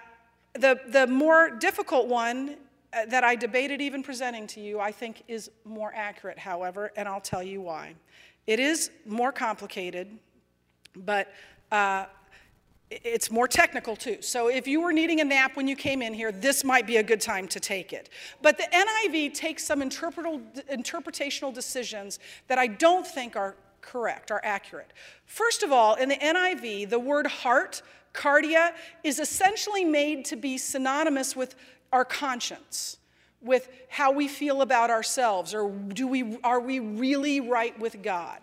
the, 0.54 0.78
the 0.88 1.08
more 1.08 1.50
difficult 1.50 2.06
one 2.06 2.56
that 2.92 3.24
I 3.24 3.34
debated 3.34 3.80
even 3.80 4.02
presenting 4.02 4.46
to 4.48 4.60
you, 4.60 4.80
I 4.80 4.92
think 4.92 5.22
is 5.28 5.50
more 5.64 5.92
accurate, 5.94 6.38
however, 6.38 6.92
and 6.96 7.08
I'll 7.08 7.20
tell 7.20 7.42
you 7.42 7.60
why. 7.60 7.94
It 8.46 8.60
is 8.60 8.90
more 9.04 9.32
complicated, 9.32 10.18
but 10.94 11.32
uh, 11.72 12.06
it's 12.90 13.30
more 13.30 13.48
technical 13.48 13.96
too. 13.96 14.18
So 14.20 14.48
if 14.48 14.68
you 14.68 14.80
were 14.80 14.92
needing 14.92 15.20
a 15.20 15.24
nap 15.24 15.56
when 15.56 15.66
you 15.66 15.74
came 15.74 16.02
in 16.02 16.14
here, 16.14 16.30
this 16.30 16.62
might 16.62 16.86
be 16.86 16.98
a 16.98 17.02
good 17.02 17.20
time 17.20 17.48
to 17.48 17.58
take 17.58 17.92
it. 17.92 18.08
But 18.42 18.56
the 18.56 18.68
NIV 18.72 19.34
takes 19.34 19.64
some 19.64 19.82
interpretational 19.82 21.52
decisions 21.52 22.20
that 22.46 22.58
I 22.58 22.68
don't 22.68 23.06
think 23.06 23.34
are 23.34 23.56
correct, 23.80 24.30
are 24.30 24.40
accurate. 24.44 24.92
First 25.24 25.64
of 25.64 25.72
all, 25.72 25.96
in 25.96 26.08
the 26.08 26.16
NIV, 26.16 26.88
the 26.90 26.98
word 26.98 27.26
heart 27.26 27.82
Cardia 28.12 28.72
is 29.04 29.18
essentially 29.18 29.84
made 29.84 30.24
to 30.26 30.36
be 30.36 30.56
synonymous 30.56 31.36
with 31.36 31.54
our 31.92 32.04
conscience, 32.04 32.98
with 33.42 33.68
how 33.88 34.10
we 34.10 34.28
feel 34.28 34.62
about 34.62 34.90
ourselves, 34.90 35.54
or 35.54 35.70
do 35.70 36.06
we, 36.06 36.38
are 36.42 36.60
we 36.60 36.78
really 36.78 37.40
right 37.40 37.78
with 37.78 38.02
God? 38.02 38.40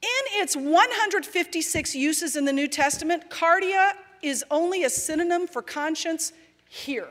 In 0.00 0.40
its 0.40 0.56
156 0.56 1.94
uses 1.94 2.36
in 2.36 2.44
the 2.44 2.52
New 2.52 2.68
Testament, 2.68 3.28
cardia 3.30 3.92
is 4.22 4.44
only 4.50 4.84
a 4.84 4.90
synonym 4.90 5.46
for 5.46 5.60
conscience 5.60 6.32
here. 6.68 7.08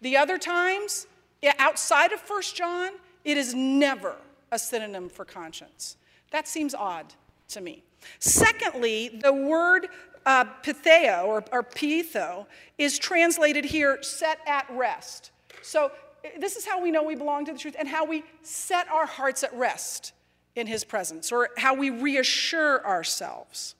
The 0.00 0.16
other 0.16 0.38
times, 0.38 1.06
outside 1.58 2.12
of 2.12 2.20
1 2.20 2.42
John, 2.54 2.92
it 3.24 3.36
is 3.36 3.54
never 3.54 4.16
a 4.50 4.58
synonym 4.58 5.08
for 5.08 5.24
conscience. 5.24 5.96
That 6.30 6.48
seems 6.48 6.74
odd 6.74 7.14
to 7.48 7.60
me. 7.60 7.82
Secondly, 8.18 9.08
the 9.22 9.32
word 9.32 9.88
uh, 10.26 10.44
pitheo 10.62 11.24
or, 11.24 11.44
or 11.52 11.66
is 12.78 12.98
translated 12.98 13.64
here 13.64 14.02
set 14.02 14.38
at 14.46 14.66
rest. 14.70 15.30
So 15.62 15.92
this 16.38 16.56
is 16.56 16.66
how 16.66 16.80
we 16.80 16.90
know 16.90 17.02
we 17.02 17.14
belong 17.14 17.44
to 17.46 17.52
the 17.52 17.58
truth 17.58 17.76
and 17.78 17.88
how 17.88 18.04
we 18.04 18.24
set 18.42 18.88
our 18.88 19.06
hearts 19.06 19.42
at 19.42 19.52
rest 19.54 20.12
in 20.54 20.66
his 20.66 20.84
presence 20.84 21.32
or 21.32 21.50
how 21.56 21.74
we 21.74 21.90
reassure 21.90 22.84
ourselves. 22.86 23.74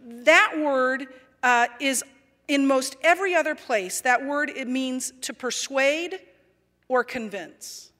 That 0.00 0.54
word 0.58 1.06
uh, 1.42 1.68
is 1.80 2.04
in 2.48 2.66
most 2.66 2.96
every 3.02 3.34
other 3.34 3.54
place. 3.54 4.00
That 4.02 4.24
word 4.24 4.50
it 4.50 4.68
means 4.68 5.12
to 5.22 5.32
persuade 5.32 6.20
or 6.88 7.04
convince. 7.04 7.92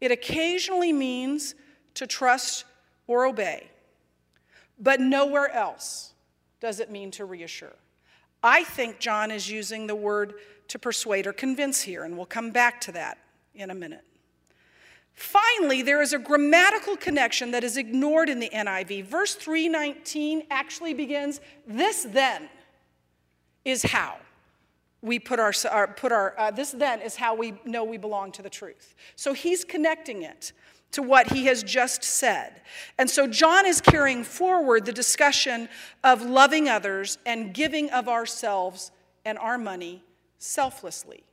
It 0.00 0.10
occasionally 0.10 0.92
means 0.92 1.54
to 1.94 2.06
trust 2.06 2.64
or 3.06 3.26
obey. 3.26 3.70
But 4.78 5.00
nowhere 5.00 5.50
else 5.50 6.12
does 6.60 6.80
it 6.80 6.90
mean 6.90 7.10
to 7.12 7.24
reassure. 7.24 7.76
I 8.42 8.64
think 8.64 8.98
John 8.98 9.30
is 9.30 9.50
using 9.50 9.86
the 9.86 9.94
word 9.94 10.34
to 10.68 10.78
persuade 10.78 11.26
or 11.26 11.32
convince 11.32 11.82
here, 11.82 12.04
and 12.04 12.16
we'll 12.16 12.26
come 12.26 12.50
back 12.50 12.80
to 12.82 12.92
that 12.92 13.18
in 13.54 13.70
a 13.70 13.74
minute. 13.74 14.04
Finally, 15.14 15.80
there 15.80 16.02
is 16.02 16.12
a 16.12 16.18
grammatical 16.18 16.96
connection 16.96 17.50
that 17.50 17.64
is 17.64 17.78
ignored 17.78 18.28
in 18.28 18.38
the 18.38 18.50
NIV. 18.50 19.04
Verse 19.06 19.34
319 19.34 20.42
actually 20.50 20.92
begins, 20.92 21.40
This 21.66 22.04
then 22.04 22.50
is 23.64 23.82
how 23.82 24.16
we 25.00 25.18
put 25.18 25.38
our, 25.38 25.52
put 25.96 26.12
our 26.12 26.34
uh, 26.38 26.50
this 26.50 26.72
then 26.72 27.00
is 27.00 27.16
how 27.16 27.34
we 27.34 27.54
know 27.64 27.84
we 27.84 27.96
belong 27.96 28.32
to 28.32 28.42
the 28.42 28.50
truth. 28.50 28.94
So 29.14 29.32
he's 29.32 29.64
connecting 29.64 30.22
it 30.22 30.52
to 30.92 31.02
what 31.02 31.32
he 31.32 31.46
has 31.46 31.62
just 31.62 32.02
said. 32.02 32.62
And 32.98 33.08
so 33.08 33.26
John 33.26 33.66
is 33.66 33.80
carrying 33.80 34.24
forward 34.24 34.86
the 34.86 34.92
discussion 34.92 35.68
of 36.02 36.22
loving 36.22 36.68
others 36.68 37.18
and 37.26 37.52
giving 37.52 37.90
of 37.90 38.08
ourselves 38.08 38.92
and 39.24 39.38
our 39.38 39.58
money 39.58 40.02
selflessly. 40.38 41.24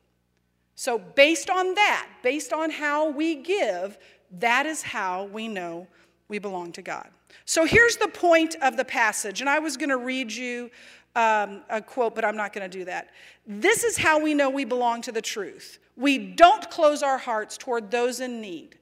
So, 0.76 0.98
based 0.98 1.50
on 1.50 1.76
that, 1.76 2.10
based 2.24 2.52
on 2.52 2.72
how 2.72 3.10
we 3.12 3.36
give, 3.36 3.98
that 4.40 4.66
is 4.66 4.82
how 4.82 5.26
we 5.26 5.48
know 5.48 5.88
we 6.28 6.40
belong 6.40 6.72
to 6.74 6.82
God. 6.82 7.08
So, 7.46 7.66
here's 7.66 7.98
the 7.98 8.08
point 8.08 8.56
of 8.62 8.76
the 8.76 8.86
passage, 8.86 9.42
and 9.42 9.50
I 9.50 9.60
was 9.60 9.78
going 9.78 9.90
to 9.90 9.98
read 9.98 10.32
you 10.32 10.72
um, 11.16 11.62
a 11.70 11.80
quote, 11.80 12.16
but 12.16 12.26
I'm 12.26 12.36
not 12.36 12.54
going 12.54 12.70
to 12.70 12.78
do 12.78 12.86
that. 12.86 13.12
This 13.46 13.84
is 13.84 13.98
how 13.98 14.20
we 14.20 14.34
know 14.34 14.50
we 14.50 14.66
belong 14.66 15.02
to 15.04 15.12
the 15.12 15.22
truth. 15.22 15.78
We 15.96 16.18
don't 16.18 16.68
close 16.72 17.04
our 17.04 17.20
hearts 17.20 17.56
toward 17.56 17.92
those 17.92 18.20
in 18.20 18.42
need. 18.42 18.80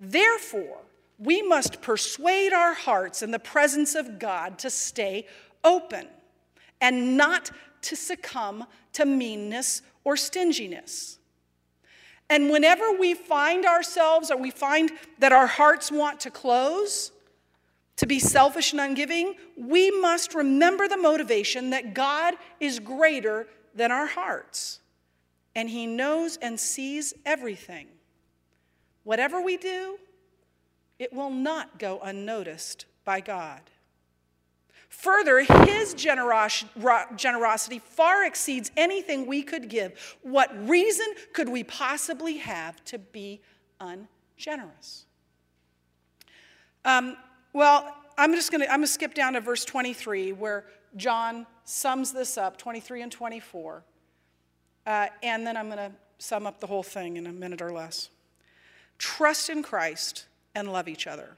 Therefore, 0.00 0.78
we 1.18 1.42
must 1.42 1.82
persuade 1.82 2.54
our 2.54 2.72
hearts 2.72 3.22
in 3.22 3.30
the 3.30 3.38
presence 3.38 3.94
of 3.94 4.18
God 4.18 4.58
to 4.60 4.70
stay 4.70 5.26
open 5.62 6.08
and 6.80 7.16
not 7.16 7.50
to 7.82 7.94
succumb 7.94 8.64
to 8.94 9.04
meanness 9.04 9.82
or 10.02 10.16
stinginess. 10.16 11.18
And 12.30 12.48
whenever 12.50 12.92
we 12.92 13.14
find 13.14 13.66
ourselves 13.66 14.30
or 14.30 14.38
we 14.38 14.50
find 14.50 14.90
that 15.18 15.32
our 15.32 15.46
hearts 15.46 15.92
want 15.92 16.20
to 16.20 16.30
close, 16.30 17.12
to 17.96 18.06
be 18.06 18.18
selfish 18.18 18.72
and 18.72 18.80
ungiving, 18.80 19.34
we 19.58 19.90
must 19.90 20.34
remember 20.34 20.88
the 20.88 20.96
motivation 20.96 21.68
that 21.70 21.92
God 21.92 22.32
is 22.58 22.78
greater 22.78 23.46
than 23.74 23.92
our 23.92 24.06
hearts. 24.06 24.80
And 25.54 25.68
He 25.68 25.86
knows 25.86 26.38
and 26.38 26.58
sees 26.58 27.12
everything. 27.26 27.88
Whatever 29.04 29.40
we 29.40 29.56
do, 29.56 29.98
it 30.98 31.12
will 31.12 31.30
not 31.30 31.78
go 31.78 32.00
unnoticed 32.02 32.86
by 33.04 33.20
God. 33.20 33.62
Further, 34.88 35.40
his 35.40 35.94
generosity 35.94 37.78
far 37.78 38.24
exceeds 38.24 38.70
anything 38.76 39.26
we 39.26 39.42
could 39.42 39.68
give. 39.68 40.18
What 40.22 40.50
reason 40.68 41.06
could 41.32 41.48
we 41.48 41.62
possibly 41.62 42.38
have 42.38 42.84
to 42.86 42.98
be 42.98 43.40
ungenerous? 43.78 45.06
Um, 46.84 47.16
well, 47.52 47.96
I'm 48.18 48.34
just 48.34 48.50
going 48.50 48.62
to 48.62 48.66
I'm 48.66 48.80
going 48.80 48.86
to 48.86 48.92
skip 48.92 49.14
down 49.14 49.34
to 49.34 49.40
verse 49.40 49.64
23 49.64 50.32
where 50.32 50.66
John 50.96 51.46
sums 51.64 52.12
this 52.12 52.36
up, 52.36 52.58
23 52.58 53.02
and 53.02 53.12
24. 53.12 53.84
Uh, 54.86 55.06
and 55.22 55.46
then 55.46 55.56
I'm 55.56 55.66
going 55.66 55.78
to 55.78 55.92
sum 56.18 56.46
up 56.46 56.58
the 56.58 56.66
whole 56.66 56.82
thing 56.82 57.16
in 57.16 57.26
a 57.26 57.32
minute 57.32 57.62
or 57.62 57.70
less. 57.70 58.10
Trust 59.00 59.48
in 59.48 59.62
Christ 59.62 60.26
and 60.54 60.70
love 60.70 60.86
each 60.86 61.06
other, 61.06 61.30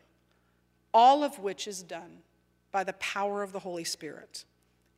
all 0.93 1.23
of 1.23 1.39
which 1.39 1.69
is 1.69 1.85
done 1.85 2.19
by 2.73 2.83
the 2.83 2.95
power 2.95 3.45
of 3.45 3.53
the 3.53 3.61
Holy 3.61 3.85
Spirit. 3.85 4.45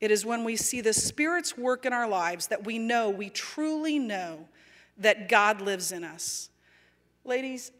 It 0.00 0.10
is 0.10 0.24
when 0.24 0.44
we 0.44 0.56
see 0.56 0.80
the 0.80 0.94
Spirit's 0.94 1.58
work 1.58 1.84
in 1.84 1.92
our 1.92 2.08
lives 2.08 2.46
that 2.46 2.64
we 2.64 2.78
know, 2.78 3.10
we 3.10 3.28
truly 3.28 3.98
know, 3.98 4.48
that 4.96 5.28
God 5.28 5.60
lives 5.60 5.92
in 5.92 6.04
us. 6.04 6.48
Ladies, 7.22 7.70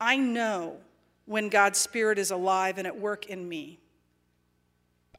I 0.00 0.16
know 0.16 0.78
when 1.26 1.48
God's 1.48 1.78
Spirit 1.78 2.18
is 2.18 2.32
alive 2.32 2.78
and 2.78 2.86
at 2.86 2.98
work 2.98 3.26
in 3.26 3.48
me. 3.48 3.78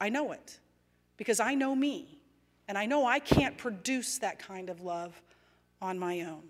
I 0.02 0.10
know 0.10 0.34
it 0.34 0.60
because 1.16 1.40
I 1.40 1.56
know 1.56 1.74
me, 1.74 2.20
and 2.68 2.78
I 2.78 2.88
know 2.88 3.06
I 3.06 3.20
can't 3.20 3.58
produce 3.58 4.18
that 4.18 4.38
kind 4.38 4.70
of 4.70 4.82
love 4.82 5.22
on 5.82 5.98
my 5.98 6.22
own. 6.22 6.44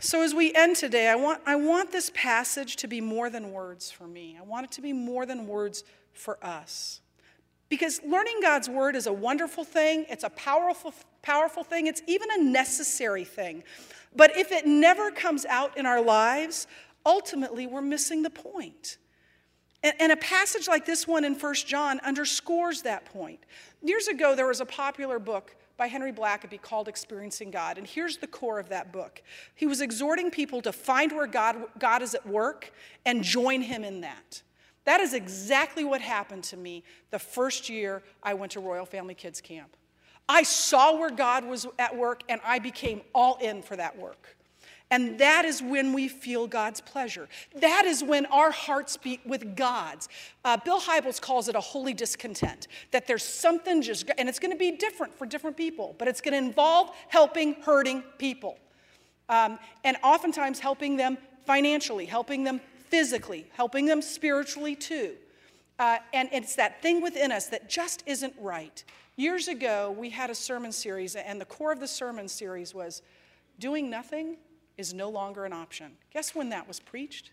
So, 0.00 0.22
as 0.22 0.34
we 0.34 0.52
end 0.54 0.76
today, 0.76 1.08
I 1.08 1.14
want, 1.14 1.40
I 1.46 1.56
want 1.56 1.90
this 1.90 2.10
passage 2.14 2.76
to 2.76 2.88
be 2.88 3.00
more 3.00 3.30
than 3.30 3.52
words 3.52 3.90
for 3.90 4.06
me. 4.06 4.36
I 4.38 4.42
want 4.42 4.64
it 4.64 4.72
to 4.72 4.82
be 4.82 4.92
more 4.92 5.24
than 5.24 5.46
words 5.46 5.84
for 6.12 6.44
us. 6.44 7.00
Because 7.68 8.00
learning 8.04 8.40
God's 8.42 8.68
word 8.68 8.94
is 8.94 9.06
a 9.06 9.12
wonderful 9.12 9.64
thing, 9.64 10.06
it's 10.08 10.22
a 10.22 10.30
powerful, 10.30 10.94
powerful 11.22 11.64
thing, 11.64 11.86
it's 11.86 12.02
even 12.06 12.28
a 12.38 12.42
necessary 12.42 13.24
thing. 13.24 13.64
But 14.14 14.36
if 14.36 14.52
it 14.52 14.66
never 14.66 15.10
comes 15.10 15.44
out 15.46 15.76
in 15.76 15.84
our 15.84 16.00
lives, 16.00 16.66
ultimately 17.04 17.66
we're 17.66 17.82
missing 17.82 18.22
the 18.22 18.30
point. 18.30 18.98
And, 19.82 19.94
and 19.98 20.12
a 20.12 20.16
passage 20.16 20.68
like 20.68 20.86
this 20.86 21.08
one 21.08 21.24
in 21.24 21.34
1 21.34 21.54
John 21.54 22.00
underscores 22.00 22.82
that 22.82 23.04
point. 23.06 23.40
Years 23.82 24.08
ago, 24.08 24.34
there 24.34 24.46
was 24.46 24.60
a 24.60 24.66
popular 24.66 25.18
book 25.18 25.56
by 25.76 25.86
Henry 25.86 26.12
Blackaby 26.12 26.60
called 26.60 26.88
Experiencing 26.88 27.50
God. 27.50 27.78
And 27.78 27.86
here's 27.86 28.16
the 28.16 28.26
core 28.26 28.58
of 28.58 28.68
that 28.70 28.92
book 28.92 29.22
he 29.54 29.66
was 29.66 29.80
exhorting 29.80 30.30
people 30.30 30.62
to 30.62 30.72
find 30.72 31.12
where 31.12 31.26
God, 31.26 31.56
God 31.78 32.02
is 32.02 32.14
at 32.14 32.26
work 32.26 32.72
and 33.04 33.22
join 33.22 33.62
him 33.62 33.84
in 33.84 34.00
that. 34.02 34.42
That 34.84 35.00
is 35.00 35.14
exactly 35.14 35.84
what 35.84 36.00
happened 36.00 36.44
to 36.44 36.56
me 36.56 36.84
the 37.10 37.18
first 37.18 37.68
year 37.68 38.02
I 38.22 38.34
went 38.34 38.52
to 38.52 38.60
Royal 38.60 38.86
Family 38.86 39.14
Kids 39.14 39.40
Camp. 39.40 39.76
I 40.28 40.42
saw 40.42 40.96
where 40.96 41.10
God 41.10 41.44
was 41.44 41.66
at 41.78 41.96
work 41.96 42.22
and 42.28 42.40
I 42.44 42.58
became 42.58 43.02
all 43.14 43.36
in 43.36 43.62
for 43.62 43.76
that 43.76 43.98
work. 43.98 44.35
And 44.90 45.18
that 45.18 45.44
is 45.44 45.60
when 45.60 45.92
we 45.92 46.06
feel 46.06 46.46
God's 46.46 46.80
pleasure. 46.80 47.28
That 47.56 47.84
is 47.84 48.04
when 48.04 48.24
our 48.26 48.52
hearts 48.52 48.96
beat 48.96 49.20
with 49.26 49.56
God's. 49.56 50.08
Uh, 50.44 50.56
Bill 50.64 50.80
Hybels 50.80 51.20
calls 51.20 51.48
it 51.48 51.56
a 51.56 51.60
holy 51.60 51.92
discontent, 51.92 52.68
that 52.92 53.08
there's 53.08 53.24
something 53.24 53.82
just, 53.82 54.08
and 54.16 54.28
it's 54.28 54.38
going 54.38 54.52
to 54.52 54.58
be 54.58 54.72
different 54.72 55.12
for 55.12 55.26
different 55.26 55.56
people, 55.56 55.96
but 55.98 56.06
it's 56.06 56.20
going 56.20 56.32
to 56.32 56.38
involve 56.38 56.94
helping 57.08 57.54
hurting 57.62 58.04
people. 58.18 58.58
Um, 59.28 59.58
and 59.82 59.96
oftentimes 60.04 60.60
helping 60.60 60.96
them 60.96 61.18
financially, 61.46 62.06
helping 62.06 62.44
them 62.44 62.60
physically, 62.88 63.46
helping 63.54 63.86
them 63.86 64.00
spiritually 64.00 64.76
too. 64.76 65.14
Uh, 65.80 65.98
and 66.12 66.28
it's 66.32 66.54
that 66.54 66.80
thing 66.80 67.02
within 67.02 67.32
us 67.32 67.46
that 67.46 67.68
just 67.68 68.04
isn't 68.06 68.34
right. 68.40 68.84
Years 69.16 69.48
ago, 69.48 69.94
we 69.98 70.10
had 70.10 70.30
a 70.30 70.34
sermon 70.34 70.70
series, 70.70 71.16
and 71.16 71.40
the 71.40 71.44
core 71.44 71.72
of 71.72 71.80
the 71.80 71.88
sermon 71.88 72.28
series 72.28 72.72
was 72.72 73.02
doing 73.58 73.90
nothing 73.90 74.36
is 74.76 74.92
no 74.92 75.08
longer 75.08 75.44
an 75.44 75.52
option. 75.52 75.92
Guess 76.12 76.34
when 76.34 76.50
that 76.50 76.66
was 76.68 76.80
preached? 76.80 77.30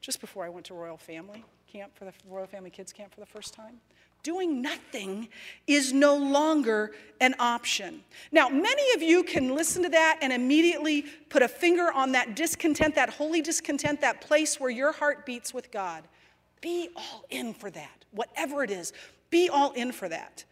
Just 0.00 0.20
before 0.20 0.44
I 0.44 0.48
went 0.48 0.66
to 0.66 0.74
Royal 0.74 0.96
Family 0.96 1.44
Camp 1.70 1.94
for 1.94 2.04
the 2.04 2.12
Royal 2.28 2.46
Family 2.46 2.70
Kids 2.70 2.92
Camp 2.92 3.12
for 3.12 3.20
the 3.20 3.26
first 3.26 3.52
time. 3.52 3.80
Doing 4.22 4.60
nothing 4.60 5.28
is 5.66 5.92
no 5.92 6.16
longer 6.16 6.92
an 7.20 7.34
option. 7.38 8.02
Now, 8.32 8.48
many 8.48 8.82
of 8.94 9.02
you 9.02 9.22
can 9.22 9.54
listen 9.54 9.82
to 9.84 9.88
that 9.90 10.18
and 10.22 10.32
immediately 10.32 11.04
put 11.28 11.42
a 11.42 11.48
finger 11.48 11.92
on 11.92 12.12
that 12.12 12.34
discontent, 12.34 12.94
that 12.96 13.10
holy 13.10 13.42
discontent, 13.42 14.00
that 14.00 14.20
place 14.20 14.58
where 14.58 14.70
your 14.70 14.92
heart 14.92 15.24
beats 15.24 15.54
with 15.54 15.70
God. 15.70 16.04
Be 16.60 16.88
all 16.96 17.24
in 17.30 17.54
for 17.54 17.70
that, 17.70 18.04
whatever 18.10 18.64
it 18.64 18.70
is. 18.70 18.92
Be 19.30 19.48
all 19.48 19.72
in 19.72 19.92
for 19.92 20.08
that. 20.08 20.44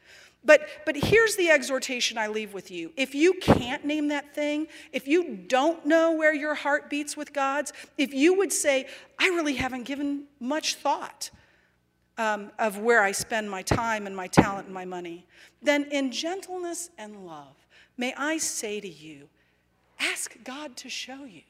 But, 0.47 0.69
but 0.87 0.97
here's 0.97 1.35
the 1.35 1.51
exhortation 1.51 2.17
I 2.17 2.29
leave 2.29 2.55
with 2.55 2.71
you. 2.71 2.93
If 2.97 3.15
you 3.17 3.35
can't 3.35 3.85
name 3.85 4.09
that 4.09 4.33
thing, 4.33 4.69
if 4.93 5.09
you 5.09 5.37
don't 5.37 5.85
know 5.85 6.13
where 6.13 6.33
your 6.33 6.55
heart 6.55 6.89
beats 6.89 7.17
with 7.17 7.33
God's, 7.33 7.73
if 7.99 8.15
you 8.15 8.33
would 8.39 8.53
say, 8.53 8.87
I 9.19 9.27
really 9.27 9.57
haven't 9.57 9.83
given 9.83 10.25
much 10.39 10.77
thought 10.77 11.31
um, 12.17 12.53
of 12.61 12.79
where 12.79 13.03
I 13.03 13.11
spend 13.11 13.51
my 13.51 13.63
time 13.63 14.07
and 14.07 14.17
my 14.17 14.29
talent 14.29 14.67
and 14.67 14.75
my 14.75 14.85
money, 14.85 15.27
then 15.63 15.89
in 15.91 16.13
gentleness 16.13 16.91
and 16.97 17.27
love, 17.27 17.67
may 17.97 18.15
I 18.17 18.39
say 18.39 18.81
to 18.81 18.89
you, 18.89 19.29
ask 19.99 20.37
God 20.45 20.77
to 20.77 20.89
show 20.89 21.25
you. 21.25 21.43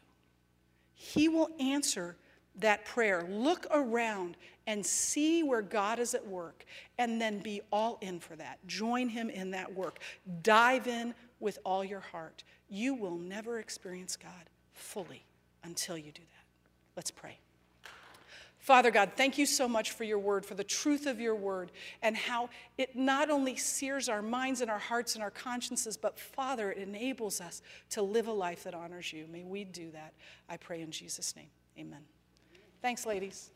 He 0.94 1.28
will 1.28 1.50
answer 1.60 2.16
that 2.56 2.86
prayer. 2.86 3.26
Look 3.28 3.66
around 3.70 4.38
and 4.66 4.84
see 4.84 5.42
where 5.42 5.62
God 5.62 5.98
is 5.98 6.14
at 6.14 6.26
work, 6.26 6.64
and 6.98 7.20
then 7.20 7.38
be 7.38 7.60
all 7.70 7.98
in 8.00 8.20
for 8.20 8.36
that. 8.36 8.58
Join 8.66 9.08
Him 9.08 9.30
in 9.30 9.50
that 9.52 9.72
work. 9.74 9.98
Dive 10.42 10.86
in 10.86 11.14
with 11.40 11.58
all 11.64 11.84
your 11.84 12.00
heart. 12.00 12.44
You 12.68 12.94
will 12.94 13.16
never 13.16 13.58
experience 13.58 14.16
God 14.16 14.50
fully 14.72 15.24
until 15.64 15.96
you 15.96 16.12
do 16.12 16.22
that. 16.22 16.44
Let's 16.96 17.10
pray. 17.10 17.38
Father 18.58 18.90
God, 18.90 19.12
thank 19.14 19.38
you 19.38 19.46
so 19.46 19.68
much 19.68 19.92
for 19.92 20.02
your 20.02 20.18
word, 20.18 20.44
for 20.44 20.56
the 20.56 20.64
truth 20.64 21.06
of 21.06 21.20
your 21.20 21.36
word, 21.36 21.70
and 22.02 22.16
how 22.16 22.50
it 22.76 22.96
not 22.96 23.30
only 23.30 23.54
sears 23.54 24.08
our 24.08 24.22
minds 24.22 24.60
and 24.60 24.68
our 24.68 24.80
hearts 24.80 25.14
and 25.14 25.22
our 25.22 25.30
consciences, 25.30 25.96
but 25.96 26.18
Father, 26.18 26.72
it 26.72 26.78
enables 26.78 27.40
us 27.40 27.62
to 27.90 28.02
live 28.02 28.26
a 28.26 28.32
life 28.32 28.64
that 28.64 28.74
honors 28.74 29.12
you. 29.12 29.26
May 29.30 29.44
we 29.44 29.62
do 29.62 29.92
that. 29.92 30.14
I 30.48 30.56
pray 30.56 30.80
in 30.80 30.90
Jesus' 30.90 31.36
name. 31.36 31.50
Amen. 31.78 32.00
Thanks, 32.82 33.06
ladies. 33.06 33.52